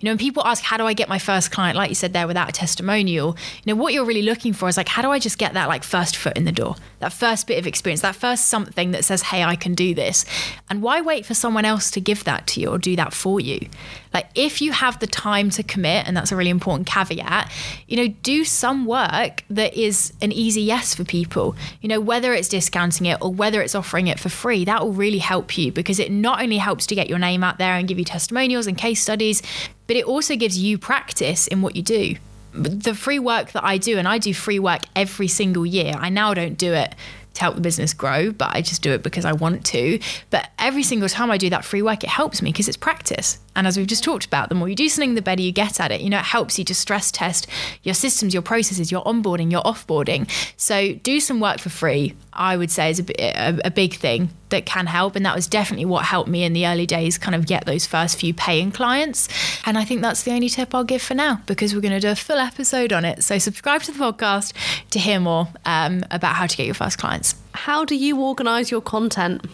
You 0.00 0.06
know, 0.06 0.10
when 0.12 0.18
people 0.18 0.44
ask, 0.46 0.62
how 0.62 0.76
do 0.76 0.86
I 0.86 0.92
get 0.92 1.08
my 1.08 1.18
first 1.18 1.50
client, 1.50 1.76
like 1.76 1.88
you 1.88 1.94
said 1.94 2.12
there, 2.12 2.26
without 2.26 2.48
a 2.48 2.52
testimonial, 2.52 3.36
you 3.64 3.74
know, 3.74 3.80
what 3.80 3.92
you're 3.92 4.04
really 4.04 4.22
looking 4.22 4.52
for 4.52 4.68
is 4.68 4.76
like, 4.76 4.88
how 4.88 5.02
do 5.02 5.10
I 5.10 5.18
just 5.18 5.38
get 5.38 5.54
that 5.54 5.68
like 5.68 5.84
first 5.84 6.16
foot 6.16 6.36
in 6.36 6.44
the 6.44 6.52
door, 6.52 6.76
that 7.00 7.12
first 7.12 7.46
bit 7.46 7.58
of 7.58 7.66
experience, 7.66 8.02
that 8.02 8.16
first 8.16 8.48
something 8.48 8.90
that 8.92 9.04
says, 9.04 9.22
hey, 9.22 9.42
I 9.42 9.56
can 9.56 9.74
do 9.74 9.94
this. 9.94 10.24
And 10.70 10.82
why 10.82 11.00
wait 11.00 11.26
for 11.26 11.34
someone 11.34 11.64
else 11.64 11.90
to 11.92 12.00
give 12.00 12.24
that 12.24 12.46
to 12.48 12.60
you 12.60 12.68
or 12.68 12.78
do 12.78 12.96
that 12.96 13.12
for 13.12 13.40
you? 13.40 13.68
Like, 14.16 14.30
if 14.34 14.62
you 14.62 14.72
have 14.72 14.98
the 14.98 15.06
time 15.06 15.50
to 15.50 15.62
commit, 15.62 16.08
and 16.08 16.16
that's 16.16 16.32
a 16.32 16.36
really 16.36 16.48
important 16.48 16.86
caveat, 16.86 17.52
you 17.86 17.98
know, 17.98 18.08
do 18.22 18.46
some 18.46 18.86
work 18.86 19.44
that 19.50 19.74
is 19.74 20.14
an 20.22 20.32
easy 20.32 20.62
yes 20.62 20.94
for 20.94 21.04
people. 21.04 21.54
You 21.82 21.90
know, 21.90 22.00
whether 22.00 22.32
it's 22.32 22.48
discounting 22.48 23.04
it 23.04 23.18
or 23.20 23.30
whether 23.30 23.60
it's 23.60 23.74
offering 23.74 24.06
it 24.06 24.18
for 24.18 24.30
free, 24.30 24.64
that 24.64 24.82
will 24.82 24.94
really 24.94 25.18
help 25.18 25.58
you 25.58 25.70
because 25.70 25.98
it 25.98 26.10
not 26.10 26.40
only 26.40 26.56
helps 26.56 26.86
to 26.86 26.94
get 26.94 27.10
your 27.10 27.18
name 27.18 27.44
out 27.44 27.58
there 27.58 27.74
and 27.74 27.86
give 27.86 27.98
you 27.98 28.06
testimonials 28.06 28.66
and 28.66 28.78
case 28.78 29.02
studies, 29.02 29.42
but 29.86 29.96
it 29.96 30.06
also 30.06 30.34
gives 30.34 30.58
you 30.58 30.78
practice 30.78 31.46
in 31.48 31.60
what 31.60 31.76
you 31.76 31.82
do. 31.82 32.14
The 32.54 32.94
free 32.94 33.18
work 33.18 33.52
that 33.52 33.64
I 33.64 33.76
do, 33.76 33.98
and 33.98 34.08
I 34.08 34.16
do 34.16 34.32
free 34.32 34.58
work 34.58 34.80
every 34.96 35.28
single 35.28 35.66
year. 35.66 35.92
I 35.94 36.08
now 36.08 36.32
don't 36.32 36.56
do 36.56 36.72
it 36.72 36.94
to 37.36 37.40
help 37.42 37.54
the 37.54 37.60
business 37.60 37.94
grow, 37.94 38.32
but 38.32 38.54
I 38.54 38.60
just 38.60 38.82
do 38.82 38.92
it 38.92 39.02
because 39.02 39.24
I 39.24 39.32
want 39.32 39.64
to. 39.66 39.98
But 40.30 40.50
every 40.58 40.82
single 40.82 41.08
time 41.08 41.30
I 41.30 41.38
do 41.38 41.50
that 41.50 41.64
free 41.64 41.82
work, 41.82 42.02
it 42.02 42.10
helps 42.10 42.42
me 42.42 42.50
because 42.50 42.68
it's 42.68 42.76
practice. 42.76 43.38
And 43.54 43.66
as 43.66 43.76
we've 43.76 43.86
just 43.86 44.04
talked 44.04 44.26
about, 44.26 44.48
the 44.48 44.54
more 44.54 44.68
you 44.68 44.74
do 44.74 44.88
something, 44.88 45.14
the 45.14 45.22
better 45.22 45.42
you 45.42 45.52
get 45.52 45.80
at 45.80 45.90
it. 45.90 46.00
You 46.00 46.10
know, 46.10 46.18
it 46.18 46.24
helps 46.24 46.58
you 46.58 46.64
to 46.64 46.74
stress 46.74 47.10
test 47.10 47.46
your 47.82 47.94
systems, 47.94 48.34
your 48.34 48.42
processes, 48.42 48.90
your 48.90 49.04
onboarding, 49.04 49.50
your 49.50 49.62
offboarding. 49.62 50.28
So 50.56 50.94
do 50.94 51.20
some 51.20 51.40
work 51.40 51.60
for 51.60 51.70
free, 51.70 52.14
I 52.32 52.56
would 52.56 52.70
say 52.70 52.90
is 52.90 53.00
a, 53.00 53.04
a, 53.18 53.60
a 53.66 53.70
big 53.70 53.94
thing 53.94 54.30
that 54.50 54.66
can 54.66 54.86
help. 54.86 55.16
And 55.16 55.26
that 55.26 55.34
was 55.34 55.46
definitely 55.46 55.84
what 55.84 56.04
helped 56.04 56.28
me 56.28 56.44
in 56.44 56.52
the 56.52 56.66
early 56.66 56.86
days 56.86 57.18
kind 57.18 57.34
of 57.34 57.46
get 57.46 57.66
those 57.66 57.86
first 57.86 58.18
few 58.18 58.32
paying 58.34 58.72
clients. 58.72 59.28
And 59.66 59.76
I 59.78 59.84
think 59.84 60.02
that's 60.02 60.22
the 60.22 60.32
only 60.32 60.48
tip 60.48 60.74
I'll 60.74 60.84
give 60.84 61.02
for 61.02 61.14
now 61.14 61.40
because 61.46 61.74
we're 61.74 61.80
going 61.80 61.92
to 61.92 62.00
do 62.00 62.10
a 62.10 62.16
full 62.16 62.38
episode 62.38 62.92
on 62.92 63.04
it. 63.04 63.22
So 63.24 63.38
subscribe 63.38 63.82
to 63.82 63.92
the 63.92 63.98
podcast 63.98 64.52
to 64.90 64.98
hear 64.98 65.20
more 65.20 65.48
um, 65.64 66.04
about 66.10 66.34
how 66.36 66.46
to 66.46 66.56
get 66.56 66.66
your 66.66 66.74
first 66.74 66.98
clients. 66.98 67.34
How 67.52 67.84
do 67.84 67.96
you 67.96 68.20
organize 68.20 68.70
your 68.70 68.80
content? 68.80 69.44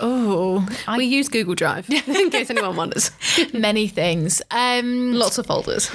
Oh, 0.00 0.66
I, 0.88 0.98
we 0.98 1.04
use 1.04 1.28
Google 1.28 1.54
Drive 1.54 1.88
in 2.08 2.30
case 2.30 2.50
anyone 2.50 2.76
wonders. 2.76 3.10
Many 3.52 3.88
things. 3.88 4.42
Um, 4.50 5.12
Lots 5.12 5.38
of 5.38 5.46
folders. 5.46 5.94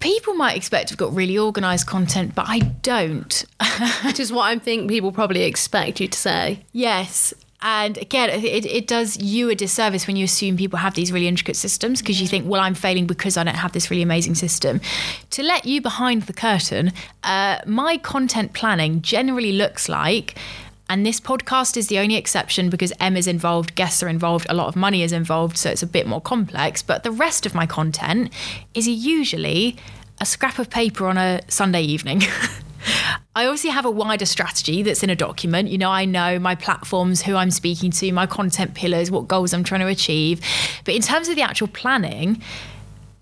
People 0.00 0.34
might 0.34 0.56
expect 0.56 0.90
we've 0.90 0.98
got 0.98 1.14
really 1.14 1.38
organized 1.38 1.86
content, 1.86 2.34
but 2.34 2.46
I 2.48 2.58
don't. 2.58 3.44
Which 4.04 4.20
is 4.20 4.32
what 4.32 4.44
I 4.44 4.58
think 4.58 4.90
people 4.90 5.12
probably 5.12 5.42
expect 5.42 6.00
you 6.00 6.08
to 6.08 6.18
say. 6.18 6.64
Yes. 6.72 7.34
And 7.62 7.96
again, 7.98 8.30
it, 8.30 8.66
it 8.66 8.86
does 8.86 9.16
you 9.16 9.48
a 9.48 9.54
disservice 9.54 10.06
when 10.06 10.16
you 10.16 10.24
assume 10.24 10.56
people 10.56 10.78
have 10.78 10.94
these 10.94 11.10
really 11.10 11.26
intricate 11.26 11.56
systems 11.56 12.00
because 12.00 12.20
you 12.20 12.28
think, 12.28 12.46
well, 12.46 12.60
I'm 12.60 12.74
failing 12.74 13.06
because 13.06 13.36
I 13.36 13.44
don't 13.44 13.56
have 13.56 13.72
this 13.72 13.90
really 13.90 14.02
amazing 14.02 14.34
system. 14.34 14.80
To 15.30 15.42
let 15.42 15.64
you 15.64 15.80
behind 15.80 16.22
the 16.22 16.32
curtain, 16.32 16.92
uh, 17.24 17.58
my 17.66 17.96
content 17.96 18.52
planning 18.52 19.02
generally 19.02 19.52
looks 19.52 19.88
like 19.88 20.36
and 20.88 21.04
this 21.04 21.20
podcast 21.20 21.76
is 21.76 21.88
the 21.88 21.98
only 21.98 22.16
exception 22.16 22.70
because 22.70 22.92
Emma's 23.00 23.26
involved, 23.26 23.74
guests 23.74 24.02
are 24.02 24.08
involved, 24.08 24.46
a 24.48 24.54
lot 24.54 24.68
of 24.68 24.76
money 24.76 25.02
is 25.02 25.12
involved, 25.12 25.56
so 25.56 25.70
it's 25.70 25.82
a 25.82 25.86
bit 25.86 26.06
more 26.06 26.20
complex. 26.20 26.82
But 26.82 27.02
the 27.02 27.10
rest 27.10 27.44
of 27.44 27.54
my 27.54 27.66
content 27.66 28.32
is 28.72 28.86
usually 28.86 29.76
a 30.20 30.26
scrap 30.26 30.58
of 30.58 30.70
paper 30.70 31.06
on 31.06 31.18
a 31.18 31.40
Sunday 31.48 31.82
evening. 31.82 32.22
I 33.34 33.46
obviously 33.46 33.70
have 33.70 33.84
a 33.84 33.90
wider 33.90 34.26
strategy 34.26 34.82
that's 34.82 35.02
in 35.02 35.10
a 35.10 35.16
document. 35.16 35.68
You 35.68 35.78
know, 35.78 35.90
I 35.90 36.04
know 36.04 36.38
my 36.38 36.54
platforms, 36.54 37.22
who 37.22 37.34
I'm 37.34 37.50
speaking 37.50 37.90
to, 37.90 38.12
my 38.12 38.26
content 38.26 38.74
pillars, 38.74 39.10
what 39.10 39.26
goals 39.26 39.52
I'm 39.52 39.64
trying 39.64 39.80
to 39.80 39.88
achieve. 39.88 40.40
But 40.84 40.94
in 40.94 41.02
terms 41.02 41.28
of 41.28 41.34
the 41.34 41.42
actual 41.42 41.66
planning, 41.66 42.40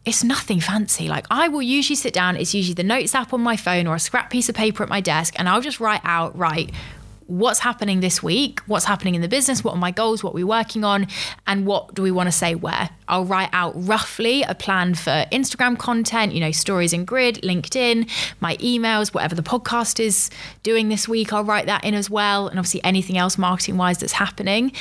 it's 0.05 0.23
nothing 0.23 0.61
fancy. 0.61 1.09
Like 1.09 1.27
I 1.31 1.49
will 1.49 1.63
usually 1.63 1.97
sit 1.97 2.13
down, 2.13 2.37
it's 2.37 2.55
usually 2.55 2.75
the 2.75 2.85
notes 2.85 3.15
app 3.15 3.33
on 3.33 3.41
my 3.41 3.57
phone 3.57 3.87
or 3.87 3.95
a 3.95 4.01
scrap 4.01 4.31
piece 4.31 4.51
of 4.51 4.55
paper 4.55 4.83
at 4.83 4.89
my 4.89 5.01
desk, 5.01 5.35
and 5.39 5.49
I'll 5.49 5.63
just 5.63 5.81
write 5.81 6.03
out, 6.05 6.37
right, 6.37 6.71
what's 7.27 7.61
happening 7.61 8.01
this 8.01 8.23
week, 8.23 8.61
what's 8.67 8.85
happening 8.85 9.15
in 9.15 9.21
the 9.21 9.29
business, 9.29 9.65
what 9.65 9.75
are 9.75 9.79
my 9.79 9.91
goals, 9.91 10.23
what 10.23 10.31
are 10.31 10.35
we're 10.35 10.47
working 10.47 10.85
on, 10.85 11.07
and 11.47 11.67
what 11.67 11.95
do 11.95 12.03
we 12.03 12.11
want 12.11 12.27
to 12.27 12.33
say 12.33 12.55
where. 12.55 12.91
I'll 13.09 13.25
write 13.25 13.51
out 13.53 13.73
roughly 13.77 14.43
a 14.43 14.55
plan 14.55 14.95
for 14.95 15.25
Instagram 15.33 15.79
content, 15.79 16.33
you 16.33 16.41
know, 16.41 16.53
stories 16.53 16.93
in 16.93 17.05
grid, 17.05 17.37
LinkedIn, 17.43 18.11
my 18.41 18.57
emails, 18.57 19.15
whatever 19.15 19.35
the 19.35 19.43
podcast 19.43 20.01
is 20.01 20.31
doing 20.63 20.89
this 20.89 21.09
week, 21.09 21.33
I'll 21.33 21.45
write 21.45 21.67
that 21.67 21.85
in 21.85 21.95
as 21.95 22.11
well. 22.11 22.49
And 22.49 22.59
obviously 22.59 22.83
anything 22.85 23.19
else 23.19 23.39
marketing 23.39 23.77
wise 23.77 23.99
that's 23.99 24.13
happening. 24.13 24.73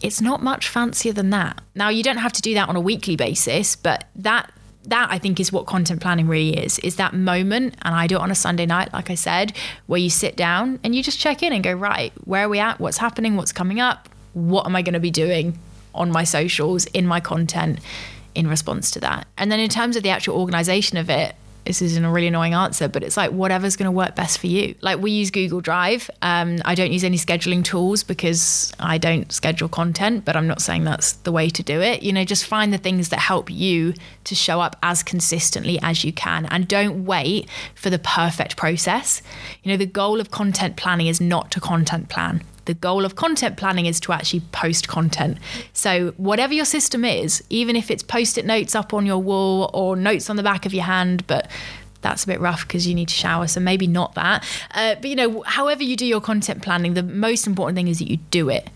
It's 0.00 0.20
not 0.20 0.42
much 0.42 0.68
fancier 0.68 1.12
than 1.12 1.30
that. 1.30 1.60
Now, 1.74 1.90
you 1.90 2.02
don't 2.02 2.16
have 2.16 2.32
to 2.32 2.42
do 2.42 2.54
that 2.54 2.68
on 2.68 2.76
a 2.76 2.80
weekly 2.80 3.16
basis, 3.16 3.76
but 3.76 4.04
that 4.16 4.50
that 4.84 5.08
I 5.10 5.18
think 5.18 5.38
is 5.38 5.52
what 5.52 5.66
content 5.66 6.00
planning 6.00 6.26
really 6.26 6.56
is 6.56 6.78
is 6.80 6.96
that 6.96 7.12
moment. 7.14 7.74
And 7.82 7.94
I 7.94 8.06
do 8.06 8.16
it 8.16 8.20
on 8.20 8.30
a 8.30 8.34
Sunday 8.34 8.66
night 8.66 8.92
like 8.92 9.10
I 9.10 9.14
said 9.14 9.52
where 9.86 10.00
you 10.00 10.10
sit 10.10 10.36
down 10.36 10.80
and 10.82 10.94
you 10.94 11.02
just 11.02 11.18
check 11.18 11.42
in 11.42 11.52
and 11.52 11.62
go 11.62 11.72
right 11.72 12.12
where 12.24 12.46
are 12.46 12.48
we 12.48 12.58
at? 12.58 12.80
What's 12.80 12.98
happening? 12.98 13.36
What's 13.36 13.52
coming 13.52 13.80
up? 13.80 14.08
What 14.32 14.66
am 14.66 14.76
I 14.76 14.82
going 14.82 14.94
to 14.94 15.00
be 15.00 15.10
doing 15.10 15.58
on 15.94 16.10
my 16.10 16.24
socials 16.24 16.86
in 16.86 17.06
my 17.06 17.20
content 17.20 17.80
in 18.34 18.46
response 18.46 18.90
to 18.92 19.00
that? 19.00 19.26
And 19.36 19.52
then 19.52 19.60
in 19.60 19.68
terms 19.68 19.96
of 19.96 20.02
the 20.02 20.10
actual 20.10 20.36
organization 20.36 20.96
of 20.96 21.10
it 21.10 21.34
this 21.64 21.82
isn't 21.82 22.04
a 22.04 22.10
really 22.10 22.26
annoying 22.28 22.54
answer, 22.54 22.88
but 22.88 23.02
it's 23.02 23.16
like 23.16 23.30
whatever's 23.30 23.76
going 23.76 23.86
to 23.86 23.92
work 23.92 24.14
best 24.14 24.38
for 24.38 24.46
you. 24.46 24.74
Like 24.80 25.00
we 25.00 25.10
use 25.10 25.30
Google 25.30 25.60
Drive. 25.60 26.10
Um, 26.22 26.58
I 26.64 26.74
don't 26.74 26.92
use 26.92 27.04
any 27.04 27.16
scheduling 27.16 27.64
tools 27.64 28.02
because 28.02 28.72
I 28.78 28.98
don't 28.98 29.30
schedule 29.30 29.68
content, 29.68 30.24
but 30.24 30.36
I'm 30.36 30.46
not 30.46 30.60
saying 30.60 30.84
that's 30.84 31.12
the 31.12 31.32
way 31.32 31.50
to 31.50 31.62
do 31.62 31.80
it. 31.80 32.02
You 32.02 32.12
know, 32.12 32.24
just 32.24 32.46
find 32.46 32.72
the 32.72 32.78
things 32.78 33.10
that 33.10 33.18
help 33.18 33.50
you 33.50 33.94
to 34.24 34.34
show 34.34 34.60
up 34.60 34.76
as 34.82 35.02
consistently 35.02 35.78
as 35.82 36.04
you 36.04 36.12
can 36.12 36.46
and 36.46 36.66
don't 36.66 37.04
wait 37.04 37.48
for 37.74 37.90
the 37.90 37.98
perfect 37.98 38.56
process. 38.56 39.22
You 39.62 39.72
know, 39.72 39.76
the 39.76 39.86
goal 39.86 40.20
of 40.20 40.30
content 40.30 40.76
planning 40.76 41.06
is 41.06 41.20
not 41.20 41.50
to 41.52 41.60
content 41.60 42.08
plan 42.08 42.42
the 42.70 42.74
goal 42.74 43.04
of 43.04 43.16
content 43.16 43.56
planning 43.56 43.86
is 43.86 43.98
to 43.98 44.12
actually 44.12 44.38
post 44.52 44.86
content. 44.86 45.38
So, 45.72 46.12
whatever 46.18 46.54
your 46.54 46.64
system 46.64 47.04
is, 47.04 47.42
even 47.50 47.74
if 47.74 47.90
it's 47.90 48.04
post 48.04 48.38
it 48.38 48.46
notes 48.46 48.76
up 48.76 48.94
on 48.94 49.04
your 49.04 49.18
wall 49.18 49.70
or 49.74 49.96
notes 49.96 50.30
on 50.30 50.36
the 50.36 50.44
back 50.44 50.66
of 50.66 50.72
your 50.72 50.84
hand, 50.84 51.26
but 51.26 51.50
that's 52.00 52.22
a 52.22 52.28
bit 52.28 52.38
rough 52.38 52.62
because 52.64 52.86
you 52.86 52.94
need 52.94 53.08
to 53.08 53.14
shower, 53.14 53.48
so 53.48 53.58
maybe 53.58 53.88
not 53.88 54.14
that. 54.14 54.44
Uh, 54.72 54.94
but 54.94 55.06
you 55.10 55.16
know, 55.16 55.42
however 55.42 55.82
you 55.82 55.96
do 55.96 56.06
your 56.06 56.20
content 56.20 56.62
planning, 56.62 56.94
the 56.94 57.02
most 57.02 57.48
important 57.48 57.74
thing 57.74 57.88
is 57.88 57.98
that 57.98 58.08
you 58.08 58.18
do 58.30 58.48
it. 58.48 58.70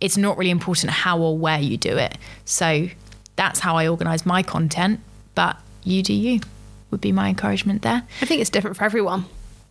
It's 0.00 0.16
not 0.16 0.38
really 0.38 0.50
important 0.50 0.92
how 0.92 1.18
or 1.18 1.36
where 1.36 1.58
you 1.58 1.76
do 1.76 1.96
it. 1.98 2.16
So, 2.44 2.88
that's 3.34 3.58
how 3.58 3.76
I 3.76 3.88
organize 3.88 4.24
my 4.24 4.44
content, 4.44 5.00
but 5.34 5.56
you 5.82 6.04
do 6.04 6.14
you, 6.14 6.38
would 6.92 7.00
be 7.00 7.10
my 7.10 7.28
encouragement 7.28 7.82
there. 7.82 8.04
I 8.22 8.24
think 8.24 8.40
it's 8.40 8.50
different 8.50 8.76
for 8.76 8.84
everyone. 8.84 9.24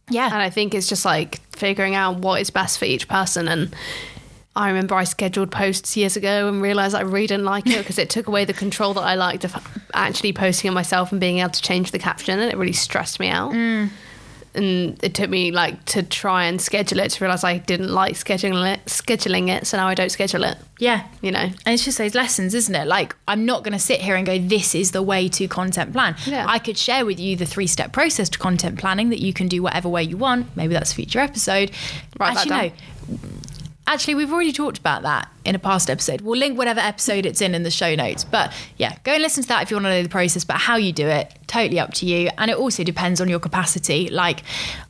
Yeah. 0.10 0.26
And 0.26 0.36
I 0.36 0.50
think 0.50 0.74
it's 0.74 0.88
just 0.88 1.06
like 1.06 1.40
figuring 1.56 1.96
out 1.96 2.18
what 2.18 2.42
is 2.42 2.50
best 2.50 2.78
for 2.80 2.86
each 2.86 3.08
person. 3.08 3.48
And 3.48 3.76
I 4.56 4.70
remember 4.70 4.96
I 4.96 5.04
scheduled 5.04 5.52
posts 5.52 5.98
years 5.98 6.16
ago 6.16 6.48
and 6.48 6.62
realized 6.62 6.96
I 6.96 7.02
really 7.02 7.28
didn't 7.28 7.46
like 7.46 7.68
it 7.68 7.78
because 7.80 7.98
it 7.98 8.10
took 8.10 8.28
away 8.28 8.46
the 8.46 8.54
control 8.54 8.94
that 8.94 9.02
I 9.02 9.16
liked 9.16 9.44
of 9.44 9.56
actually 9.94 10.34
posting 10.34 10.72
it 10.72 10.74
myself 10.74 11.12
and 11.12 11.20
being 11.20 11.40
able 11.40 11.52
to 11.52 11.62
change 11.62 11.92
the 11.92 12.00
caption. 12.00 12.40
And 12.40 12.52
it 12.52 12.58
really 12.58 12.74
stressed 12.74 13.20
me 13.20 13.30
out. 13.30 13.52
Mm 13.54 13.90
and 14.56 15.02
it 15.04 15.14
took 15.14 15.30
me 15.30 15.52
like 15.52 15.84
to 15.86 16.04
try 16.04 16.46
and 16.46 16.62
schedule 16.62 17.00
it 17.00 17.12
to 17.12 17.24
realize 17.24 17.44
I 17.44 17.58
didn't 17.58 17.90
like 17.90 18.16
scheduling 18.16 18.74
it, 18.74 18.86
scheduling 18.86 19.50
it. 19.50 19.68
So 19.68 19.78
now 19.78 19.88
I 19.88 19.96
don't 19.96 20.12
schedule 20.12 20.44
it. 20.44 20.58
Yeah, 20.80 21.08
you 21.22 21.32
know, 21.32 21.40
and 21.40 21.68
it's 21.68 21.86
just 21.86 21.98
those 21.98 22.16
lessons, 22.16 22.54
isn't 22.54 22.76
it? 22.76 22.88
Like 22.88 23.16
I'm 23.28 23.46
not 23.46 23.64
going 23.64 23.74
to 23.74 23.80
sit 23.80 24.02
here 24.02 24.16
and 24.16 24.26
go, 24.26 24.38
"This 24.38 24.76
is 24.76 24.92
the 24.92 25.02
way 25.02 25.28
to 25.30 25.48
content 25.48 25.94
plan." 25.94 26.16
Yeah. 26.26 26.46
I 26.48 26.60
could 26.60 26.78
share 26.78 27.06
with 27.06 27.20
you 27.20 27.36
the 27.36 27.46
three 27.46 27.68
step 27.68 27.94
process 27.94 28.30
to 28.30 28.40
content 28.40 28.80
planning 28.80 29.10
that 29.10 29.20
you 29.20 29.34
can 29.34 29.48
do 29.48 29.64
whatever 29.64 29.88
way 29.90 30.04
you 30.04 30.18
want. 30.18 30.56
Maybe 30.56 30.74
that's 30.74 30.92
a 30.92 30.96
future 30.96 31.20
episode. 31.20 31.72
Right, 32.20 32.36
Actually, 32.36 32.74
no. 33.10 33.18
Actually, 33.88 34.16
we've 34.16 34.34
already 34.34 34.52
talked 34.52 34.80
about 34.80 35.04
that 35.04 35.30
in 35.46 35.54
a 35.54 35.60
past 35.60 35.92
episode. 35.92 36.22
We'll 36.22 36.40
link 36.40 36.58
whatever 36.58 36.80
episode 36.80 37.26
it's 37.26 37.40
in 37.40 37.54
in 37.54 37.62
the 37.62 37.70
show 37.70 37.94
notes. 37.94 38.24
But 38.24 38.52
yeah, 38.78 38.98
go 39.04 39.14
and 39.14 39.22
listen 39.22 39.44
to 39.44 39.50
that 39.50 39.62
if 39.62 39.70
you 39.70 39.78
want 39.78 39.86
to 39.86 39.90
know 39.90 40.04
the 40.04 40.10
process. 40.10 40.44
But 40.44 40.58
how 40.58 40.76
you 40.76 40.92
do 40.92 41.08
it, 41.08 41.32
totally 41.46 41.80
up 41.80 41.94
to 41.96 42.06
you. 42.08 42.30
And 42.40 42.50
it 42.50 42.58
also 42.58 42.84
depends 42.84 43.22
on 43.22 43.30
your 43.30 43.40
capacity. 43.40 44.10
Like, 44.10 44.42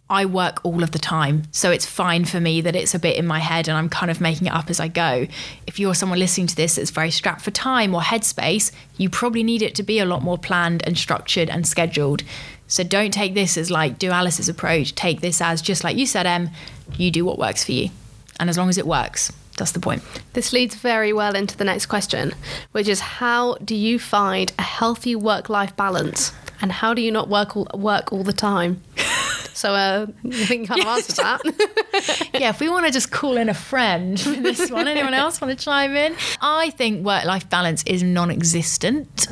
I 0.10 0.26
work 0.26 0.64
all 0.64 0.82
of 0.82 0.92
the 0.92 1.00
time. 1.00 1.44
So 1.52 1.72
it's 1.72 1.86
fine 1.86 2.24
for 2.24 2.40
me 2.40 2.62
that 2.62 2.76
it's 2.76 2.96
a 2.96 3.00
bit 3.00 3.18
in 3.18 3.26
my 3.26 3.40
head 3.40 3.68
and 3.68 3.78
I'm 3.78 3.90
kind 3.90 4.10
of 4.10 4.22
making 4.22 4.48
it 4.48 4.54
up 4.54 4.70
as 4.70 4.80
I 4.80 4.88
go. 4.88 5.28
If 5.68 5.78
you're 5.78 5.96
someone 5.96 6.20
listening 6.20 6.48
to 6.48 6.56
this 6.56 6.76
that's 6.76 6.92
very 6.92 7.12
strapped 7.12 7.42
for 7.42 7.52
time 7.52 7.94
or 7.94 8.02
headspace, 8.02 8.72
you 8.98 9.10
probably 9.10 9.44
need 9.44 9.62
it 9.62 9.76
to 9.76 9.84
be 9.84 10.00
a 10.00 10.06
lot 10.06 10.22
more 10.22 10.38
planned 10.38 10.84
and 10.88 10.98
structured 10.98 11.50
and 11.50 11.68
scheduled. 11.68 12.24
So 12.68 12.84
don't 12.84 13.12
take 13.12 13.34
this 13.34 13.58
as 13.58 13.70
like, 13.70 14.00
do 14.00 14.12
Alice's 14.12 14.48
approach. 14.48 14.96
Take 14.96 15.22
this 15.22 15.42
as 15.42 15.62
just 15.62 15.84
like 15.84 15.98
you 15.98 16.06
said, 16.06 16.26
Em, 16.26 16.52
you 16.98 17.10
do 17.12 17.26
what 17.26 17.38
works 17.38 17.66
for 17.66 17.72
you. 17.72 17.90
And 18.40 18.50
as 18.50 18.58
long 18.58 18.70
as 18.70 18.78
it 18.78 18.86
works, 18.86 19.32
that's 19.58 19.72
the 19.72 19.80
point. 19.80 20.04
This 20.34 20.52
leads 20.52 20.76
very 20.76 21.14
well 21.14 21.36
into 21.36 21.56
the 21.58 21.64
next 21.64 21.86
question, 21.86 22.34
which 22.74 22.88
is 22.88 23.00
how 23.00 23.56
do 23.56 23.76
you 23.76 24.00
find 24.00 24.52
a 24.60 24.64
healthy 24.64 25.16
work 25.16 25.50
life 25.50 25.76
balance? 25.76 26.34
And 26.62 26.72
how 26.72 26.94
do 26.94 27.02
you 27.02 27.12
not 27.12 27.30
work 27.30 27.56
all, 27.56 27.68
work 27.74 28.12
all 28.12 28.24
the 28.24 28.34
time? 28.34 28.82
So 29.56 29.74
uh, 29.74 30.08
I 30.26 30.46
think 30.46 30.64
you 30.64 30.68
kind 30.68 30.82
of 30.82 30.88
answered 30.88 31.16
that. 31.16 32.30
yeah, 32.34 32.50
if 32.50 32.60
we 32.60 32.68
want 32.68 32.86
to 32.86 32.92
just 32.92 33.10
call 33.10 33.38
in 33.38 33.48
a 33.48 33.54
friend 33.54 34.20
for 34.20 34.32
this 34.32 34.70
one, 34.72 34.90
anyone 34.90 35.14
else 35.14 35.40
want 35.40 35.58
to 35.58 35.64
chime 35.64 35.96
in? 35.96 36.14
I 36.42 36.72
think 36.72 37.06
work 37.06 37.24
life 37.24 37.50
balance 37.50 37.82
is 37.86 38.04
non 38.04 38.32
existent. 38.32 39.28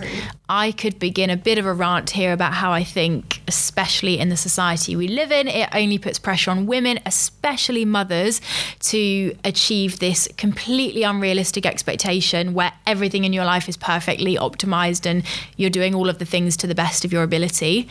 I 0.47 0.71
could 0.71 0.97
begin 0.97 1.29
a 1.29 1.35
bit 1.35 1.57
of 1.57 1.65
a 1.65 1.73
rant 1.73 2.11
here 2.11 2.31
about 2.31 2.53
how 2.53 2.71
I 2.71 2.85
think, 2.85 3.41
especially 3.49 4.17
in 4.17 4.29
the 4.29 4.37
society 4.37 4.95
we 4.95 5.09
live 5.09 5.31
in, 5.31 5.49
it 5.49 5.67
only 5.73 5.97
puts 5.97 6.19
pressure 6.19 6.51
on 6.51 6.67
women, 6.67 6.99
especially 7.05 7.83
mothers, 7.83 8.39
to 8.79 9.35
achieve 9.43 9.99
this 9.99 10.29
completely 10.37 11.03
unrealistic 11.03 11.65
expectation 11.65 12.53
where 12.53 12.71
everything 12.87 13.25
in 13.25 13.33
your 13.33 13.45
life 13.45 13.67
is 13.67 13.75
perfectly 13.75 14.37
optimized 14.37 15.05
and 15.05 15.23
you're 15.57 15.69
doing 15.69 15.93
all 15.93 16.07
of 16.07 16.19
the 16.19 16.25
things 16.25 16.55
to 16.57 16.67
the 16.67 16.75
best 16.75 17.03
of 17.03 17.11
your 17.11 17.23
ability. 17.23 17.89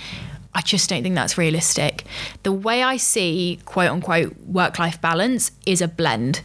I 0.55 0.61
just 0.61 0.89
don't 0.89 1.03
think 1.03 1.15
that's 1.15 1.39
realistic. 1.39 2.05
The 2.43 2.53
way 2.53 2.83
I 2.83 2.97
see 2.97 3.59
quote 3.65 3.91
unquote 3.91 4.37
work 4.47 4.79
life 4.79 5.01
balance 5.01 5.51
is 5.67 5.81
a 5.81 5.89
blend. 5.89 6.43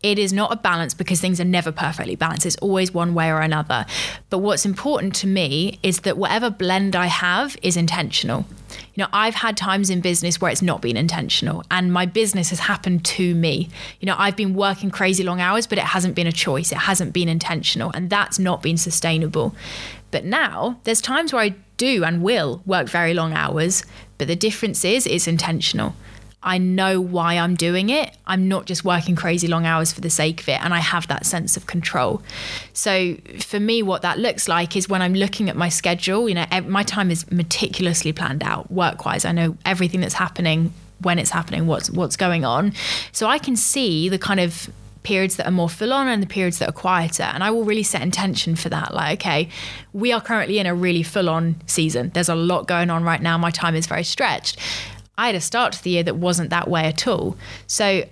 It 0.00 0.16
is 0.16 0.32
not 0.32 0.52
a 0.52 0.56
balance 0.56 0.94
because 0.94 1.20
things 1.20 1.40
are 1.40 1.44
never 1.44 1.72
perfectly 1.72 2.14
balanced. 2.14 2.46
It's 2.46 2.56
always 2.58 2.94
one 2.94 3.14
way 3.14 3.30
or 3.30 3.40
another. 3.40 3.84
But 4.30 4.38
what's 4.38 4.64
important 4.64 5.12
to 5.16 5.26
me 5.26 5.80
is 5.82 6.00
that 6.00 6.16
whatever 6.16 6.50
blend 6.50 6.94
I 6.94 7.06
have 7.06 7.56
is 7.62 7.76
intentional. 7.76 8.46
You 8.94 9.02
know, 9.02 9.08
I've 9.12 9.34
had 9.34 9.56
times 9.56 9.90
in 9.90 10.00
business 10.00 10.40
where 10.40 10.52
it's 10.52 10.62
not 10.62 10.82
been 10.82 10.96
intentional 10.96 11.64
and 11.68 11.92
my 11.92 12.06
business 12.06 12.50
has 12.50 12.60
happened 12.60 13.04
to 13.06 13.34
me. 13.34 13.70
You 13.98 14.06
know, 14.06 14.14
I've 14.16 14.36
been 14.36 14.54
working 14.54 14.90
crazy 14.90 15.24
long 15.24 15.40
hours, 15.40 15.66
but 15.66 15.78
it 15.78 15.84
hasn't 15.84 16.14
been 16.14 16.28
a 16.28 16.32
choice. 16.32 16.70
It 16.70 16.78
hasn't 16.78 17.12
been 17.12 17.28
intentional 17.28 17.90
and 17.92 18.08
that's 18.08 18.38
not 18.38 18.62
been 18.62 18.76
sustainable. 18.76 19.56
But 20.12 20.24
now 20.24 20.78
there's 20.84 21.00
times 21.00 21.32
where 21.32 21.42
I 21.42 21.56
do 21.78 22.04
and 22.04 22.22
will 22.22 22.62
work 22.66 22.88
very 22.88 23.14
long 23.14 23.32
hours, 23.32 23.82
but 24.18 24.28
the 24.28 24.36
difference 24.36 24.84
is 24.84 25.06
it's 25.06 25.26
intentional. 25.26 25.94
I 26.42 26.58
know 26.58 27.00
why 27.00 27.34
I'm 27.34 27.56
doing 27.56 27.90
it. 27.90 28.16
I'm 28.26 28.46
not 28.46 28.66
just 28.66 28.84
working 28.84 29.16
crazy 29.16 29.48
long 29.48 29.66
hours 29.66 29.92
for 29.92 30.00
the 30.00 30.10
sake 30.10 30.40
of 30.40 30.48
it, 30.48 30.62
and 30.62 30.72
I 30.72 30.78
have 30.78 31.08
that 31.08 31.26
sense 31.26 31.56
of 31.56 31.66
control. 31.66 32.22
So, 32.72 33.16
for 33.40 33.58
me, 33.58 33.82
what 33.82 34.02
that 34.02 34.20
looks 34.20 34.46
like 34.46 34.76
is 34.76 34.88
when 34.88 35.02
I'm 35.02 35.14
looking 35.14 35.48
at 35.50 35.56
my 35.56 35.68
schedule, 35.68 36.28
you 36.28 36.36
know, 36.36 36.46
my 36.66 36.84
time 36.84 37.10
is 37.10 37.28
meticulously 37.32 38.12
planned 38.12 38.44
out 38.44 38.70
work 38.70 39.04
wise. 39.04 39.24
I 39.24 39.32
know 39.32 39.56
everything 39.64 40.00
that's 40.00 40.14
happening, 40.14 40.72
when 41.00 41.18
it's 41.18 41.30
happening, 41.30 41.66
what's, 41.66 41.90
what's 41.90 42.16
going 42.16 42.44
on. 42.44 42.72
So, 43.10 43.26
I 43.26 43.38
can 43.38 43.56
see 43.56 44.08
the 44.08 44.18
kind 44.18 44.38
of 44.38 44.70
periods 45.02 45.36
that 45.36 45.46
are 45.46 45.52
more 45.52 45.68
full 45.68 45.92
on 45.92 46.08
and 46.08 46.22
the 46.22 46.26
periods 46.26 46.58
that 46.58 46.68
are 46.68 46.72
quieter. 46.72 47.22
And 47.22 47.42
I 47.42 47.50
will 47.50 47.64
really 47.64 47.82
set 47.82 48.02
intention 48.02 48.56
for 48.56 48.68
that. 48.68 48.94
Like, 48.94 49.20
okay, 49.20 49.48
we 49.92 50.12
are 50.12 50.20
currently 50.20 50.58
in 50.58 50.66
a 50.66 50.74
really 50.74 51.02
full 51.02 51.28
on 51.28 51.56
season. 51.66 52.10
There's 52.14 52.28
a 52.28 52.34
lot 52.34 52.66
going 52.66 52.90
on 52.90 53.04
right 53.04 53.22
now. 53.22 53.38
My 53.38 53.50
time 53.50 53.74
is 53.74 53.86
very 53.86 54.04
stretched. 54.04 54.58
I 55.16 55.26
had 55.26 55.34
a 55.34 55.40
start 55.40 55.72
to 55.74 55.82
the 55.82 55.90
year 55.90 56.02
that 56.04 56.16
wasn't 56.16 56.50
that 56.50 56.68
way 56.68 56.84
at 56.84 57.06
all. 57.06 57.36
So 57.66 58.04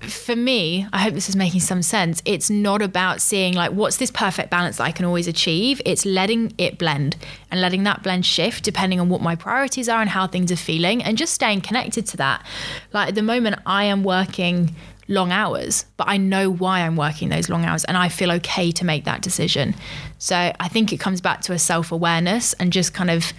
for 0.00 0.36
me, 0.36 0.86
I 0.92 0.98
hope 0.98 1.14
this 1.14 1.28
is 1.28 1.36
making 1.36 1.60
some 1.60 1.82
sense. 1.82 2.22
It's 2.24 2.50
not 2.50 2.82
about 2.82 3.20
seeing 3.20 3.54
like 3.54 3.72
what's 3.72 3.96
this 3.96 4.10
perfect 4.10 4.50
balance 4.50 4.76
that 4.76 4.84
I 4.84 4.92
can 4.92 5.04
always 5.04 5.26
achieve. 5.26 5.80
It's 5.84 6.04
letting 6.04 6.52
it 6.58 6.78
blend 6.78 7.16
and 7.50 7.60
letting 7.60 7.84
that 7.84 8.02
blend 8.02 8.26
shift 8.26 8.62
depending 8.62 9.00
on 9.00 9.08
what 9.08 9.22
my 9.22 9.34
priorities 9.34 9.88
are 9.88 10.00
and 10.00 10.10
how 10.10 10.26
things 10.26 10.52
are 10.52 10.56
feeling 10.56 11.02
and 11.02 11.18
just 11.18 11.32
staying 11.32 11.62
connected 11.62 12.06
to 12.08 12.16
that. 12.18 12.44
Like 12.92 13.08
at 13.08 13.14
the 13.14 13.22
moment 13.22 13.60
I 13.64 13.84
am 13.84 14.04
working 14.04 14.74
long 15.08 15.30
hours, 15.30 15.84
but 15.96 16.08
I 16.08 16.16
know 16.16 16.50
why 16.50 16.80
I'm 16.80 16.96
working 16.96 17.28
those 17.28 17.48
long 17.48 17.64
hours 17.64 17.84
and 17.84 17.96
I 17.96 18.08
feel 18.08 18.30
okay 18.32 18.70
to 18.72 18.84
make 18.84 19.04
that 19.04 19.22
decision. 19.22 19.74
So 20.18 20.36
I 20.36 20.68
think 20.68 20.92
it 20.92 20.98
comes 20.98 21.20
back 21.20 21.42
to 21.42 21.52
a 21.52 21.58
self 21.58 21.92
awareness 21.92 22.52
and 22.54 22.72
just 22.72 22.94
kind 22.94 23.10
of 23.10 23.32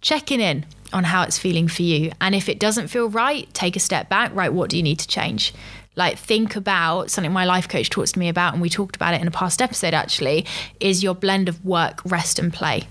checking 0.00 0.40
in 0.40 0.66
on 0.92 1.04
how 1.04 1.22
it's 1.22 1.38
feeling 1.38 1.68
for 1.68 1.82
you. 1.82 2.12
And 2.20 2.34
if 2.34 2.48
it 2.48 2.58
doesn't 2.58 2.88
feel 2.88 3.08
right, 3.08 3.52
take 3.54 3.76
a 3.76 3.80
step 3.80 4.08
back. 4.08 4.34
Right, 4.34 4.52
what 4.52 4.70
do 4.70 4.76
you 4.76 4.82
need 4.82 4.98
to 4.98 5.08
change? 5.08 5.54
Like, 5.94 6.18
think 6.18 6.56
about 6.56 7.10
something 7.10 7.32
my 7.32 7.44
life 7.44 7.68
coach 7.68 7.90
talks 7.90 8.12
to 8.12 8.18
me 8.18 8.28
about, 8.28 8.54
and 8.54 8.62
we 8.62 8.70
talked 8.70 8.96
about 8.96 9.12
it 9.14 9.20
in 9.20 9.28
a 9.28 9.30
past 9.30 9.60
episode 9.60 9.92
actually, 9.92 10.46
is 10.80 11.02
your 11.02 11.14
blend 11.14 11.48
of 11.48 11.64
work, 11.64 12.00
rest, 12.04 12.38
and 12.38 12.52
play. 12.52 12.84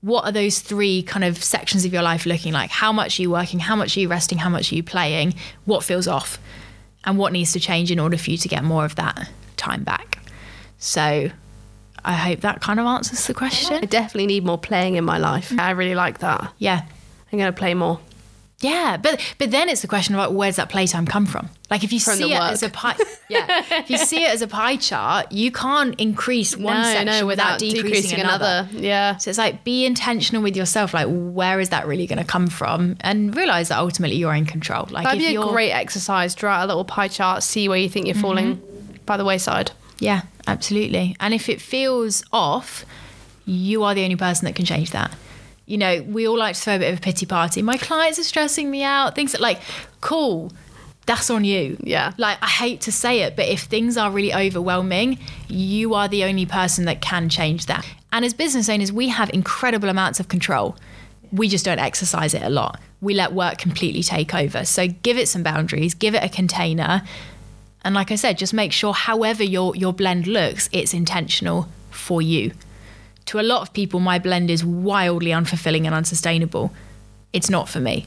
What 0.00 0.24
are 0.24 0.32
those 0.32 0.58
three 0.58 1.02
kind 1.02 1.24
of 1.24 1.42
sections 1.42 1.84
of 1.84 1.92
your 1.92 2.02
life 2.02 2.26
looking 2.26 2.52
like? 2.52 2.70
How 2.70 2.92
much 2.92 3.18
are 3.18 3.22
you 3.22 3.30
working? 3.30 3.60
How 3.60 3.76
much 3.76 3.96
are 3.96 4.00
you 4.00 4.08
resting? 4.08 4.38
How 4.38 4.50
much 4.50 4.70
are 4.70 4.74
you 4.74 4.82
playing? 4.82 5.34
What 5.64 5.84
feels 5.84 6.08
off? 6.08 6.38
And 7.06 7.18
what 7.18 7.32
needs 7.32 7.52
to 7.52 7.60
change 7.60 7.90
in 7.90 7.98
order 7.98 8.16
for 8.16 8.30
you 8.30 8.38
to 8.38 8.48
get 8.48 8.64
more 8.64 8.84
of 8.84 8.94
that 8.96 9.30
time 9.56 9.84
back. 9.84 10.18
So 10.78 11.30
I 12.04 12.12
hope 12.12 12.40
that 12.40 12.60
kind 12.60 12.78
of 12.78 12.86
answers 12.86 13.26
the 13.26 13.34
question. 13.34 13.76
I 13.76 13.86
definitely 13.86 14.26
need 14.26 14.44
more 14.44 14.58
playing 14.58 14.96
in 14.96 15.04
my 15.04 15.18
life. 15.18 15.52
I 15.58 15.70
really 15.70 15.94
like 15.94 16.18
that. 16.18 16.52
Yeah. 16.58 16.84
I'm 17.32 17.38
going 17.38 17.52
to 17.52 17.58
play 17.58 17.74
more. 17.74 17.98
Yeah, 18.64 18.96
but 18.96 19.20
but 19.38 19.50
then 19.50 19.68
it's 19.68 19.82
the 19.82 19.88
question 19.88 20.14
about 20.14 20.32
where's 20.32 20.56
that 20.56 20.70
playtime 20.70 21.06
come 21.06 21.26
from? 21.26 21.50
Like 21.70 21.84
if 21.84 21.92
you 21.92 22.00
from 22.00 22.14
see 22.14 22.32
it 22.32 22.40
as 22.40 22.62
a 22.62 22.70
pie, 22.70 22.96
yeah, 23.28 23.62
if 23.70 23.90
you 23.90 23.98
see 23.98 24.24
it 24.24 24.30
as 24.30 24.40
a 24.40 24.46
pie 24.46 24.76
chart, 24.76 25.30
you 25.32 25.52
can't 25.52 25.98
increase 26.00 26.56
one 26.56 26.78
no, 26.78 26.82
section 26.82 27.06
no, 27.06 27.26
without, 27.26 27.58
decreasing, 27.58 27.84
decreasing 27.84 28.20
another. 28.20 28.68
another. 28.70 28.78
Yeah. 28.78 29.18
So 29.18 29.28
it's 29.28 29.38
like 29.38 29.64
be 29.64 29.84
intentional 29.84 30.42
with 30.42 30.56
yourself. 30.56 30.94
Like 30.94 31.08
where 31.10 31.60
is 31.60 31.68
that 31.68 31.86
really 31.86 32.06
going 32.06 32.18
to 32.18 32.24
come 32.24 32.46
from? 32.46 32.96
And 33.00 33.36
realize 33.36 33.68
that 33.68 33.78
ultimately 33.78 34.16
you're 34.16 34.34
in 34.34 34.46
control. 34.46 34.88
Like 34.90 35.04
that'd 35.04 35.18
be 35.18 35.36
a 35.36 35.42
great 35.42 35.72
exercise. 35.72 36.34
Draw 36.34 36.50
out 36.50 36.64
a 36.64 36.66
little 36.66 36.84
pie 36.86 37.08
chart, 37.08 37.42
see 37.42 37.68
where 37.68 37.78
you 37.78 37.90
think 37.90 38.06
you're 38.06 38.14
falling 38.14 38.56
mm-hmm. 38.56 38.96
by 39.04 39.18
the 39.18 39.26
wayside. 39.26 39.72
Yeah, 39.98 40.22
absolutely. 40.46 41.16
And 41.20 41.34
if 41.34 41.50
it 41.50 41.60
feels 41.60 42.24
off, 42.32 42.86
you 43.44 43.84
are 43.84 43.94
the 43.94 44.04
only 44.04 44.16
person 44.16 44.46
that 44.46 44.54
can 44.54 44.64
change 44.64 44.90
that 44.92 45.14
you 45.66 45.78
know, 45.78 46.02
we 46.02 46.28
all 46.28 46.36
like 46.36 46.54
to 46.56 46.60
throw 46.60 46.76
a 46.76 46.78
bit 46.78 46.92
of 46.92 46.98
a 46.98 47.00
pity 47.00 47.26
party. 47.26 47.62
My 47.62 47.76
clients 47.78 48.18
are 48.18 48.24
stressing 48.24 48.70
me 48.70 48.82
out. 48.82 49.14
Things 49.14 49.32
that 49.32 49.40
like, 49.40 49.60
cool, 50.00 50.52
that's 51.06 51.30
on 51.30 51.44
you. 51.44 51.76
Yeah. 51.80 52.12
Like, 52.18 52.38
I 52.42 52.48
hate 52.48 52.82
to 52.82 52.92
say 52.92 53.20
it, 53.20 53.36
but 53.36 53.48
if 53.48 53.62
things 53.62 53.96
are 53.96 54.10
really 54.10 54.34
overwhelming, 54.34 55.18
you 55.48 55.94
are 55.94 56.08
the 56.08 56.24
only 56.24 56.46
person 56.46 56.84
that 56.84 57.00
can 57.00 57.28
change 57.28 57.66
that. 57.66 57.86
And 58.12 58.24
as 58.24 58.34
business 58.34 58.68
owners, 58.68 58.92
we 58.92 59.08
have 59.08 59.30
incredible 59.30 59.88
amounts 59.88 60.20
of 60.20 60.28
control. 60.28 60.76
We 61.32 61.48
just 61.48 61.64
don't 61.64 61.78
exercise 61.78 62.34
it 62.34 62.42
a 62.42 62.50
lot. 62.50 62.80
We 63.00 63.14
let 63.14 63.32
work 63.32 63.58
completely 63.58 64.02
take 64.02 64.34
over. 64.34 64.64
So 64.64 64.86
give 64.88 65.18
it 65.18 65.28
some 65.28 65.42
boundaries, 65.42 65.94
give 65.94 66.14
it 66.14 66.22
a 66.22 66.28
container. 66.28 67.02
And 67.82 67.94
like 67.94 68.10
I 68.10 68.14
said, 68.14 68.38
just 68.38 68.54
make 68.54 68.72
sure 68.72 68.94
however 68.94 69.42
your, 69.42 69.74
your 69.76 69.92
blend 69.92 70.26
looks, 70.26 70.68
it's 70.72 70.94
intentional 70.94 71.68
for 71.90 72.22
you 72.22 72.52
to 73.26 73.40
a 73.40 73.42
lot 73.42 73.62
of 73.62 73.72
people, 73.72 74.00
my 74.00 74.18
blend 74.18 74.50
is 74.50 74.64
wildly 74.64 75.30
unfulfilling 75.30 75.86
and 75.86 75.94
unsustainable. 75.94 76.72
It's 77.32 77.50
not 77.50 77.68
for 77.68 77.80
me. 77.80 78.06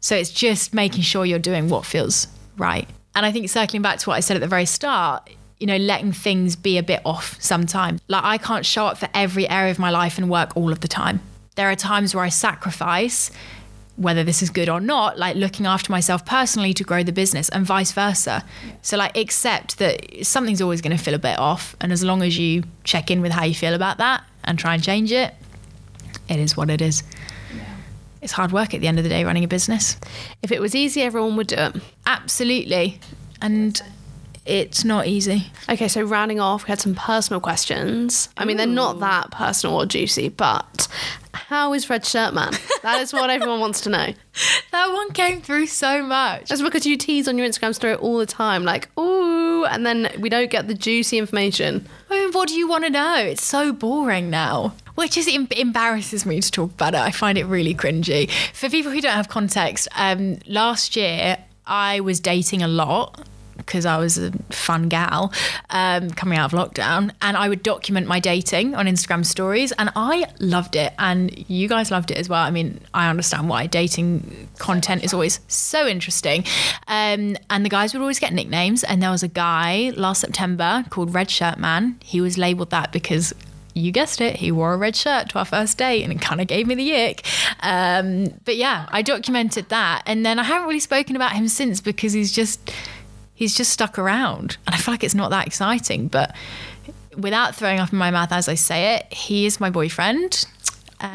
So 0.00 0.14
it's 0.14 0.30
just 0.30 0.74
making 0.74 1.02
sure 1.02 1.24
you're 1.24 1.38
doing 1.38 1.68
what 1.68 1.84
feels 1.84 2.28
right. 2.56 2.88
And 3.14 3.26
I 3.26 3.32
think 3.32 3.48
circling 3.48 3.82
back 3.82 3.98
to 4.00 4.10
what 4.10 4.16
I 4.16 4.20
said 4.20 4.36
at 4.36 4.40
the 4.40 4.46
very 4.46 4.66
start, 4.66 5.28
you 5.58 5.66
know, 5.66 5.76
letting 5.76 6.12
things 6.12 6.54
be 6.54 6.78
a 6.78 6.82
bit 6.82 7.00
off 7.04 7.36
sometimes. 7.40 8.00
Like 8.08 8.24
I 8.24 8.38
can't 8.38 8.64
show 8.64 8.86
up 8.86 8.98
for 8.98 9.08
every 9.12 9.48
area 9.48 9.70
of 9.70 9.78
my 9.78 9.90
life 9.90 10.18
and 10.18 10.30
work 10.30 10.56
all 10.56 10.70
of 10.70 10.80
the 10.80 10.88
time. 10.88 11.20
There 11.56 11.68
are 11.68 11.74
times 11.74 12.14
where 12.14 12.22
I 12.22 12.28
sacrifice, 12.28 13.32
whether 13.96 14.22
this 14.22 14.40
is 14.40 14.50
good 14.50 14.68
or 14.68 14.80
not, 14.80 15.18
like 15.18 15.34
looking 15.34 15.66
after 15.66 15.90
myself 15.90 16.24
personally 16.24 16.72
to 16.74 16.84
grow 16.84 17.02
the 17.02 17.10
business 17.10 17.48
and 17.48 17.66
vice 17.66 17.90
versa. 17.90 18.44
So 18.82 18.96
like 18.96 19.16
accept 19.16 19.78
that 19.78 20.24
something's 20.24 20.62
always 20.62 20.80
going 20.80 20.96
to 20.96 21.02
feel 21.02 21.14
a 21.14 21.18
bit 21.18 21.38
off. 21.40 21.74
And 21.80 21.90
as 21.90 22.04
long 22.04 22.22
as 22.22 22.38
you 22.38 22.62
check 22.84 23.10
in 23.10 23.20
with 23.20 23.32
how 23.32 23.44
you 23.44 23.54
feel 23.54 23.74
about 23.74 23.98
that 23.98 24.22
and 24.48 24.58
try 24.58 24.74
and 24.74 24.82
change 24.82 25.12
it, 25.12 25.34
it 26.28 26.38
is 26.40 26.56
what 26.56 26.70
it 26.70 26.80
is. 26.80 27.04
Yeah. 27.54 27.64
It's 28.22 28.32
hard 28.32 28.50
work 28.50 28.74
at 28.74 28.80
the 28.80 28.88
end 28.88 28.98
of 28.98 29.04
the 29.04 29.10
day 29.10 29.22
running 29.24 29.44
a 29.44 29.48
business. 29.48 29.96
If 30.42 30.50
it 30.50 30.60
was 30.60 30.74
easy, 30.74 31.02
everyone 31.02 31.36
would 31.36 31.46
do 31.46 31.56
it. 31.56 31.76
Absolutely. 32.06 32.98
And 33.40 33.80
it's 34.48 34.82
not 34.84 35.06
easy. 35.06 35.46
Okay, 35.68 35.88
so 35.88 36.02
rounding 36.02 36.40
off, 36.40 36.64
we 36.64 36.68
had 36.68 36.80
some 36.80 36.94
personal 36.94 37.38
questions. 37.38 38.30
I 38.36 38.46
mean, 38.46 38.56
they're 38.56 38.66
not 38.66 38.98
that 39.00 39.30
personal 39.30 39.76
or 39.76 39.84
juicy, 39.84 40.30
but 40.30 40.88
how 41.34 41.74
is 41.74 41.90
Red 41.90 42.06
Shirt 42.06 42.32
Man? 42.32 42.52
That 42.82 43.02
is 43.02 43.12
what 43.12 43.28
everyone 43.28 43.60
wants 43.60 43.82
to 43.82 43.90
know. 43.90 44.08
That 44.70 44.92
one 44.92 45.10
came 45.10 45.40
through 45.40 45.66
so 45.66 46.00
much. 46.00 46.48
That's 46.48 46.62
because 46.62 46.86
you 46.86 46.96
tease 46.96 47.26
on 47.26 47.36
your 47.36 47.48
Instagram 47.48 47.74
story 47.74 47.94
all 47.94 48.18
the 48.18 48.26
time, 48.26 48.62
like, 48.64 48.88
ooh, 48.96 49.64
and 49.64 49.84
then 49.84 50.12
we 50.20 50.28
don't 50.28 50.48
get 50.48 50.68
the 50.68 50.74
juicy 50.74 51.18
information. 51.18 51.88
I 52.08 52.20
mean, 52.20 52.32
what 52.32 52.48
do 52.48 52.54
you 52.54 52.68
want 52.68 52.84
to 52.84 52.90
know? 52.90 53.16
It's 53.16 53.44
so 53.44 53.72
boring 53.72 54.30
now. 54.30 54.74
Which 54.94 55.16
is 55.16 55.26
em- 55.28 55.48
embarrasses 55.50 56.24
me 56.24 56.40
to 56.40 56.50
talk 56.50 56.70
about 56.72 56.94
it. 56.94 57.00
I 57.00 57.10
find 57.10 57.36
it 57.36 57.46
really 57.46 57.74
cringy. 57.74 58.30
For 58.52 58.70
people 58.70 58.92
who 58.92 59.00
don't 59.00 59.14
have 59.14 59.28
context, 59.28 59.88
um, 59.96 60.38
last 60.46 60.94
year 60.94 61.38
I 61.66 61.98
was 61.98 62.20
dating 62.20 62.62
a 62.62 62.68
lot 62.68 63.26
because 63.68 63.84
I 63.84 63.98
was 63.98 64.16
a 64.16 64.32
fun 64.50 64.88
gal 64.88 65.30
um, 65.68 66.10
coming 66.10 66.38
out 66.38 66.52
of 66.52 66.58
lockdown, 66.58 67.12
and 67.20 67.36
I 67.36 67.50
would 67.50 67.62
document 67.62 68.06
my 68.06 68.18
dating 68.18 68.74
on 68.74 68.86
Instagram 68.86 69.26
stories, 69.26 69.72
and 69.72 69.90
I 69.94 70.24
loved 70.40 70.74
it, 70.74 70.94
and 70.98 71.48
you 71.50 71.68
guys 71.68 71.90
loved 71.90 72.10
it 72.10 72.16
as 72.16 72.30
well. 72.30 72.42
I 72.42 72.50
mean, 72.50 72.80
I 72.94 73.08
understand 73.10 73.50
why 73.50 73.66
dating 73.66 74.48
content 74.58 75.04
is 75.04 75.12
always 75.12 75.40
so 75.48 75.86
interesting, 75.86 76.44
um, 76.88 77.36
and 77.50 77.64
the 77.64 77.68
guys 77.68 77.92
would 77.92 78.00
always 78.00 78.18
get 78.18 78.32
nicknames, 78.32 78.84
and 78.84 79.02
there 79.02 79.10
was 79.10 79.22
a 79.22 79.28
guy 79.28 79.92
last 79.96 80.22
September 80.22 80.84
called 80.88 81.12
Red 81.12 81.30
Shirt 81.30 81.58
Man. 81.58 81.98
He 82.02 82.22
was 82.22 82.38
labelled 82.38 82.70
that 82.70 82.90
because 82.90 83.34
you 83.74 83.92
guessed 83.92 84.20
it, 84.20 84.36
he 84.36 84.50
wore 84.50 84.74
a 84.74 84.76
red 84.76 84.96
shirt 84.96 85.28
to 85.28 85.38
our 85.38 85.44
first 85.44 85.78
date 85.78 86.02
and 86.02 86.12
it 86.12 86.20
kind 86.20 86.40
of 86.40 86.48
gave 86.48 86.66
me 86.66 86.74
the 86.74 86.92
ick. 86.92 87.24
Um, 87.60 88.34
but 88.44 88.56
yeah, 88.56 88.86
I 88.88 89.02
documented 89.02 89.68
that. 89.68 90.02
And 90.04 90.26
then 90.26 90.40
I 90.40 90.42
haven't 90.42 90.66
really 90.66 90.80
spoken 90.80 91.14
about 91.14 91.32
him 91.32 91.46
since 91.46 91.80
because 91.80 92.12
he's 92.12 92.32
just 92.32 92.72
he's 93.38 93.54
just 93.56 93.72
stuck 93.72 94.00
around. 94.00 94.56
And 94.66 94.74
I 94.74 94.78
feel 94.78 94.92
like 94.92 95.04
it's 95.04 95.14
not 95.14 95.30
that 95.30 95.46
exciting, 95.46 96.08
but 96.08 96.34
without 97.16 97.54
throwing 97.54 97.78
up 97.78 97.92
in 97.92 97.98
my 97.98 98.10
mouth 98.10 98.32
as 98.32 98.48
I 98.48 98.56
say 98.56 98.96
it, 98.96 99.12
he 99.12 99.46
is 99.46 99.60
my 99.60 99.70
boyfriend. 99.70 100.44
Um, 101.00 101.10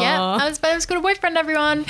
yeah, 0.00 0.38
I 0.40 0.48
was, 0.48 0.58
I 0.62 0.74
was 0.74 0.86
got 0.86 0.96
a 0.96 1.02
boyfriend, 1.02 1.36
everyone. 1.36 1.80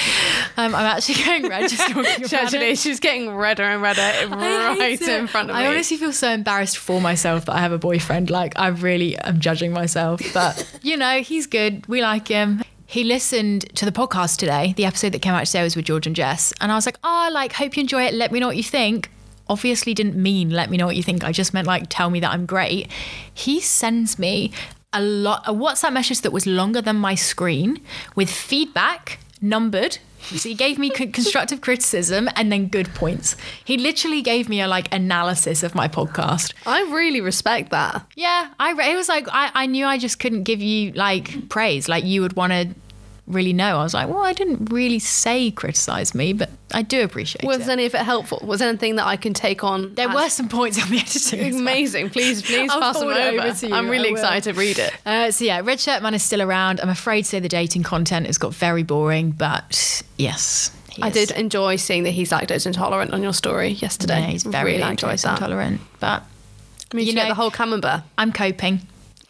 Um, 0.56 0.74
I'm 0.74 0.74
actually 0.74 1.22
going 1.24 1.48
red 1.48 1.70
just 1.70 1.86
talking 1.86 2.00
about 2.00 2.32
Actually, 2.32 2.70
it. 2.70 2.78
she's 2.78 2.98
getting 2.98 3.32
redder 3.32 3.62
and 3.62 3.80
redder 3.80 4.00
right 4.36 5.00
in 5.00 5.28
front 5.28 5.50
of 5.50 5.54
me. 5.54 5.62
I 5.62 5.68
honestly 5.68 5.96
feel 5.96 6.12
so 6.12 6.28
embarrassed 6.30 6.76
for 6.76 7.00
myself 7.00 7.44
that 7.44 7.54
I 7.54 7.60
have 7.60 7.70
a 7.70 7.78
boyfriend. 7.78 8.30
Like, 8.30 8.58
I 8.58 8.66
really 8.66 9.16
am 9.18 9.38
judging 9.38 9.72
myself. 9.72 10.20
But, 10.34 10.68
you 10.82 10.96
know, 10.96 11.20
he's 11.20 11.46
good. 11.46 11.86
We 11.86 12.02
like 12.02 12.26
him. 12.26 12.64
He 12.86 13.04
listened 13.04 13.72
to 13.76 13.84
the 13.84 13.92
podcast 13.92 14.38
today. 14.38 14.74
The 14.76 14.84
episode 14.84 15.12
that 15.12 15.22
came 15.22 15.34
out 15.34 15.46
today 15.46 15.62
was 15.62 15.76
with 15.76 15.84
George 15.84 16.08
and 16.08 16.16
Jess. 16.16 16.52
And 16.60 16.72
I 16.72 16.74
was 16.74 16.86
like, 16.86 16.98
oh, 17.04 17.30
like, 17.32 17.52
hope 17.52 17.76
you 17.76 17.82
enjoy 17.82 18.02
it. 18.02 18.14
Let 18.14 18.32
me 18.32 18.40
know 18.40 18.48
what 18.48 18.56
you 18.56 18.64
think. 18.64 19.08
Obviously, 19.48 19.94
didn't 19.94 20.16
mean 20.16 20.50
let 20.50 20.70
me 20.70 20.76
know 20.76 20.86
what 20.86 20.96
you 20.96 21.02
think. 21.02 21.24
I 21.24 21.32
just 21.32 21.54
meant, 21.54 21.66
like, 21.66 21.86
tell 21.88 22.10
me 22.10 22.20
that 22.20 22.30
I'm 22.30 22.46
great. 22.46 22.90
He 23.32 23.60
sends 23.60 24.18
me 24.18 24.52
a 24.92 25.02
lot, 25.02 25.42
a 25.46 25.52
WhatsApp 25.52 25.92
message 25.92 26.22
that 26.22 26.32
was 26.32 26.46
longer 26.46 26.80
than 26.80 26.96
my 26.96 27.14
screen 27.14 27.80
with 28.14 28.30
feedback 28.30 29.18
numbered. 29.40 29.98
So 30.20 30.48
he 30.48 30.54
gave 30.54 30.78
me 30.78 30.90
constructive 31.12 31.60
criticism 31.60 32.28
and 32.36 32.50
then 32.50 32.68
good 32.68 32.92
points. 32.94 33.36
He 33.64 33.76
literally 33.76 34.22
gave 34.22 34.48
me 34.48 34.60
a 34.60 34.68
like 34.68 34.92
analysis 34.92 35.62
of 35.62 35.74
my 35.74 35.88
podcast. 35.88 36.52
I 36.66 36.82
really 36.82 37.20
respect 37.20 37.70
that. 37.70 38.04
Yeah, 38.16 38.50
I 38.58 38.72
it 38.90 38.96
was 38.96 39.08
like 39.08 39.26
I, 39.30 39.50
I 39.54 39.66
knew 39.66 39.86
I 39.86 39.98
just 39.98 40.18
couldn't 40.18 40.42
give 40.42 40.60
you 40.60 40.92
like 40.92 41.48
praise 41.48 41.88
like 41.88 42.04
you 42.04 42.20
would 42.22 42.34
want 42.34 42.52
to 42.52 42.74
really 43.28 43.52
know. 43.52 43.78
I 43.78 43.82
was 43.82 43.94
like, 43.94 44.08
well, 44.08 44.22
I 44.22 44.32
didn't 44.32 44.72
really 44.72 44.98
say 44.98 45.50
criticize 45.50 46.14
me, 46.14 46.32
but 46.32 46.50
I 46.72 46.82
do 46.82 47.02
appreciate 47.02 47.44
Was 47.44 47.56
it. 47.56 47.60
Was 47.60 47.68
any 47.68 47.84
of 47.86 47.94
it 47.94 48.00
helpful? 48.00 48.40
Was 48.42 48.60
anything 48.62 48.96
that 48.96 49.06
I 49.06 49.16
can 49.16 49.34
take 49.34 49.62
on? 49.62 49.94
there 49.94 50.08
as- 50.08 50.14
were 50.14 50.28
some 50.28 50.48
points 50.48 50.82
on 50.82 50.90
the 50.90 50.96
editing. 50.98 51.40
as 51.40 51.52
well. 51.52 51.62
amazing. 51.62 52.10
Please, 52.10 52.42
please 52.42 52.70
I'll 52.70 52.80
pass 52.80 52.98
them 52.98 53.10
it 53.10 53.16
over. 53.16 53.40
over 53.46 53.54
to 53.54 53.68
you, 53.68 53.74
I'm 53.74 53.88
really 53.88 54.10
excited 54.10 54.44
to 54.52 54.58
read 54.58 54.78
it. 54.78 54.92
Uh, 55.06 55.30
so 55.30 55.44
yeah, 55.44 55.60
Red 55.62 55.78
Shirt 55.80 56.02
Man 56.02 56.14
is 56.14 56.22
still 56.22 56.42
around. 56.42 56.80
I'm 56.80 56.88
afraid 56.88 57.22
to 57.22 57.28
say 57.28 57.40
the 57.40 57.48
dating 57.48 57.82
content 57.84 58.26
has 58.26 58.38
got 58.38 58.54
very 58.54 58.82
boring, 58.82 59.30
but 59.32 60.02
yes, 60.16 60.70
I 61.00 61.10
did 61.10 61.30
enjoy 61.30 61.76
seeing 61.76 62.02
that 62.04 62.10
he's 62.10 62.30
lactose 62.30 62.66
intolerant 62.66 63.12
on 63.12 63.22
your 63.22 63.32
story 63.32 63.68
yesterday. 63.68 64.20
Yeah, 64.20 64.26
he's 64.28 64.42
very 64.42 64.72
really 64.72 64.82
lactose 64.82 65.28
intolerant, 65.30 65.80
but 66.00 66.24
I 66.92 66.96
mean, 66.96 67.06
You 67.06 67.12
know- 67.12 67.28
the 67.28 67.34
whole 67.34 67.50
camembert. 67.50 68.02
I'm 68.16 68.32
coping. 68.32 68.80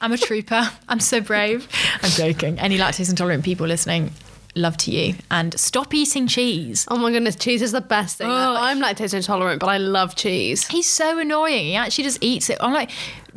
I'm 0.00 0.12
a 0.12 0.18
trooper. 0.18 0.70
I'm 0.88 1.00
so 1.00 1.20
brave. 1.20 1.66
I'm 2.02 2.10
joking. 2.10 2.58
Any 2.58 2.78
lactose 2.78 3.10
intolerant 3.10 3.44
people 3.44 3.66
listening, 3.66 4.12
love 4.54 4.76
to 4.78 4.90
you. 4.92 5.14
And 5.30 5.58
stop 5.58 5.92
eating 5.92 6.26
cheese. 6.28 6.86
Oh 6.88 6.96
my 6.96 7.10
goodness, 7.10 7.34
cheese 7.36 7.62
is 7.62 7.72
the 7.72 7.80
best 7.80 8.18
thing. 8.18 8.28
Oh. 8.28 8.56
I'm 8.58 8.80
lactose 8.80 9.12
intolerant, 9.14 9.60
but 9.60 9.66
I 9.68 9.78
love 9.78 10.14
cheese. 10.14 10.66
He's 10.68 10.88
so 10.88 11.18
annoying. 11.18 11.66
He 11.66 11.74
actually 11.74 12.04
just 12.04 12.18
eats 12.22 12.48
it. 12.48 12.58
I'm 12.60 12.72
like, 12.72 12.90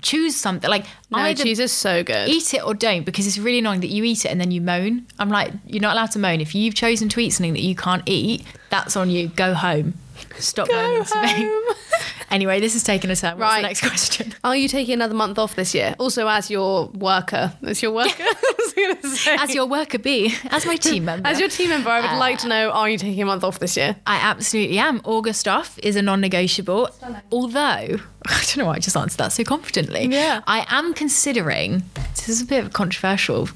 choose 0.04 0.36
something. 0.36 0.70
Like 0.70 0.86
No, 1.10 1.18
either 1.20 1.44
cheese 1.44 1.60
is 1.60 1.72
so 1.72 2.04
good. 2.04 2.30
eat 2.30 2.54
it 2.54 2.64
or 2.64 2.74
don't 2.76 3.06
because 3.06 3.26
it's 3.26 3.38
really 3.40 3.60
annoying 3.60 3.82
that 3.82 3.90
you 3.90 4.04
eat 4.04 4.26
it 4.26 4.30
and 4.30 4.40
then 4.40 4.52
you 4.52 4.62
moan. 4.62 5.08
I'm 5.18 5.30
like, 5.30 5.54
you're 5.66 5.82
not 5.82 5.94
allowed 5.94 6.12
to 6.12 6.20
moan. 6.20 6.42
If 6.42 6.54
you've 6.54 6.76
chosen 6.76 7.10
to 7.10 7.20
eat 7.20 7.32
something 7.32 7.54
that 7.54 7.62
you 7.64 7.76
can't 7.76 8.04
eat, 8.06 8.44
that's 8.70 8.96
on 8.96 9.10
you. 9.10 9.30
Go 9.30 9.54
home. 9.56 9.96
Stop 10.38 10.70
moaning 10.72 11.04
to 11.06 11.22
me. 11.24 11.62
Anyway, 12.32 12.60
this 12.62 12.76
is 12.76 12.84
taking 12.84 13.12
a 13.12 13.16
turn. 13.16 13.38
What's 13.38 13.42
Right. 13.52 13.62
the 13.62 13.68
next 13.68 13.82
question? 13.82 14.34
Are 14.44 14.56
you 14.56 14.68
taking 14.68 14.94
another 14.96 15.14
month 15.14 15.38
off 15.38 15.56
this 15.56 15.76
year? 15.76 15.96
Also, 16.00 16.28
as 16.28 16.50
your 16.50 16.88
worker, 16.88 17.54
as 17.64 17.82
your 17.82 17.92
worker. 17.92 18.24
As 19.28 19.54
your 19.54 19.66
worker 19.68 20.00
bee, 20.00 20.34
as 20.50 20.66
my 20.66 20.76
team 20.76 21.06
member. 21.06 21.28
As 21.28 21.40
your 21.40 21.50
team 21.50 21.70
member, 21.70 21.90
I 21.90 22.00
would 22.02 22.18
like 22.18 22.40
to 22.40 22.48
know: 22.48 22.72
Are 22.72 22.90
you 22.90 22.98
taking 22.98 23.22
a 23.22 23.26
month 23.26 23.44
off 23.44 23.60
this 23.60 23.76
year? 23.78 23.96
I 24.08 24.16
absolutely 24.18 24.80
am. 24.80 25.02
August 25.04 25.48
off 25.48 25.78
is 25.84 25.96
a 25.96 26.02
non-negotiable. 26.02 26.90
Although 27.32 27.60
I 27.60 27.98
don't 28.26 28.58
know 28.58 28.66
why 28.66 28.76
I 28.76 28.80
just 28.80 28.96
answered 28.96 29.18
that 29.18 29.34
so 29.34 29.44
confidently. 29.44 30.06
Yeah. 30.08 30.42
I 30.48 30.66
am 30.70 30.94
considering. 30.94 31.84
This 32.16 32.30
is 32.30 32.42
a 32.42 32.46
bit 32.46 32.74
controversial 32.74 33.50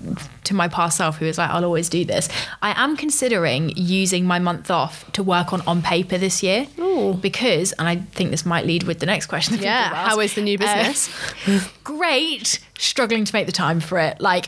to 0.46 0.54
my 0.54 0.68
past 0.68 0.98
self, 0.98 1.18
who 1.18 1.26
is 1.26 1.38
like, 1.38 1.50
I'll 1.50 1.66
always 1.66 1.90
do 1.90 2.06
this. 2.06 2.30
I 2.62 2.82
am 2.82 2.98
considering 2.98 3.70
using 3.76 4.26
my 4.26 4.40
month 4.40 4.72
off 4.72 5.12
to 5.14 5.24
work 5.24 5.54
on 5.54 5.62
on 5.68 5.82
paper 5.82 6.18
this 6.18 6.42
year. 6.42 6.68
Ooh. 6.80 7.14
Because, 7.14 7.74
and 7.74 7.88
I 7.88 7.98
think 7.98 8.32
this 8.32 8.46
might 8.46 8.66
lead 8.66 8.84
with 8.84 9.00
the 9.00 9.06
next 9.06 9.28
question. 9.28 9.58
Yeah, 9.60 9.92
asked. 9.94 10.10
how 10.10 10.20
is 10.20 10.34
the 10.34 10.42
new 10.42 10.58
business? 10.58 11.10
Uh, 11.48 11.62
great. 11.84 12.60
Struggling 12.78 13.26
to 13.26 13.34
make 13.34 13.46
the 13.46 13.52
time 13.52 13.80
for 13.80 14.00
it. 14.00 14.20
Like. 14.20 14.48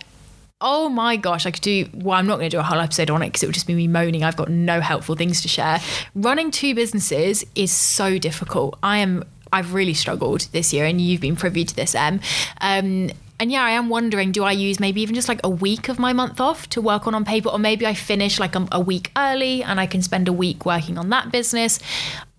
Oh 0.59 0.89
my 0.89 1.17
gosh, 1.17 1.45
I 1.45 1.51
could 1.51 1.61
do. 1.61 1.87
Well, 1.93 2.17
I'm 2.17 2.25
not 2.25 2.39
going 2.39 2.49
to 2.49 2.55
do 2.57 2.59
a 2.59 2.63
whole 2.63 2.79
episode 2.79 3.11
on 3.11 3.21
it 3.21 3.27
because 3.27 3.43
it 3.43 3.45
would 3.45 3.53
just 3.53 3.67
be 3.67 3.75
me 3.75 3.87
moaning. 3.87 4.23
I've 4.23 4.35
got 4.35 4.49
no 4.49 4.81
helpful 4.81 5.13
things 5.13 5.43
to 5.43 5.47
share. 5.47 5.79
Running 6.15 6.49
two 6.49 6.73
businesses 6.73 7.45
is 7.53 7.71
so 7.71 8.17
difficult. 8.17 8.75
I 8.81 8.97
am. 8.97 9.23
I've 9.53 9.75
really 9.75 9.93
struggled 9.93 10.41
this 10.53 10.73
year, 10.73 10.85
and 10.85 10.99
you've 10.99 11.21
been 11.21 11.35
privy 11.35 11.63
to 11.63 11.75
this, 11.75 11.93
Em. 11.93 12.21
Um, 12.59 13.11
and 13.39 13.51
yeah, 13.51 13.63
I 13.63 13.71
am 13.71 13.89
wondering, 13.89 14.31
do 14.31 14.43
I 14.43 14.51
use 14.51 14.79
maybe 14.79 15.01
even 15.01 15.13
just 15.13 15.27
like 15.27 15.39
a 15.43 15.49
week 15.49 15.89
of 15.89 15.99
my 15.99 16.11
month 16.11 16.41
off 16.41 16.67
to 16.69 16.81
work 16.81 17.05
on 17.05 17.13
on 17.13 17.23
paper, 17.23 17.49
or 17.49 17.59
maybe 17.59 17.85
I 17.85 17.93
finish 17.93 18.39
like 18.39 18.55
a, 18.55 18.67
a 18.71 18.79
week 18.79 19.11
early 19.15 19.61
and 19.61 19.79
I 19.79 19.85
can 19.85 20.01
spend 20.01 20.27
a 20.27 20.33
week 20.33 20.65
working 20.65 20.97
on 20.97 21.09
that 21.09 21.31
business. 21.31 21.79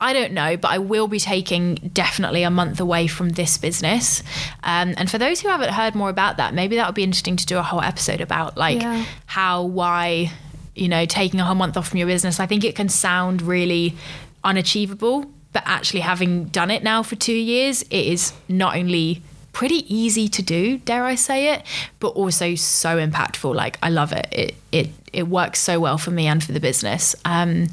I 0.01 0.13
don't 0.13 0.33
know, 0.33 0.57
but 0.57 0.71
I 0.73 0.79
will 0.79 1.07
be 1.07 1.21
taking 1.21 1.77
definitely 1.93 2.43
a 2.43 2.51
month 2.51 2.81
away 2.81 3.07
from 3.07 3.31
this 3.31 3.59
business. 3.59 4.23
Um, 4.65 4.95
and 4.97 5.09
for 5.11 5.19
those 5.19 5.41
who 5.41 5.49
haven't 5.49 5.71
heard 5.73 5.95
more 5.95 6.11
about 6.11 6.37
that, 6.39 6.53
maybe 6.53 6.77
that 6.77 6.87
would 6.87 6.95
be 6.97 7.05
interesting 7.05 7.37
to 7.37 7.47
do 7.47 7.59
a 7.59 7.63
whole 7.63 7.81
episode 7.81 8.21
about 8.21 8.57
like 8.57 8.81
Yeah. 8.83 9.05
how, 9.27 9.63
why, 9.65 10.33
you 10.75 10.89
know, 10.89 11.05
taking 11.05 11.39
a 11.39 11.45
whole 11.45 11.55
month 11.55 11.77
off 11.77 11.89
from 11.89 11.99
your 11.99 12.09
business. 12.09 12.41
I 12.41 12.47
think 12.47 12.65
it 12.65 12.75
can 12.75 12.89
sound 12.89 13.41
really 13.43 13.95
unachievable, 14.43 15.27
but 15.53 15.63
actually 15.67 16.01
having 16.01 16.45
done 16.47 16.71
it 16.71 16.83
now 16.83 17.03
for 17.03 17.17
two 17.17 17.33
years, 17.35 17.83
it 17.83 18.07
is 18.07 18.33
not 18.49 18.77
only 18.77 19.23
pretty 19.53 19.93
easy 19.95 20.29
to 20.29 20.43
do, 20.43 20.79
dare 20.79 21.05
I 21.05 21.15
say 21.17 21.53
it, 21.55 21.63
but 22.01 22.09
also 22.09 22.55
so 22.55 22.97
impactful. 22.99 23.55
Like 23.55 23.79
I 23.83 23.91
love 23.91 24.13
it. 24.13 24.29
It 24.33 24.55
it 24.73 24.91
it 25.13 25.29
works 25.29 25.61
so 25.61 25.81
well 25.81 25.99
for 25.99 26.11
me 26.11 26.27
and 26.27 26.43
for 26.43 26.53
the 26.53 26.61
business. 26.61 27.17
Um, 27.25 27.69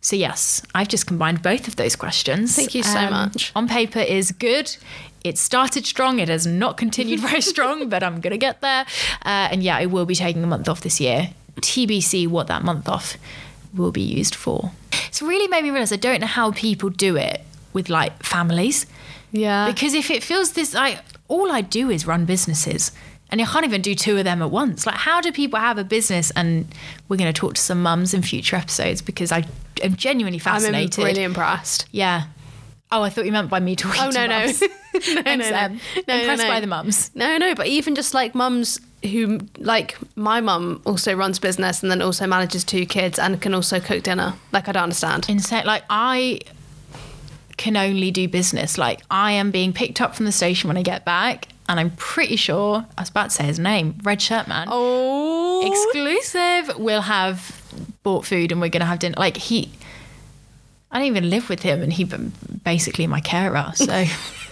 so 0.00 0.14
yes, 0.14 0.62
I've 0.74 0.88
just 0.88 1.06
combined 1.06 1.42
both 1.42 1.66
of 1.66 1.76
those 1.76 1.96
questions. 1.96 2.54
Thank 2.54 2.74
you 2.74 2.82
so 2.84 2.98
Um, 2.98 3.10
much. 3.10 3.50
On 3.56 3.66
paper 3.66 3.98
is 3.98 4.30
good. 4.32 4.76
It 5.24 5.36
started 5.38 5.84
strong. 5.84 6.20
It 6.20 6.28
has 6.28 6.46
not 6.46 6.76
continued 6.76 7.18
very 7.20 7.40
strong, 7.54 7.88
but 7.88 8.02
I'm 8.04 8.20
gonna 8.20 8.36
get 8.38 8.60
there. 8.60 8.86
Uh, 9.24 9.48
and 9.50 9.62
yeah, 9.64 9.76
I 9.76 9.86
will 9.86 10.06
be 10.06 10.14
taking 10.14 10.44
a 10.44 10.46
month 10.46 10.68
off 10.68 10.82
this 10.82 11.00
year. 11.00 11.30
TBC, 11.60 12.28
what 12.28 12.46
that 12.46 12.62
month 12.62 12.88
off 12.88 13.16
will 13.74 13.90
be 13.90 14.02
used 14.02 14.34
for. 14.34 14.70
It's 15.08 15.20
really 15.20 15.48
made 15.48 15.62
me 15.64 15.70
realize 15.70 15.92
I 15.92 15.96
don't 15.96 16.20
know 16.20 16.26
how 16.26 16.52
people 16.52 16.88
do 16.90 17.16
it 17.16 17.40
with 17.76 17.90
like 17.90 18.22
families. 18.22 18.86
Yeah. 19.32 19.66
Because 19.70 19.92
if 19.92 20.10
it 20.10 20.22
feels 20.22 20.52
this 20.52 20.72
like 20.72 20.98
all 21.28 21.52
I 21.52 21.60
do 21.60 21.90
is 21.90 22.06
run 22.06 22.24
businesses 22.24 22.90
and 23.30 23.40
I 23.42 23.44
can't 23.44 23.66
even 23.66 23.82
do 23.82 23.94
two 23.94 24.16
of 24.16 24.24
them 24.24 24.40
at 24.40 24.50
once. 24.50 24.86
Like 24.86 24.94
how 24.96 25.20
do 25.20 25.30
people 25.30 25.60
have 25.60 25.76
a 25.76 25.84
business 25.84 26.30
and 26.34 26.66
we're 27.08 27.18
going 27.18 27.32
to 27.32 27.38
talk 27.38 27.54
to 27.54 27.60
some 27.60 27.82
mums 27.82 28.14
in 28.14 28.22
future 28.22 28.56
episodes 28.56 29.02
because 29.02 29.30
I 29.30 29.44
am 29.82 29.94
genuinely 29.94 30.38
fascinated. 30.38 30.98
I'm 30.98 31.04
really 31.04 31.22
impressed. 31.22 31.84
Yeah. 31.92 32.28
Oh, 32.90 33.02
I 33.02 33.10
thought 33.10 33.26
you 33.26 33.32
meant 33.32 33.50
by 33.50 33.60
me 33.60 33.76
talking 33.76 34.00
Oh 34.02 34.10
to 34.10 34.18
no 34.18 34.26
no. 34.26 34.38
mums. 34.38 34.60
no, 34.62 34.68
Thanks, 35.22 35.50
no, 35.50 35.56
Em. 35.56 35.72
Um, 35.72 35.80
no. 36.08 36.14
No, 36.14 36.20
Impressed 36.20 36.42
no, 36.44 36.48
by 36.48 36.60
the 36.60 36.66
mums. 36.66 37.10
No, 37.14 37.36
no, 37.36 37.54
but 37.54 37.66
even 37.66 37.94
just 37.94 38.14
like 38.14 38.34
mums 38.34 38.80
who 39.02 39.40
like 39.58 39.98
my 40.16 40.40
mum 40.40 40.80
also 40.86 41.14
runs 41.14 41.38
business 41.38 41.82
and 41.82 41.90
then 41.90 42.00
also 42.00 42.26
manages 42.26 42.64
two 42.64 42.86
kids 42.86 43.18
and 43.18 43.42
can 43.42 43.54
also 43.54 43.80
cook 43.80 44.02
dinner. 44.02 44.32
Like 44.52 44.66
I 44.68 44.72
don't 44.72 44.84
understand. 44.84 45.26
Insane. 45.28 45.66
Like 45.66 45.82
I 45.90 46.40
can 47.56 47.76
only 47.76 48.10
do 48.10 48.28
business. 48.28 48.78
Like 48.78 49.00
I 49.10 49.32
am 49.32 49.50
being 49.50 49.72
picked 49.72 50.00
up 50.00 50.14
from 50.14 50.26
the 50.26 50.32
station 50.32 50.68
when 50.68 50.76
I 50.76 50.82
get 50.82 51.04
back, 51.04 51.48
and 51.68 51.80
I'm 51.80 51.90
pretty 51.96 52.36
sure 52.36 52.86
I 52.96 53.02
was 53.02 53.10
about 53.10 53.30
to 53.30 53.36
say 53.36 53.44
his 53.44 53.58
name, 53.58 53.98
Red 54.02 54.20
Shirt 54.22 54.46
Man. 54.48 54.68
Oh, 54.70 55.66
Exclusive. 55.66 56.78
We'll 56.78 57.02
have 57.02 57.62
bought 58.02 58.24
food 58.26 58.52
and 58.52 58.60
we're 58.60 58.68
gonna 58.70 58.84
have 58.86 58.98
dinner. 58.98 59.16
Like 59.18 59.36
he, 59.36 59.70
I 60.90 60.98
don't 60.98 61.06
even 61.08 61.30
live 61.30 61.48
with 61.48 61.62
him, 61.62 61.82
and 61.82 61.92
he 61.92 62.04
basically 62.64 63.06
my 63.06 63.20
carer. 63.20 63.72
So 63.74 64.04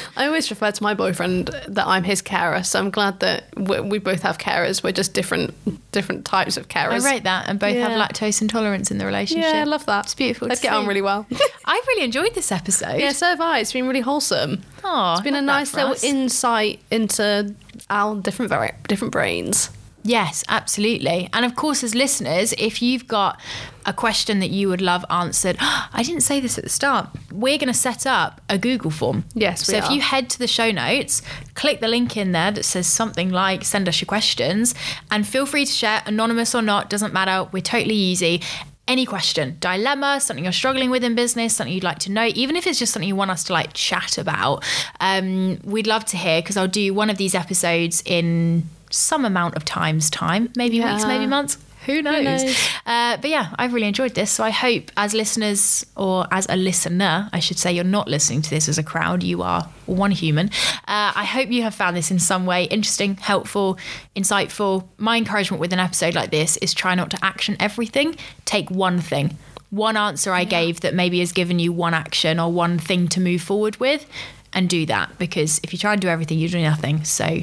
I 0.16 0.26
always 0.26 0.50
refer 0.50 0.70
to 0.70 0.82
my 0.82 0.94
boyfriend 0.94 1.48
that 1.68 1.86
I'm 1.86 2.04
his 2.04 2.22
carer, 2.22 2.62
so 2.62 2.78
I'm 2.78 2.90
glad 2.90 3.20
that 3.20 3.44
we, 3.56 3.98
both 3.98 4.22
have 4.22 4.38
carers. 4.38 4.82
We're 4.82 4.92
just 4.92 5.14
different 5.14 5.54
different 5.92 6.24
types 6.24 6.56
of 6.56 6.68
carers. 6.68 7.02
I 7.04 7.10
rate 7.12 7.24
that, 7.24 7.48
and 7.48 7.58
both 7.58 7.74
Yeah. 7.74 7.88
have 7.88 7.98
lactose 8.10 8.40
intolerance 8.42 8.90
in 8.90 8.98
the 8.98 9.06
relationship. 9.06 9.52
Yeah, 9.52 9.60
I 9.60 9.64
love 9.64 9.84
that. 9.86 10.04
It's 10.06 10.14
beautiful. 10.14 10.48
Let's 10.48 10.60
get 10.60 10.72
on 10.72 10.86
really 10.86 11.02
well. 11.02 11.26
I've 11.64 11.86
really 11.88 12.04
enjoyed 12.04 12.34
this 12.34 12.50
episode. 12.52 12.98
yeah, 12.98 13.12
so 13.12 13.26
have 13.26 13.40
I. 13.40 13.58
It's 13.60 13.72
been 13.72 13.86
really 13.86 14.00
wholesome. 14.00 14.62
Aw, 14.84 15.12
it's 15.14 15.22
been 15.22 15.34
a 15.36 15.42
nice 15.42 15.74
little 15.74 15.92
us. 15.92 16.02
insight 16.02 16.80
into 16.90 17.54
our 17.90 18.16
different 18.20 18.48
vari- 18.48 18.74
different 18.88 19.12
brains. 19.12 19.70
Yes, 20.04 20.42
absolutely. 20.48 21.28
And 21.32 21.44
of 21.44 21.54
course, 21.54 21.84
as 21.84 21.94
listeners, 21.94 22.52
if 22.58 22.82
you've 22.82 23.06
got 23.06 23.40
a 23.86 23.92
question 23.92 24.40
that 24.40 24.50
you 24.50 24.68
would 24.68 24.80
love 24.80 25.04
answered, 25.10 25.56
I 25.60 26.02
didn't 26.02 26.22
say 26.22 26.40
this 26.40 26.58
at 26.58 26.64
the 26.64 26.70
start. 26.70 27.08
We're 27.30 27.58
going 27.58 27.68
to 27.68 27.74
set 27.74 28.06
up 28.06 28.40
a 28.48 28.58
Google 28.58 28.90
form. 28.90 29.24
Yes, 29.34 29.64
So 29.66 29.76
if 29.76 29.84
are. 29.84 29.92
you 29.92 30.00
head 30.00 30.28
to 30.30 30.38
the 30.38 30.48
show 30.48 30.70
notes, 30.70 31.22
click 31.54 31.80
the 31.80 31.88
link 31.88 32.16
in 32.16 32.32
there 32.32 32.50
that 32.50 32.64
says 32.64 32.86
something 32.86 33.30
like 33.30 33.64
send 33.64 33.88
us 33.88 34.00
your 34.00 34.06
questions 34.06 34.74
and 35.10 35.26
feel 35.26 35.46
free 35.46 35.64
to 35.64 35.72
share, 35.72 36.02
anonymous 36.06 36.54
or 36.54 36.62
not, 36.62 36.90
doesn't 36.90 37.12
matter. 37.12 37.48
We're 37.52 37.62
totally 37.62 37.94
easy. 37.94 38.42
Any 38.88 39.06
question, 39.06 39.56
dilemma, 39.60 40.20
something 40.20 40.42
you're 40.44 40.52
struggling 40.52 40.90
with 40.90 41.04
in 41.04 41.14
business, 41.14 41.54
something 41.54 41.72
you'd 41.72 41.84
like 41.84 42.00
to 42.00 42.10
know, 42.10 42.26
even 42.34 42.56
if 42.56 42.66
it's 42.66 42.80
just 42.80 42.92
something 42.92 43.08
you 43.08 43.14
want 43.14 43.30
us 43.30 43.44
to 43.44 43.52
like 43.52 43.72
chat 43.74 44.18
about, 44.18 44.64
um, 44.98 45.60
we'd 45.62 45.86
love 45.86 46.04
to 46.06 46.16
hear 46.16 46.42
because 46.42 46.56
I'll 46.56 46.66
do 46.66 46.92
one 46.92 47.08
of 47.08 47.16
these 47.16 47.36
episodes 47.36 48.02
in 48.04 48.68
some 48.92 49.24
amount 49.24 49.56
of 49.56 49.64
time's 49.64 50.10
time, 50.10 50.52
maybe 50.56 50.80
weeks, 50.80 51.04
maybe 51.04 51.26
months. 51.26 51.58
Who 51.86 52.00
knows? 52.00 52.24
knows? 52.24 52.68
Uh, 52.86 53.16
but 53.16 53.28
yeah, 53.28 53.52
I've 53.58 53.74
really 53.74 53.88
enjoyed 53.88 54.14
this. 54.14 54.30
So 54.30 54.44
I 54.44 54.50
hope, 54.50 54.92
as 54.96 55.14
listeners 55.14 55.84
or 55.96 56.26
as 56.30 56.46
a 56.48 56.54
listener, 56.54 57.28
I 57.32 57.40
should 57.40 57.58
say, 57.58 57.72
you're 57.72 57.82
not 57.82 58.06
listening 58.06 58.40
to 58.42 58.50
this 58.50 58.68
as 58.68 58.78
a 58.78 58.84
crowd. 58.84 59.24
You 59.24 59.42
are 59.42 59.68
one 59.86 60.12
human. 60.12 60.48
Uh, 60.86 61.10
I 61.16 61.24
hope 61.24 61.50
you 61.50 61.62
have 61.62 61.74
found 61.74 61.96
this 61.96 62.12
in 62.12 62.20
some 62.20 62.46
way 62.46 62.64
interesting, 62.64 63.16
helpful, 63.16 63.78
insightful. 64.14 64.86
My 64.96 65.16
encouragement 65.16 65.60
with 65.60 65.72
an 65.72 65.80
episode 65.80 66.14
like 66.14 66.30
this 66.30 66.56
is 66.58 66.72
try 66.72 66.94
not 66.94 67.10
to 67.10 67.18
action 67.24 67.56
everything. 67.58 68.14
Take 68.44 68.70
one 68.70 69.00
thing, 69.00 69.36
one 69.70 69.96
answer 69.96 70.32
I 70.32 70.44
gave 70.44 70.82
that 70.82 70.94
maybe 70.94 71.18
has 71.18 71.32
given 71.32 71.58
you 71.58 71.72
one 71.72 71.94
action 71.94 72.38
or 72.38 72.52
one 72.52 72.78
thing 72.78 73.08
to 73.08 73.20
move 73.20 73.42
forward 73.42 73.78
with, 73.78 74.06
and 74.52 74.68
do 74.68 74.86
that. 74.86 75.18
Because 75.18 75.60
if 75.64 75.72
you 75.72 75.80
try 75.80 75.94
and 75.94 76.00
do 76.00 76.06
everything, 76.06 76.38
you 76.38 76.48
do 76.48 76.62
nothing. 76.62 77.02
So 77.02 77.40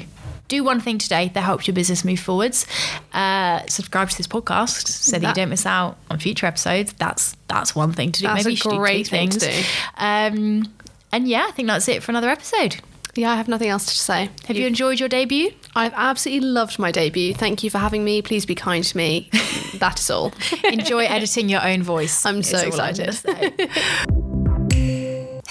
do 0.50 0.62
one 0.62 0.80
thing 0.80 0.98
today 0.98 1.30
that 1.34 1.40
helps 1.40 1.66
your 1.66 1.74
business 1.74 2.04
move 2.04 2.20
forwards. 2.20 2.66
Uh, 3.12 3.62
subscribe 3.66 4.10
to 4.10 4.16
this 4.16 4.26
podcast 4.26 4.86
so 4.88 5.12
that, 5.12 5.22
That- 5.22 5.28
you 5.28 5.34
don't 5.34 5.48
miss 5.48 5.64
out 5.64 5.96
on 6.10 6.18
future 6.18 6.46
episodes. 6.46 6.92
That's 6.98 7.36
that's 7.48 7.74
one 7.74 7.92
thing 7.92 8.12
to 8.12 8.20
do. 8.20 8.26
That's 8.26 8.44
Maybe 8.44 8.50
a 8.50 8.52
you 8.52 8.56
should 8.56 8.70
do 8.72 8.76
great 8.78 9.06
two 9.06 9.10
thing 9.10 9.30
things. 9.30 9.42
to 9.44 9.50
do. 9.50 9.62
Um, 9.96 10.74
and 11.12 11.26
yeah, 11.26 11.46
I 11.48 11.52
think 11.52 11.68
that's 11.68 11.88
it 11.88 12.02
for 12.02 12.12
another 12.12 12.28
episode. 12.28 12.76
Yeah, 13.16 13.32
I 13.32 13.36
have 13.36 13.48
nothing 13.48 13.68
else 13.68 13.86
to 13.86 13.94
say. 13.98 14.30
Have 14.46 14.56
you 14.56 14.66
enjoyed 14.68 15.00
your 15.00 15.08
debut? 15.08 15.50
I've 15.74 15.92
absolutely 15.96 16.46
loved 16.48 16.78
my 16.78 16.92
debut. 16.92 17.34
Thank 17.34 17.64
you 17.64 17.70
for 17.70 17.78
having 17.78 18.04
me. 18.04 18.22
Please 18.22 18.46
be 18.46 18.54
kind 18.54 18.84
to 18.84 18.96
me. 18.96 19.28
that 19.78 19.98
is 19.98 20.10
all. 20.10 20.32
Enjoy 20.64 21.04
editing 21.06 21.48
your 21.48 21.64
own 21.66 21.82
voice. 21.82 22.24
I'm 22.24 22.44
so 22.44 22.58
excited. 22.58 23.18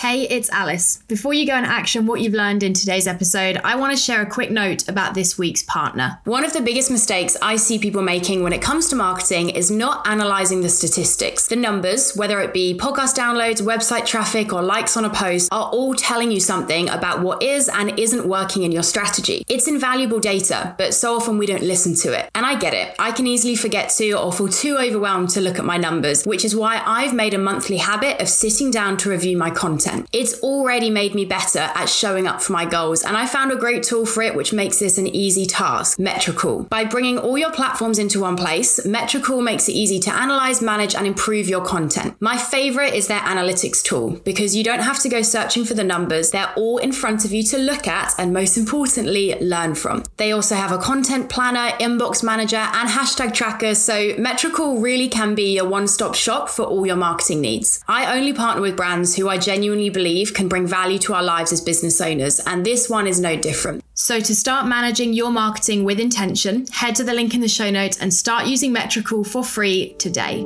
Hey, 0.09 0.23
it's 0.23 0.49
Alice. 0.49 1.03
Before 1.07 1.35
you 1.35 1.45
go 1.45 1.53
and 1.53 1.67
action 1.67 2.07
what 2.07 2.19
you've 2.19 2.33
learned 2.33 2.63
in 2.63 2.73
today's 2.73 3.05
episode, 3.05 3.61
I 3.63 3.75
want 3.75 3.95
to 3.95 4.03
share 4.03 4.23
a 4.23 4.25
quick 4.25 4.49
note 4.49 4.89
about 4.89 5.13
this 5.13 5.37
week's 5.37 5.61
partner. 5.61 6.19
One 6.23 6.43
of 6.43 6.51
the 6.51 6.61
biggest 6.61 6.89
mistakes 6.89 7.37
I 7.43 7.57
see 7.57 7.77
people 7.77 8.01
making 8.01 8.41
when 8.41 8.51
it 8.51 8.59
comes 8.59 8.89
to 8.89 8.95
marketing 8.95 9.51
is 9.51 9.69
not 9.69 10.07
analyzing 10.07 10.61
the 10.61 10.69
statistics. 10.69 11.47
The 11.47 11.57
numbers, 11.57 12.15
whether 12.15 12.41
it 12.41 12.55
be 12.55 12.75
podcast 12.75 13.15
downloads, 13.15 13.61
website 13.61 14.07
traffic, 14.07 14.51
or 14.51 14.63
likes 14.63 14.97
on 14.97 15.05
a 15.05 15.11
post, 15.11 15.53
are 15.53 15.69
all 15.69 15.93
telling 15.93 16.31
you 16.31 16.39
something 16.39 16.89
about 16.89 17.21
what 17.21 17.43
is 17.43 17.69
and 17.69 17.99
isn't 17.99 18.27
working 18.27 18.63
in 18.63 18.71
your 18.71 18.81
strategy. 18.81 19.43
It's 19.47 19.67
invaluable 19.67 20.19
data, 20.19 20.73
but 20.79 20.95
so 20.95 21.17
often 21.17 21.37
we 21.37 21.45
don't 21.45 21.61
listen 21.61 21.93
to 21.97 22.17
it. 22.17 22.31
And 22.33 22.47
I 22.47 22.57
get 22.57 22.73
it. 22.73 22.95
I 22.97 23.11
can 23.11 23.27
easily 23.27 23.55
forget 23.55 23.91
to 23.97 24.13
or 24.13 24.33
feel 24.33 24.47
too 24.47 24.75
overwhelmed 24.75 25.29
to 25.29 25.39
look 25.39 25.59
at 25.59 25.65
my 25.65 25.77
numbers, 25.77 26.25
which 26.25 26.43
is 26.43 26.55
why 26.55 26.81
I've 26.83 27.13
made 27.13 27.35
a 27.35 27.37
monthly 27.37 27.77
habit 27.77 28.19
of 28.19 28.27
sitting 28.27 28.71
down 28.71 28.97
to 28.97 29.11
review 29.11 29.37
my 29.37 29.51
content. 29.51 29.98
It's 30.11 30.39
already 30.41 30.89
made 30.89 31.15
me 31.15 31.25
better 31.25 31.59
at 31.59 31.89
showing 31.89 32.27
up 32.27 32.41
for 32.41 32.53
my 32.53 32.65
goals, 32.65 33.03
and 33.03 33.17
I 33.17 33.25
found 33.25 33.51
a 33.51 33.55
great 33.55 33.83
tool 33.83 34.05
for 34.05 34.21
it, 34.21 34.35
which 34.35 34.53
makes 34.53 34.79
this 34.79 34.97
an 34.97 35.07
easy 35.07 35.45
task 35.45 35.97
Metricool. 35.97 36.67
By 36.69 36.85
bringing 36.85 37.17
all 37.17 37.37
your 37.37 37.51
platforms 37.51 37.99
into 37.99 38.19
one 38.19 38.37
place, 38.37 38.79
Metricool 38.85 39.43
makes 39.43 39.67
it 39.69 39.73
easy 39.73 39.99
to 39.99 40.13
analyze, 40.13 40.61
manage, 40.61 40.95
and 40.95 41.05
improve 41.05 41.47
your 41.47 41.63
content. 41.65 42.15
My 42.19 42.37
favorite 42.37 42.93
is 42.93 43.07
their 43.07 43.19
analytics 43.19 43.83
tool 43.83 44.11
because 44.23 44.55
you 44.55 44.63
don't 44.63 44.81
have 44.81 44.99
to 44.99 45.09
go 45.09 45.21
searching 45.21 45.65
for 45.65 45.73
the 45.73 45.83
numbers, 45.83 46.31
they're 46.31 46.53
all 46.55 46.77
in 46.77 46.91
front 46.91 47.25
of 47.25 47.31
you 47.31 47.43
to 47.43 47.57
look 47.57 47.87
at 47.87 48.13
and, 48.17 48.33
most 48.33 48.57
importantly, 48.57 49.35
learn 49.39 49.75
from. 49.75 50.03
They 50.17 50.31
also 50.31 50.55
have 50.55 50.71
a 50.71 50.77
content 50.77 51.29
planner, 51.29 51.75
inbox 51.79 52.23
manager, 52.23 52.57
and 52.57 52.89
hashtag 52.89 53.33
tracker, 53.33 53.75
so 53.75 54.13
Metricool 54.13 54.81
really 54.81 55.07
can 55.07 55.35
be 55.35 55.55
your 55.55 55.67
one 55.67 55.87
stop 55.87 56.15
shop 56.15 56.49
for 56.49 56.63
all 56.63 56.85
your 56.85 56.95
marketing 56.95 57.41
needs. 57.41 57.83
I 57.87 58.17
only 58.17 58.33
partner 58.33 58.61
with 58.61 58.77
brands 58.77 59.15
who 59.15 59.29
I 59.29 59.37
genuinely 59.37 59.88
believe 59.89 60.33
can 60.33 60.47
bring 60.47 60.67
value 60.67 60.99
to 60.99 61.13
our 61.13 61.23
lives 61.23 61.51
as 61.51 61.61
business 61.61 61.99
owners, 62.01 62.39
and 62.45 62.65
this 62.65 62.89
one 62.89 63.07
is 63.07 63.19
no 63.19 63.35
different. 63.35 63.83
So, 63.93 64.19
to 64.19 64.35
start 64.35 64.67
managing 64.67 65.13
your 65.13 65.31
marketing 65.31 65.83
with 65.83 65.99
intention, 65.99 66.65
head 66.71 66.95
to 66.95 67.03
the 67.03 67.13
link 67.13 67.33
in 67.33 67.41
the 67.41 67.47
show 67.47 67.69
notes 67.69 67.97
and 67.99 68.13
start 68.13 68.47
using 68.47 68.73
Metricool 68.73 69.25
for 69.25 69.43
free 69.43 69.93
today. 69.93 70.45